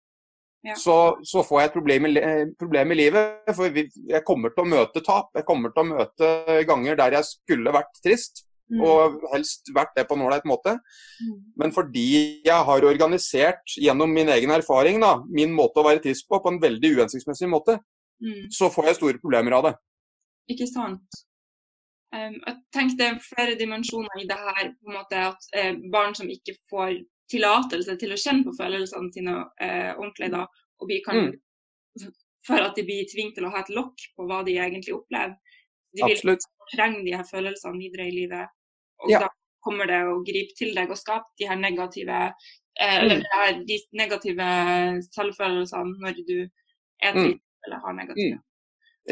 Ja. 0.66 0.76
Så, 0.76 0.96
så, 1.24 1.44
får 1.48 1.62
jeg 1.62 1.70
et 1.70 1.76
problem 1.78 2.08
i, 2.10 2.14
problem 2.60 2.92
i 2.92 2.98
livet. 3.00 3.52
For 3.56 3.72
jeg 3.72 4.26
kommer 4.28 4.52
til 4.52 4.66
å 4.66 4.72
møte 4.74 5.04
tap. 5.06 5.30
Jeg 5.38 5.48
kommer 5.48 5.72
til 5.76 5.86
å 5.86 5.92
møte 5.94 6.62
ganger 6.68 7.00
der 7.00 7.20
jeg 7.20 7.30
skulle 7.30 7.76
vært 7.76 8.02
trist. 8.04 8.44
Mm. 8.70 8.82
Og 8.86 9.22
helst 9.32 9.72
vært 9.74 9.96
det 9.98 10.06
på 10.06 10.18
en 10.18 10.26
ålreit 10.28 10.46
måte. 10.50 10.76
Mm. 11.24 11.38
Men 11.62 11.72
fordi 11.74 12.10
jeg 12.46 12.66
har 12.68 12.86
organisert 12.86 13.78
gjennom 13.82 14.12
min 14.14 14.30
egen 14.30 14.54
erfaring 14.54 15.00
da, 15.02 15.16
min 15.26 15.56
måte 15.56 15.82
å 15.82 15.88
være 15.88 16.04
trist 16.04 16.28
på 16.30 16.38
på 16.44 16.54
en 16.54 16.62
veldig 16.62 16.92
uhensiktsmessig 17.00 17.50
måte, 17.50 17.80
mm. 18.22 18.52
så 18.54 18.70
får 18.74 18.92
jeg 18.92 19.00
store 19.00 19.24
problemer 19.24 19.58
av 19.58 19.70
det. 19.70 19.74
Ikke 20.54 20.70
sant. 20.70 21.24
Jeg 22.10 22.56
tenker 22.74 22.98
det 22.98 23.06
er 23.06 23.20
flere 23.22 23.58
dimensjoner 23.60 24.22
i 24.22 24.28
det 24.30 24.38
her. 24.38 24.72
på 24.82 24.90
en 24.90 24.98
måte 24.98 25.20
At 25.30 25.50
eh, 25.54 25.76
barn 25.94 26.16
som 26.18 26.30
ikke 26.30 26.56
får 26.72 26.96
tillatelse 27.30 27.96
til 28.02 28.14
å 28.14 28.18
kjenne 28.18 28.46
på 28.48 28.56
følelsene 28.58 29.14
sine 29.14 29.36
eh, 29.62 29.92
ordentlig, 29.94 30.32
da, 30.34 30.46
og 30.82 30.90
vi 30.90 31.02
kan, 31.06 31.30
mm. 31.30 32.08
for 32.48 32.66
at 32.66 32.78
de 32.78 32.86
blir 32.88 33.10
tvunget 33.12 33.38
til 33.38 33.46
å 33.46 33.54
ha 33.54 33.62
et 33.62 33.74
lokk 33.76 34.08
på 34.18 34.26
hva 34.30 34.42
de 34.48 34.58
egentlig 34.58 34.96
opplever. 34.98 35.36
De 35.94 36.06
vil 36.06 36.18
Absolutt. 36.18 36.48
trenge 36.74 37.04
de 37.06 37.14
her 37.18 37.28
følelsene 37.30 37.82
videre 37.82 38.10
i 38.10 38.16
livet. 38.16 38.56
Og 39.04 39.14
ja. 39.14 39.24
da 39.26 39.30
kommer 39.66 39.90
det 39.90 40.02
å 40.08 40.20
gripe 40.26 40.56
til 40.58 40.74
deg 40.76 40.92
og 40.92 41.00
skape 41.00 41.30
de 41.40 41.48
her 41.50 41.58
negative 41.60 42.20
eh, 42.26 43.00
mm. 43.06 43.14
eller 43.14 43.64
de 43.68 43.80
negative 43.98 44.50
selvfølelsene 45.14 45.98
når 46.04 46.22
du 46.28 46.38
er 46.40 47.16
trist 47.16 47.42
mm. 47.42 47.66
eller 47.68 47.84
har 47.86 47.98
negative. 47.98 48.38
Mm. 48.40 48.46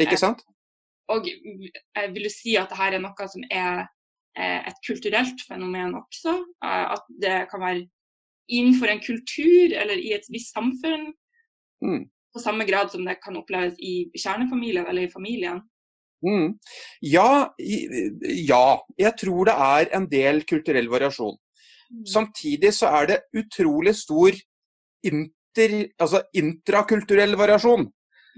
Ikke 0.04 0.20
sant? 0.20 0.44
Eh, 1.08 1.14
og 1.14 1.28
jeg 1.28 2.12
vil 2.14 2.30
si 2.32 2.56
at 2.56 2.70
dette 2.70 2.98
er 2.98 3.00
noe 3.02 3.28
som 3.28 3.44
er 3.50 3.86
eh, 4.36 4.68
et 4.68 4.82
kulturelt 4.86 5.42
fenomen 5.48 5.96
også. 5.98 6.34
Eh, 6.64 6.84
at 6.94 7.08
det 7.22 7.38
kan 7.50 7.60
være 7.60 7.86
innenfor 8.48 8.88
en 8.88 9.02
kultur 9.04 9.74
eller 9.76 9.96
i 9.96 10.14
et 10.16 10.28
visst 10.32 10.54
samfunn. 10.54 11.12
Mm. 11.84 12.06
På 12.32 12.42
samme 12.42 12.64
grad 12.68 12.92
som 12.92 13.04
det 13.06 13.18
kan 13.24 13.36
oppleves 13.36 13.78
i 13.80 14.10
kjernefamilien 14.16 14.86
eller 14.86 15.08
i 15.08 15.12
familien. 15.12 15.62
Mm. 16.24 16.58
Ja, 17.06 17.48
ja, 17.58 18.78
jeg 18.98 19.12
tror 19.20 19.46
det 19.46 19.54
er 19.54 19.92
en 19.96 20.08
del 20.10 20.42
kulturell 20.48 20.90
variasjon. 20.90 21.36
Mm. 21.90 22.06
Samtidig 22.06 22.72
så 22.74 22.90
er 22.98 23.06
det 23.12 23.20
utrolig 23.38 23.94
stor 23.96 24.34
inter, 25.06 25.76
altså 26.00 26.24
intrakulturell 26.36 27.38
variasjon. 27.38 27.86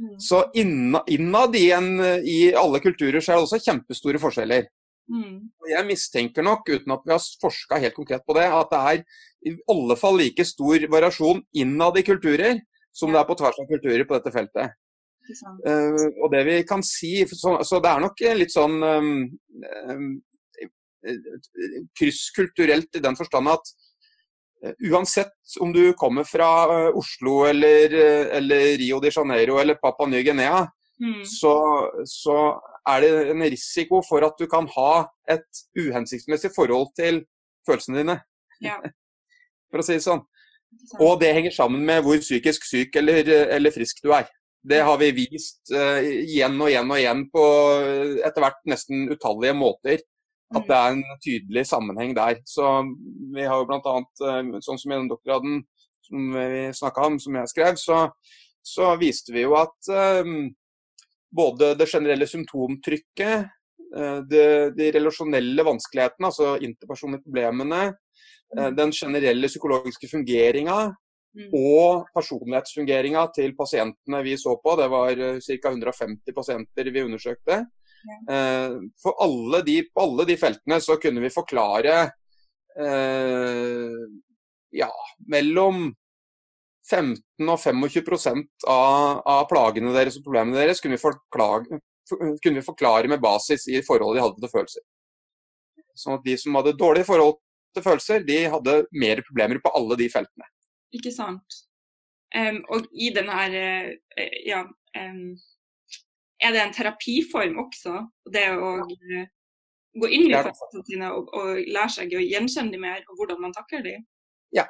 Mm. 0.01 0.17
Så 0.23 0.45
innad 0.55 1.57
i, 1.57 1.67
en, 1.77 1.89
i, 2.25 2.39
alle 2.57 2.81
kulturer 2.81 3.21
så 3.21 3.35
er 3.35 3.41
det 3.41 3.47
også 3.47 3.61
kjempestore 3.61 4.21
forskjeller. 4.23 4.69
Mm. 5.11 5.51
Jeg 5.69 5.87
mistenker 5.89 6.47
nok, 6.47 6.69
uten 6.71 6.95
at 6.95 7.05
vi 7.05 7.13
har 7.13 7.27
forska 7.43 7.81
helt 7.83 7.97
konkret 7.99 8.25
på 8.27 8.37
det, 8.39 8.47
at 8.47 8.73
det 8.73 8.81
er 8.93 9.03
i 9.51 9.55
alle 9.73 9.97
fall 10.01 10.17
like 10.21 10.45
stor 10.47 10.87
variasjon 10.93 11.43
innad 11.61 11.99
i 11.99 12.07
kulturer 12.07 12.61
som 12.97 13.13
det 13.13 13.21
er 13.21 13.29
på 13.29 13.37
tvers 13.39 13.59
av 13.61 13.69
kulturer 13.69 14.07
på 14.07 14.17
dette 14.17 14.33
feltet. 14.35 14.79
Uh, 15.31 16.09
og 16.25 16.33
det 16.33 16.41
vi 16.49 16.55
kan 16.67 16.81
si 16.83 17.21
Så, 17.29 17.53
så 17.63 17.79
det 17.79 17.91
er 17.91 18.01
nok 18.03 18.23
litt 18.35 18.51
sånn 18.51 18.81
um, 18.83 19.11
um, 19.93 20.09
krysskulturelt 21.95 22.99
i 22.99 23.03
den 23.05 23.19
forstand 23.19 23.53
at 23.53 23.71
uansett 24.91 25.57
om 25.61 25.73
du 25.73 25.93
kommer 25.99 26.25
fra 26.29 26.49
uh, 26.69 26.97
Oslo 26.97 27.45
eller, 27.49 27.95
eller, 28.41 28.65
Rio 28.81 29.01
de 29.01 29.13
Janeiro 29.15 29.59
eller 29.61 29.79
Papua 29.81 30.09
Ny-Guinea, 30.11 30.67
mm. 31.01 31.23
så, 31.25 31.55
så, 32.05 32.41
er 32.89 33.05
det 33.05 33.11
en 33.31 33.45
risiko 33.45 34.01
for 34.03 34.25
at 34.25 34.39
du 34.41 34.47
kan 34.51 34.67
ha 34.73 34.93
et 35.29 35.59
uhensiktsmessig 35.79 36.49
forhold 36.55 36.89
til 36.97 37.21
følelsene 37.69 38.01
dine. 38.01 38.17
Ja. 38.65 38.79
for 39.71 39.83
å 39.83 39.87
si 39.87 39.99
det 39.99 40.05
sånn. 40.05 40.23
Og 41.03 41.19
det 41.21 41.33
henger 41.35 41.55
sammen 41.55 41.83
med 41.87 42.05
hvor 42.07 42.21
psykisk 42.23 42.65
syk 42.67 42.97
eller, 43.01 43.27
eller 43.57 43.75
frisk 43.75 44.03
du 44.05 44.13
er. 44.17 44.29
Det 44.61 44.81
har 44.85 44.99
vi 45.01 45.11
vist 45.17 45.73
uh, 45.73 46.01
igjen 46.05 46.59
og 46.61 46.71
igjen 46.71 46.91
og 46.91 47.01
igjen 47.01 47.23
på 47.33 47.45
eh, 47.81 48.17
etter 48.29 48.45
hvert 48.45 48.61
nesten 48.69 49.07
utallige 49.13 49.55
måter. 49.57 50.03
At 50.51 50.67
det 50.67 50.77
er 50.77 50.95
en 50.97 51.05
tydelig 51.23 51.67
sammenheng 51.69 52.15
der. 52.17 52.41
Så 52.49 52.67
vi 53.35 53.45
har 53.47 53.61
jo 53.61 53.69
bl.a. 53.69 53.97
Uh, 54.23 54.57
sånn 54.65 54.81
som 54.81 54.95
den 54.97 55.11
doktorgraden 55.11 55.61
som 56.07 56.33
vi 56.35 56.65
snakka 56.75 57.07
om, 57.07 57.19
som 57.23 57.37
jeg 57.39 57.53
skrev, 57.53 57.79
så, 57.79 58.01
så 58.67 58.95
viste 58.99 59.35
vi 59.35 59.45
jo 59.45 59.55
at 59.61 59.93
um, 60.25 60.49
både 61.31 61.77
det 61.79 61.87
generelle 61.93 62.27
symptomtrykket, 62.27 63.47
uh, 63.95 64.19
de, 64.27 64.45
de 64.75 64.91
relasjonelle 64.99 65.67
vanskelighetene, 65.71 66.33
altså 66.33 66.57
interpersonlige 66.59 67.27
problemene, 67.29 67.91
den 68.51 68.91
generelle 68.91 69.47
psykologiske 69.47 70.09
fungeringa 70.11 70.89
Mm. 71.31 71.51
Og 71.55 72.09
personlighetsfungeringa 72.11 73.23
til 73.37 73.53
pasientene 73.59 74.23
vi 74.27 74.35
så 74.41 74.57
på, 74.63 74.75
det 74.81 74.89
var 74.91 75.15
eh, 75.15 75.39
ca. 75.39 75.71
150 75.71 76.35
pasienter 76.35 76.91
vi 76.91 77.05
undersøkte. 77.07 77.63
Eh, 78.31 78.77
for 79.03 79.17
alle 79.23 79.63
de, 79.67 79.77
på 79.93 80.05
alle 80.07 80.27
de 80.29 80.37
feltene 80.41 80.81
så 80.81 80.97
kunne 81.01 81.23
vi 81.25 81.33
forklare 81.33 81.97
eh, 82.81 84.05
ja, 84.81 84.91
mellom 85.29 85.91
15 86.91 87.51
og 87.51 87.61
25% 87.61 88.67
av, 88.71 89.21
av 89.29 89.45
plagene 89.51 89.93
deres 89.95 90.19
og 90.19 90.27
problemene 90.27 90.59
deres 90.59 90.83
kunne 90.83 90.97
vi, 90.97 91.03
forklare, 91.03 91.81
kunne 92.11 92.59
vi 92.59 92.67
forklare 92.67 93.11
med 93.11 93.23
basis 93.23 93.69
i 93.71 93.83
forholdet 93.87 94.19
de 94.19 94.25
hadde 94.27 94.43
til 94.45 94.55
følelser. 94.55 94.87
Sånn 95.99 96.17
at 96.17 96.27
de 96.27 96.37
som 96.41 96.57
hadde 96.59 96.79
dårlige 96.79 97.09
forhold 97.11 97.37
til 97.77 97.85
følelser, 97.85 98.25
de 98.27 98.39
hadde 98.51 98.77
mer 98.97 99.23
problemer 99.27 99.61
på 99.63 99.73
alle 99.77 99.99
de 100.01 100.09
feltene. 100.11 100.49
Ikke 100.97 101.13
sant. 101.15 101.61
Um, 102.35 102.61
og 102.71 102.87
i 102.95 103.11
den 103.15 103.31
her 103.31 103.55
uh, 103.59 104.35
ja, 104.47 104.61
um, 104.99 105.35
er 106.41 106.55
det 106.55 106.65
en 106.65 106.75
terapiform 106.75 107.61
også? 107.65 108.01
Det 108.33 108.47
å 108.57 108.73
uh, 108.83 109.23
gå 110.01 110.11
inn 110.11 110.29
i 110.29 110.35
følelsene 110.35 110.85
sine 110.87 111.15
og, 111.15 111.31
og, 111.37 111.63
lære 111.67 111.95
seg 111.97 112.15
å 112.17 112.23
gjenkjenne 112.25 112.75
dem 112.75 112.85
mer, 112.87 113.03
og 113.09 113.19
hvordan 113.19 113.41
man 113.43 113.57
takler 113.57 113.83
dem? 113.87 114.05
Ja, 114.55 114.67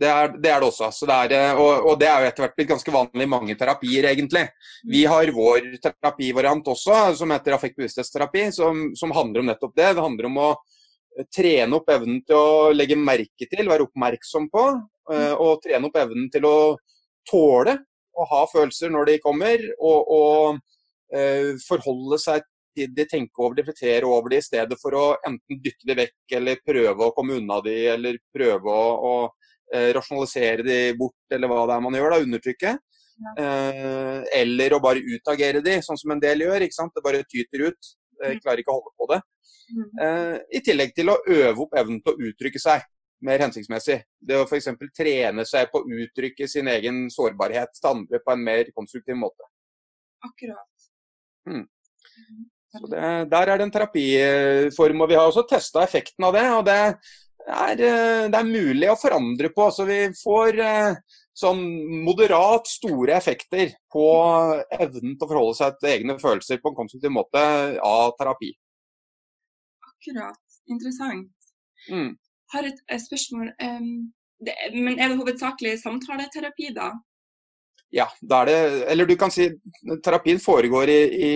det 0.00 0.08
er, 0.08 0.32
det 0.34 0.50
er 0.50 0.62
det, 0.62 0.68
også. 0.68 1.06
Det 1.08 1.16
er, 1.16 1.34
eh, 1.38 1.60
og, 1.60 1.86
og, 1.86 1.96
det 2.00 2.08
er 2.08 2.22
jo 2.22 2.30
etter 2.30 2.46
hvert 2.46 2.56
blitt 2.58 2.70
ganske 2.72 2.94
vanlig 2.94 3.26
i 3.26 3.32
mange 3.32 3.56
terapier, 3.58 4.08
egentlig. 4.12 4.46
Vi 4.82 5.04
mm. 5.04 5.10
har 5.12 5.32
vår 5.36 5.68
terapivariant 5.84 6.70
også, 6.74 7.00
som 7.20 7.34
heter 7.34 7.56
affektbevissthetsterapi, 7.58 8.46
som, 8.56 8.88
som 8.98 9.14
handler 9.16 9.44
om 9.44 9.52
nettopp 9.52 9.76
det. 9.76 9.90
Det 9.96 10.06
handler 10.06 10.30
om 10.30 10.40
å 10.42 10.50
trene 11.34 11.76
opp 11.76 11.90
evnen 11.92 12.22
til 12.24 12.38
å 12.38 12.72
legge 12.72 12.96
merke 12.96 13.48
til, 13.48 13.68
være 13.68 13.86
oppmerksom 13.88 14.48
på, 14.52 14.66
eh, 15.12 15.32
og 15.36 15.60
trene 15.64 15.88
opp 15.88 15.98
evnen 16.00 16.28
til 16.32 16.48
å 16.48 16.56
tåle 17.28 17.76
å 18.12 18.26
ha 18.28 18.42
følelser 18.50 18.92
når 18.92 19.08
de 19.08 19.18
kommer, 19.24 19.64
og, 19.78 20.12
og 20.12 20.54
eh, 20.54 20.60
forholde 21.66 22.16
seg 22.22 22.44
til 22.76 22.92
de, 22.96 23.06
tenke 23.08 23.42
over 23.42 23.56
de, 23.56 23.62
reflektere 23.62 24.08
over 24.08 24.32
de, 24.32 24.40
i 24.40 24.44
stedet 24.44 24.78
for 24.80 24.96
å 24.96 25.04
enten 25.28 25.60
dytte 25.62 25.88
de 25.88 25.96
vekk, 25.98 26.36
eller 26.38 26.62
prøve 26.64 27.08
å 27.08 27.14
komme 27.16 27.36
unna 27.40 27.60
de, 27.64 27.74
eller 27.94 28.18
prøve 28.34 28.72
å, 28.72 28.86
å 29.08 29.74
eh, 29.74 29.90
rasjonalisere 29.96 30.64
de 30.66 30.78
bort, 30.98 31.20
eller 31.32 31.52
hva 31.52 31.66
det 31.68 31.76
er 31.76 31.84
man 31.84 31.98
gjør, 31.98 32.14
da, 32.14 32.22
undertrykke. 32.26 32.76
Ja. 33.22 33.34
Eh, 33.44 34.22
eller 34.40 34.74
å 34.74 34.80
bare 34.82 35.04
utagere 35.04 35.62
de, 35.64 35.76
sånn 35.84 36.00
som 36.00 36.14
en 36.14 36.22
del 36.22 36.46
gjør. 36.46 36.64
ikke 36.64 36.78
sant? 36.78 36.94
Det 36.96 37.04
bare 37.04 37.26
tyter 37.28 37.68
ut. 37.68 37.92
Jeg 38.22 38.38
mm. 38.38 38.42
klarer 38.42 38.62
ikke 38.62 38.72
å 38.72 38.80
holde 38.80 38.96
på 38.98 39.10
det. 39.12 39.20
Mm. 39.72 39.86
Eh, 40.06 40.34
I 40.58 40.64
tillegg 40.64 40.96
til 40.96 41.12
å 41.12 41.20
øve 41.20 41.66
opp 41.66 41.78
evnen 41.78 42.02
til 42.02 42.14
å 42.14 42.30
uttrykke 42.30 42.62
seg 42.62 42.84
mer 43.22 43.44
hensiktsmessig. 43.44 44.00
Det 44.18 44.40
å 44.40 44.46
f.eks. 44.48 44.72
trene 44.96 45.44
seg 45.46 45.70
på 45.70 45.82
å 45.82 45.98
uttrykke 46.02 46.48
sin 46.50 46.70
egen 46.72 47.04
sårbarhet 47.12 47.76
til 47.78 47.92
andre 47.92 48.18
på 48.24 48.34
en 48.34 48.44
mer 48.48 48.72
konstruktiv 48.74 49.18
måte. 49.20 49.46
Akkurat. 50.26 50.71
Mm. 51.48 51.64
mm. 51.64 52.44
Så 52.72 52.88
det, 52.88 53.08
der 53.28 53.50
er 53.52 53.58
det 53.58 53.66
en 53.66 53.74
terapiform. 53.74 55.02
og 55.04 55.08
Vi 55.10 55.18
har 55.18 55.26
også 55.26 55.44
testa 55.48 55.82
effekten 55.84 56.24
av 56.24 56.32
det. 56.32 56.46
og 56.50 56.64
det 56.64 56.78
er, 57.46 57.72
eh, 57.72 58.28
det 58.30 58.38
er, 58.38 58.48
mulig 58.48 58.88
å 58.88 58.96
forandre 59.00 59.52
på. 59.52 59.70
så 59.70 59.84
Vi 59.84 60.08
får, 60.16 60.58
eh, 60.58 60.94
sånn 61.34 61.62
moderat 62.04 62.66
store 62.68 63.16
effekter 63.16 63.74
på 63.92 64.06
evnen 64.78 65.16
til 65.16 65.26
å 65.26 65.28
forholde 65.28 65.56
seg 65.56 65.78
til 65.80 65.90
egne 65.90 66.18
følelser 66.20 66.60
på 66.60 66.72
en 66.72 66.76
konstruktiv 66.76 67.10
måte 67.10 67.42
av 67.82 68.12
terapi. 68.18 68.52
Akkurat. 69.92 70.40
Interessant. 70.68 71.30
Mm. 71.90 72.16
Har 72.52 72.68
et, 72.68 72.78
et 72.88 73.00
spørsmål. 73.00 73.52
Um, 73.60 74.12
det, 74.44 74.54
men 74.74 74.98
er 74.98 75.08
det 75.08 75.18
hovedsakelig 75.18 75.78
samtaleterapi, 75.80 76.72
da? 76.76 76.92
Ja, 77.92 78.06
da 78.24 78.40
er 78.42 78.48
det 78.48 78.58
Eller 78.88 79.06
du 79.06 79.14
kan 79.20 79.30
si 79.30 79.50
terapien 80.04 80.40
foregår 80.40 80.88
i, 80.88 81.00
i, 81.12 81.32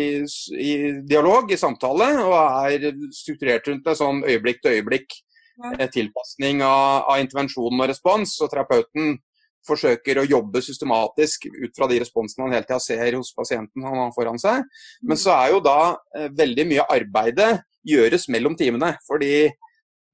i 0.57 0.73
dialog, 1.05 1.51
i 1.53 1.59
samtale, 1.61 2.09
og 2.25 2.35
er 2.73 2.91
strukturert 3.13 3.69
rundt 3.69 3.87
en 3.93 3.99
sånn 3.99 4.23
øyeblikk-til-øyeblikk 4.25 5.19
Ja. 5.57 5.73
eh, 5.79 5.89
tilpasning 5.89 6.63
av, 6.65 7.07
av 7.09 7.21
intervensjon 7.21 7.81
og 7.81 7.89
respons. 7.89 8.35
Og 8.45 8.51
terapeuten 8.53 9.19
forsøker 9.67 10.21
å 10.21 10.27
jobbe 10.29 10.61
systematisk 10.63 11.47
ut 11.51 11.73
fra 11.77 11.89
de 11.91 12.01
responsene 12.03 12.45
han 12.47 12.53
hele 12.55 12.67
tida 12.69 12.81
ser 12.81 13.17
hos 13.19 13.33
pasienten 13.35 13.83
han 13.85 13.97
har 14.05 14.13
foran 14.15 14.39
seg. 14.39 14.65
Men 15.03 15.17
så 15.21 15.33
er 15.37 15.55
jo 15.55 15.63
da 15.65 15.97
eh, 16.17 16.29
veldig 16.29 16.67
mye 16.73 16.85
arbeidet 16.93 17.53
gjøres 17.87 18.29
mellom 18.33 18.57
timene. 18.59 18.95
Fordi 19.09 19.49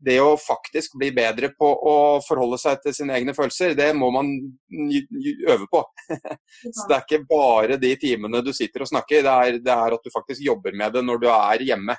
det 0.02 0.18
å 0.22 0.34
faktisk 0.40 0.96
bli 0.98 1.12
bedre 1.14 1.52
på 1.54 1.66
å 1.66 1.96
forholde 2.26 2.58
seg 2.60 2.80
til 2.82 2.94
sine 2.96 3.14
egne 3.18 3.34
følelser, 3.36 3.76
det 3.78 3.90
må 3.94 4.10
man 4.14 4.30
øve 5.48 5.68
på. 5.70 5.82
Så 6.74 6.88
det 6.88 6.96
er 6.96 7.04
ikke 7.04 7.20
bare 7.30 7.78
de 7.80 7.92
timene 8.00 8.42
du 8.42 8.50
sitter 8.56 8.84
og 8.84 8.90
snakker, 8.90 9.22
det 9.22 9.34
er, 9.34 9.60
det 9.62 9.76
er 9.76 9.96
at 9.96 10.02
du 10.02 10.10
faktisk 10.14 10.42
jobber 10.44 10.74
med 10.78 10.96
det 10.96 11.04
når 11.06 11.22
du 11.22 11.28
er 11.30 11.66
hjemme. 11.70 11.96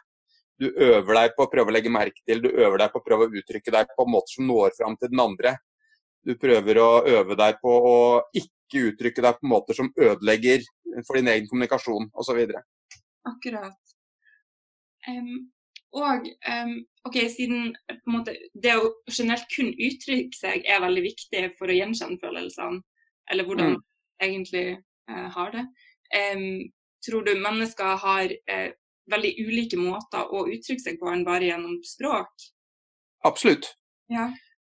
Du 0.59 0.67
øver 0.69 1.17
deg 1.17 1.37
på 1.37 1.45
å 1.45 1.51
prøve 1.51 1.71
å 1.71 1.75
legge 1.75 1.91
merke 1.91 2.21
til, 2.27 2.43
du 2.43 2.51
øver 2.51 2.83
deg 2.83 2.91
på 2.93 3.01
å 3.01 3.05
prøve 3.07 3.27
å 3.27 3.39
uttrykke 3.39 3.73
deg 3.73 3.95
på 3.95 4.07
måter 4.09 4.35
som 4.35 4.49
når 4.51 4.75
fram 4.77 4.99
til 4.99 5.13
den 5.13 5.23
andre. 5.23 5.55
Du 6.23 6.35
prøver 6.39 6.79
å 6.79 6.91
øve 7.07 7.39
deg 7.39 7.57
på 7.63 7.71
å 7.71 7.97
ikke 8.37 8.89
uttrykke 8.91 9.23
deg 9.25 9.39
på 9.39 9.49
måter 9.51 9.79
som 9.79 9.91
ødelegger 9.95 10.63
for 11.07 11.17
din 11.19 11.31
egen 11.31 11.49
kommunikasjon 11.49 12.11
osv. 12.19 12.43
Akkurat. 13.27 13.79
Em, 15.07 15.51
og 15.93 16.27
um, 16.27 16.75
ok, 17.05 17.17
siden 17.29 17.73
måte, 18.09 18.35
det 18.53 18.75
å 18.79 18.91
generelt 19.11 19.49
kun 19.53 19.73
uttrykke 19.73 20.37
seg 20.37 20.65
er 20.65 20.81
veldig 20.83 21.03
viktig 21.05 21.43
for 21.59 21.69
å 21.69 21.77
gjenkjenne 21.77 22.21
følelsene, 22.21 22.81
eller 23.31 23.47
hvordan 23.47 23.73
Mm. 23.73 23.75
man 23.75 24.29
egentlig 24.29 24.65
uh, 25.11 25.27
har 25.35 25.51
det, 25.51 25.65
um, 26.33 26.71
tror 27.05 27.25
du 27.27 27.35
mennesker 27.35 27.99
har 28.01 28.31
uh, 28.31 28.71
veldig 29.11 29.33
ulike 29.43 29.77
måter 29.77 30.31
å 30.31 30.47
uttrykke 30.47 30.81
seg 30.81 30.99
på 30.99 31.11
enn 31.11 31.25
bare 31.27 31.49
gjennom 31.51 31.77
språk? 31.85 32.49
Absolutt. 33.27 33.73
Ja. 34.11 34.29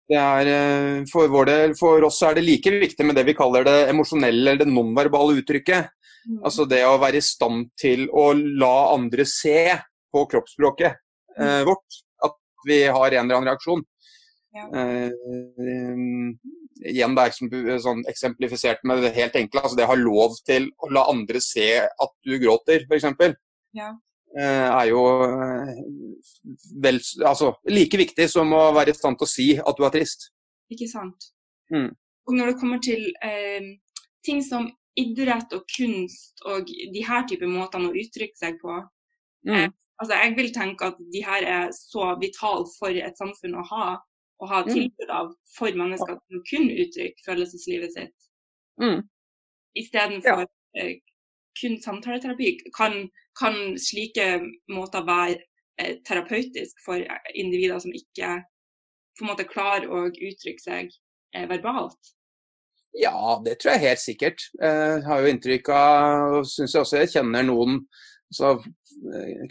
Det 0.09 0.19
er, 0.19 0.49
eh, 0.51 1.03
for, 1.09 1.45
del, 1.47 1.73
for 1.79 2.03
oss 2.05 2.19
er 2.27 2.35
det 2.35 2.43
like 2.43 2.69
viktig 2.69 3.05
med 3.07 3.15
det 3.15 3.23
vi 3.29 3.35
kaller 3.37 3.63
det 3.65 3.77
emosjonelle 3.89 4.51
eller 4.51 4.65
det 4.65 4.73
nonverbale 4.73 5.37
uttrykket. 5.39 5.93
Mm. 6.27 6.41
Altså 6.43 6.65
det 6.69 6.83
å 6.85 6.99
være 7.01 7.21
i 7.21 7.23
stand 7.23 7.71
til 7.79 8.05
å 8.11 8.31
la 8.35 8.93
andre 8.93 9.25
se 9.27 9.71
på 10.13 10.25
kroppsspråket 10.29 11.02
eh, 11.39 11.63
vårt 11.67 11.99
at 12.25 12.37
vi 12.67 12.83
har 12.85 13.11
en 13.11 13.25
eller 13.25 13.39
annen 13.39 13.49
reaksjon. 13.51 13.83
Ja. 14.53 14.67
Eh, 14.77 15.11
igjen 16.83 17.15
det 17.17 17.25
er 17.25 17.79
sånn 17.81 18.03
eksemplifisert 18.09 18.83
med 18.87 19.01
det 19.05 19.13
helt 19.17 19.37
enkle. 19.39 19.63
Altså 19.63 19.79
det 19.79 19.87
å 19.87 19.93
ha 19.93 19.99
lov 19.99 20.37
til 20.45 20.69
å 20.77 20.89
la 20.93 21.05
andre 21.11 21.41
se 21.43 21.69
at 21.81 22.13
du 22.25 22.35
gråter, 22.41 22.85
f.eks. 22.89 23.35
Ja. 23.77 23.93
Eh, 24.33 24.67
er 24.67 24.87
jo 24.89 25.01
eh, 25.25 25.81
vel, 26.81 27.01
altså, 27.25 27.51
like 27.69 27.97
viktig 28.01 28.25
som 28.29 28.53
å 28.57 28.71
være 28.73 28.93
i 28.93 28.97
stand 28.97 29.19
til 29.19 29.29
å 29.29 29.33
si 29.33 29.49
at 29.61 29.77
du 29.77 29.85
er 29.85 29.93
trist. 29.93 30.31
Ikke 30.73 30.89
sant? 30.89 31.29
Mm. 31.73 31.91
Og 32.29 32.37
når 32.37 32.53
det 32.53 32.59
kommer 32.61 32.81
til 32.81 33.05
eh, 33.25 33.75
ting 34.25 34.41
som 34.45 34.69
idrett 34.97 35.53
og 35.57 35.65
kunst 35.73 36.41
og 36.49 36.69
de 36.69 37.05
her 37.05 37.25
type 37.29 37.47
måtene 37.49 37.89
å 37.89 37.97
uttrykke 38.03 38.37
seg 38.37 38.59
på, 38.61 38.81
Mm. 39.43 39.73
Altså 40.01 40.13
jeg 40.23 40.33
vil 40.37 40.53
tenke 40.53 40.85
at 40.85 40.97
de 41.13 41.21
her 41.25 41.43
er 41.45 41.71
så 41.75 42.13
vitale 42.21 42.65
for 42.79 42.89
et 42.93 43.17
samfunn 43.19 43.55
å 43.59 43.65
ha, 43.71 43.85
og 44.41 44.49
ha 44.49 44.63
Mm. 44.63 44.73
tilbud 44.73 45.09
av 45.09 45.33
for 45.57 45.71
mennesker 45.71 46.17
som 46.19 46.43
kun 46.49 46.69
uttrykker 46.69 47.25
følelseslivet 47.27 47.93
sitt, 47.93 48.15
Mm. 48.81 49.03
istedenfor 49.77 50.45
ja. 50.75 50.87
kun 51.61 51.77
samtaleterapi. 51.81 52.57
Kan, 52.77 53.09
kan 53.39 53.77
slike 53.77 54.41
måter 54.69 55.05
være 55.05 55.37
eh, 55.79 55.97
terapeutisk 56.05 56.75
for 56.85 56.99
individer 57.35 57.79
som 57.79 57.91
ikke 57.93 58.43
på 59.17 59.21
en 59.25 59.29
måte 59.29 59.45
klarer 59.45 59.87
å 59.89 60.07
uttrykke 60.09 60.59
seg 60.61 60.89
eh, 61.35 61.47
verbalt? 61.49 62.13
Ja, 62.93 63.39
det 63.45 63.59
tror 63.59 63.71
jeg 63.73 63.79
helt 63.87 63.99
sikkert. 64.01 64.41
Jeg 64.61 65.01
har 65.05 65.21
jo 65.21 65.29
inntrykk 65.31 65.69
av, 65.73 66.33
og 66.39 66.45
syns 66.45 66.73
jeg 66.75 66.81
også 66.83 66.99
jeg 67.01 67.09
kjenner 67.15 67.43
noen 67.47 67.79
altså, 68.41 68.73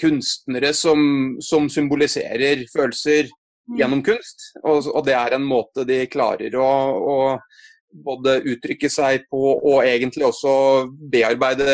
kunstnere 0.01 0.72
som, 0.74 1.39
som 1.41 1.68
symboliserer 1.70 2.66
følelser 2.72 3.30
Mm. 3.68 3.76
gjennom 3.78 4.01
kunst. 4.03 4.49
Og, 4.66 4.89
og 4.91 5.05
det 5.07 5.14
er 5.14 5.37
en 5.37 5.45
måte 5.47 5.85
de 5.87 6.01
klarer 6.11 6.55
å, 6.59 6.66
å 6.99 7.16
både 7.93 8.41
uttrykke 8.51 8.91
seg 8.91 9.26
på 9.30 9.43
og 9.55 9.85
egentlig 9.87 10.26
også 10.26 10.55
bearbeide 11.12 11.68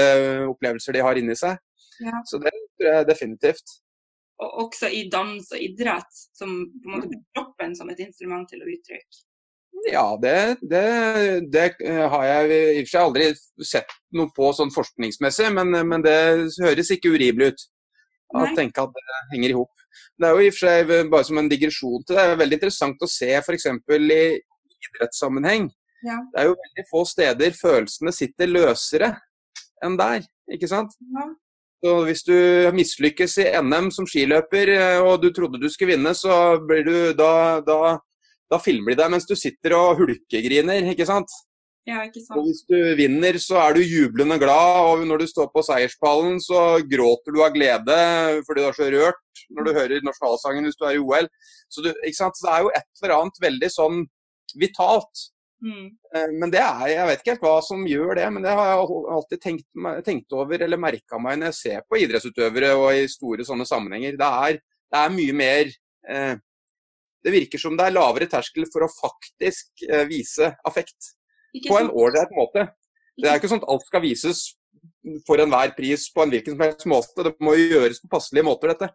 opplevelser 0.51 0.99
de 0.99 1.05
har 1.07 1.17
inni 1.21 1.37
seg. 1.39 1.57
Ja. 2.05 2.21
Så 2.29 2.43
det 2.43 2.53
tror 2.53 2.91
jeg 2.93 3.09
definitivt. 3.09 3.73
Og 4.39 4.67
også 4.67 4.91
i 4.95 5.07
dans 5.11 5.49
og 5.51 5.65
idrett, 5.65 6.21
som 6.37 6.53
på 6.69 6.91
en 6.91 6.93
måte 6.93 7.09
Mm. 7.09 7.15
bruker 7.15 7.41
kroppen 7.41 7.75
som 7.75 7.89
et 7.91 8.05
instrument 8.05 8.47
til 8.53 8.61
å 8.63 8.69
uttrykke. 8.69 9.25
Ja, 9.87 10.19
det, 10.21 10.59
det, 10.61 10.85
det 11.53 11.65
eh, 11.87 12.05
har 12.11 12.25
jeg 12.27 12.51
i 12.51 12.83
og 12.83 12.89
for 12.89 12.93
seg 12.93 13.03
aldri 13.05 13.29
sett 13.65 13.95
noe 14.17 14.31
på 14.35 14.51
sånn 14.57 14.73
forskningsmessig, 14.75 15.49
men, 15.55 15.73
men 15.89 16.05
det 16.05 16.19
høres 16.65 16.93
ikke 16.95 17.15
urimelig 17.15 17.53
ut. 17.53 17.67
Å 18.37 18.45
tenke 18.57 18.83
at 18.85 18.93
det 18.93 19.19
henger 19.33 19.55
i 19.55 19.57
hop. 19.57 19.85
Det 20.21 20.29
er 20.29 20.37
jo 20.37 20.45
i 20.45 20.51
og 20.51 20.57
for 20.57 20.67
seg 20.67 21.11
bare 21.13 21.25
som 21.25 21.41
en 21.41 21.49
digresjon 21.49 22.03
til 22.05 22.19
det, 22.19 22.27
det 22.27 22.35
er 22.35 22.41
veldig 22.43 22.59
interessant 22.59 23.05
å 23.05 23.09
se 23.09 23.31
f.eks. 23.39 23.69
i 23.71 24.23
idrettssammenheng. 24.79 25.71
Ja. 26.05 26.19
Det 26.33 26.43
er 26.43 26.51
jo 26.51 26.59
veldig 26.59 26.87
få 26.91 27.05
steder 27.09 27.57
følelsene 27.57 28.13
sitter 28.15 28.51
løsere 28.51 29.13
enn 29.85 29.97
der, 29.99 30.27
ikke 30.53 30.69
sant? 30.71 30.93
Ja. 31.15 31.27
Så 31.79 31.93
hvis 32.09 32.25
du 32.27 32.35
mislykkes 32.75 33.37
i 33.39 33.47
NM 33.63 33.93
som 33.95 34.07
skiløper 34.09 34.73
eh, 34.75 34.99
og 34.99 35.23
du 35.23 35.29
trodde 35.35 35.61
du 35.63 35.69
skulle 35.71 35.95
vinne, 35.95 36.11
så 36.15 36.59
blir 36.67 36.83
du 36.87 36.97
da, 37.19 37.61
da, 37.63 37.99
da 38.51 38.59
filmer 38.63 38.95
de 38.95 39.03
deg 39.03 39.13
mens 39.13 39.29
du 39.29 39.35
sitter 39.39 39.77
og 39.77 40.01
hulkegriner, 40.01 40.91
ikke 40.93 41.07
sant? 41.09 41.33
Ja, 41.89 42.03
ikke 42.05 42.21
sant. 42.21 42.37
Og 42.37 42.49
hvis 42.49 42.61
du 42.69 42.77
vinner, 42.99 43.39
så 43.41 43.57
er 43.63 43.79
du 43.79 43.81
jublende 43.81 44.37
glad, 44.41 44.81
og 44.91 45.07
når 45.09 45.23
du 45.23 45.31
står 45.31 45.49
på 45.55 45.65
seierspallen, 45.65 46.37
så 46.45 46.83
gråter 46.85 47.33
du 47.33 47.41
av 47.45 47.55
glede 47.55 47.97
fordi 48.45 48.61
du 48.61 48.69
er 48.69 48.77
så 48.77 48.91
rørt 48.93 49.43
når 49.57 49.65
du 49.65 49.73
hører 49.79 50.05
nasjonalsangen 50.05 50.69
hvis 50.69 50.77
du 50.77 50.85
er 50.85 50.99
i 50.99 51.01
OL. 51.01 51.29
Så 51.73 51.85
du? 51.87 51.91
Så 52.13 52.31
det 52.45 52.53
er 52.53 52.65
jo 52.67 52.73
et 52.77 53.03
eller 53.03 53.17
annet 53.17 53.41
veldig 53.47 53.71
sånn 53.73 54.03
vitalt. 54.61 55.29
Mm. 55.65 55.87
Eh, 56.15 56.27
Men 56.39 56.53
det 56.53 56.61
er, 56.61 56.85
jeg 56.93 57.07
vet 57.09 57.23
ikke 57.23 57.35
helt 57.35 57.47
hva 57.47 57.55
som 57.65 57.87
gjør 57.89 58.13
det, 58.21 58.27
men 58.35 58.45
det 58.45 58.53
har 58.59 58.69
jeg 58.69 59.07
alltid 59.17 59.43
tenkt, 59.43 59.67
tenkt 60.07 60.37
over 60.37 60.65
eller 60.65 60.81
merka 60.81 61.19
meg 61.23 61.41
når 61.41 61.51
jeg 61.51 61.59
ser 61.63 61.87
på 61.89 62.03
idrettsutøvere 62.05 62.75
og 62.79 62.91
i 62.95 63.09
store 63.11 63.49
sånne 63.49 63.67
sammenhenger. 63.69 64.19
Det 64.21 64.29
er, 64.29 64.61
det 64.93 65.01
er 65.01 65.17
mye 65.17 65.39
mer 65.41 65.73
eh, 66.13 66.37
Det 67.25 67.35
virker 67.35 67.61
som 67.61 67.77
det 67.79 67.89
er 67.89 67.97
lavere 67.97 68.29
terskel 68.31 68.69
for 68.73 68.87
å 68.87 68.93
faktisk 68.93 69.87
eh, 69.89 70.07
vise 70.11 70.53
affekt 70.67 71.15
Ikke 71.57 71.73
på 71.73 71.81
en 71.81 71.91
ålreit 71.91 72.33
måte. 72.37 72.69
Det 73.19 73.27
er 73.27 73.41
ikke 73.41 73.51
sånn 73.51 73.63
at 73.65 73.71
alt 73.73 73.87
skal 73.89 74.05
vises 74.05 74.45
for 75.27 75.41
enhver 75.43 75.73
pris 75.77 76.07
på 76.15 76.23
en 76.23 76.33
hvilken 76.33 76.55
som 76.55 76.65
helst 76.65 76.89
måte. 76.91 77.25
Det 77.27 77.33
må 77.43 77.55
jo 77.59 77.67
gjøres 77.73 78.01
på 78.03 78.11
passelige 78.13 78.47
måter, 78.47 78.75
dette. 78.75 78.91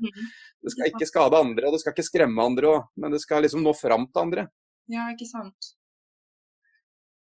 Mhm. 0.00 0.30
Det 0.66 0.72
skal 0.72 0.90
ikke 0.90 1.06
skade 1.06 1.38
andre, 1.38 1.68
og 1.68 1.74
det 1.76 1.78
skal 1.78 1.92
ikke 1.94 2.02
skremme 2.02 2.42
andre, 2.42 2.70
men 2.98 3.12
det 3.14 3.20
skal 3.22 3.44
liksom 3.44 3.60
nå 3.62 3.70
fram 3.78 4.08
til 4.10 4.22
andre. 4.24 4.44
Ja, 4.90 5.04
ikke 5.12 5.28
sant. 5.28 5.68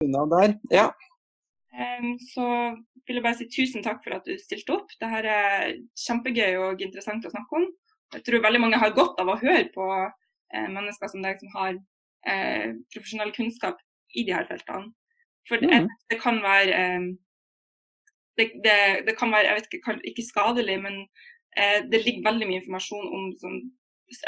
Unna 0.01 0.23
der. 0.31 0.55
Ja. 0.73 0.87
Så 2.31 2.47
vil 3.05 3.19
jeg 3.19 3.25
bare 3.27 3.37
si 3.37 3.49
tusen 3.53 3.85
takk 3.85 4.01
for 4.05 4.17
at 4.17 4.25
du 4.25 4.33
stilte 4.41 4.79
opp. 4.79 4.95
Dette 4.97 5.21
er 5.21 5.75
kjempegøy 6.07 6.57
og 6.63 6.85
interessant 6.87 7.27
å 7.29 7.33
snakke 7.35 7.61
om. 7.61 7.67
Jeg 8.15 8.25
tror 8.25 8.45
veldig 8.47 8.63
mange 8.63 8.81
har 8.81 8.97
godt 8.97 9.21
av 9.21 9.35
å 9.35 9.39
høre 9.43 9.67
på 9.75 9.91
mennesker 10.53 11.11
som 11.11 11.25
deg 11.25 11.41
som 11.41 11.51
har 11.55 11.73
eh, 12.29 12.75
profesjonell 12.95 13.33
kunnskap 13.37 13.81
i 14.15 14.25
de 14.27 14.35
her 14.35 14.47
feltene. 14.49 14.93
For 15.49 15.61
det, 15.61 15.71
mm. 15.71 15.89
det 16.11 16.19
kan 16.23 16.41
være 16.43 16.73
em, 16.81 17.09
det, 18.39 18.51
det, 18.65 18.79
det 19.07 19.15
kan 19.19 19.33
være, 19.33 19.47
jeg 19.49 19.55
vet 19.55 19.79
ikke, 19.79 19.99
ikke 20.11 20.27
skadelig, 20.27 20.77
men 20.83 21.01
eh, 21.59 21.81
det 21.91 22.05
ligger 22.05 22.29
veldig 22.29 22.49
mye 22.49 22.61
informasjon 22.63 23.11
om 23.17 23.27
sånn, 23.43 23.59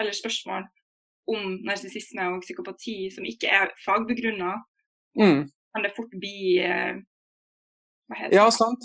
eller 0.01 0.17
spørsmål 0.17 0.67
om 1.33 1.57
narsissisme 1.67 2.29
og 2.35 2.45
psykopati 2.45 3.09
som 3.15 3.27
ikke 3.27 3.51
er 3.51 3.73
fagbegrunna. 3.85 4.53
Mm. 5.19 5.47
Kan 5.75 5.85
det 5.85 5.95
fort 5.97 6.13
bli 6.21 6.61
eh, 6.63 7.01
Hva 8.07 8.21
heter 8.21 8.31
det? 8.31 8.39
Ja, 8.39 8.47
sant. 8.55 8.85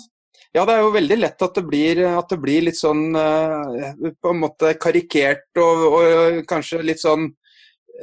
Ja, 0.52 0.64
det 0.68 0.74
er 0.74 0.82
jo 0.84 0.92
veldig 0.92 1.16
lett 1.16 1.42
at 1.44 1.54
det 1.56 1.62
blir, 1.64 2.02
at 2.12 2.32
det 2.32 2.38
blir 2.42 2.66
litt 2.66 2.76
sånn 2.76 3.14
eh, 3.16 4.02
på 4.20 4.32
en 4.32 4.42
måte 4.42 4.74
karikert 4.80 5.60
og, 5.60 5.86
og 5.96 6.42
kanskje 6.48 6.82
litt 6.84 7.00
sånn 7.00 7.30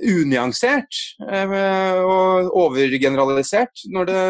unyansert 0.06 1.00
eh, 1.26 2.00
og 2.02 2.50
overgeneralisert. 2.58 3.86
Når 3.94 4.10
det, 4.10 4.24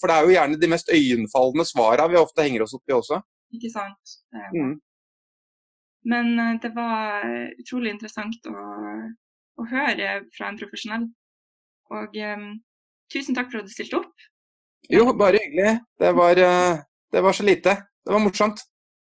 for 0.00 0.08
det 0.08 0.16
er 0.16 0.24
jo 0.24 0.34
gjerne 0.36 0.60
de 0.62 0.70
mest 0.72 0.92
øyenfallende 0.92 1.66
svara 1.68 2.08
vi 2.12 2.20
ofte 2.20 2.46
henger 2.46 2.64
oss 2.66 2.76
opp 2.78 2.88
i 2.88 2.96
også. 2.96 3.20
Ikke 3.56 3.72
sant. 3.72 4.16
Mm. 4.54 4.76
Men 6.08 6.32
eh, 6.38 6.54
det 6.62 6.72
var 6.76 7.26
utrolig 7.58 7.94
interessant 7.96 8.48
å, 8.50 8.56
å 9.60 9.68
høre 9.72 10.20
fra 10.36 10.50
en 10.50 10.60
profesjonell. 10.60 11.08
Og 11.94 12.16
um, 12.18 12.48
tusen 13.12 13.36
takk 13.36 13.52
for 13.52 13.62
at 13.62 13.68
du 13.68 13.74
stilte 13.74 14.00
opp. 14.00 14.26
Jo, 14.90 15.10
bare 15.18 15.38
hyggelig. 15.42 15.78
Det 15.98 16.12
var, 16.14 16.38
eh, 16.38 16.82
det 17.12 17.20
var 17.20 17.32
så 17.32 17.42
lite. 17.42 17.76
Det 18.04 18.12
var 18.12 18.18
morsomt. 18.18 18.60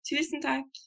Tusen 0.09 0.41
takk. 0.41 0.86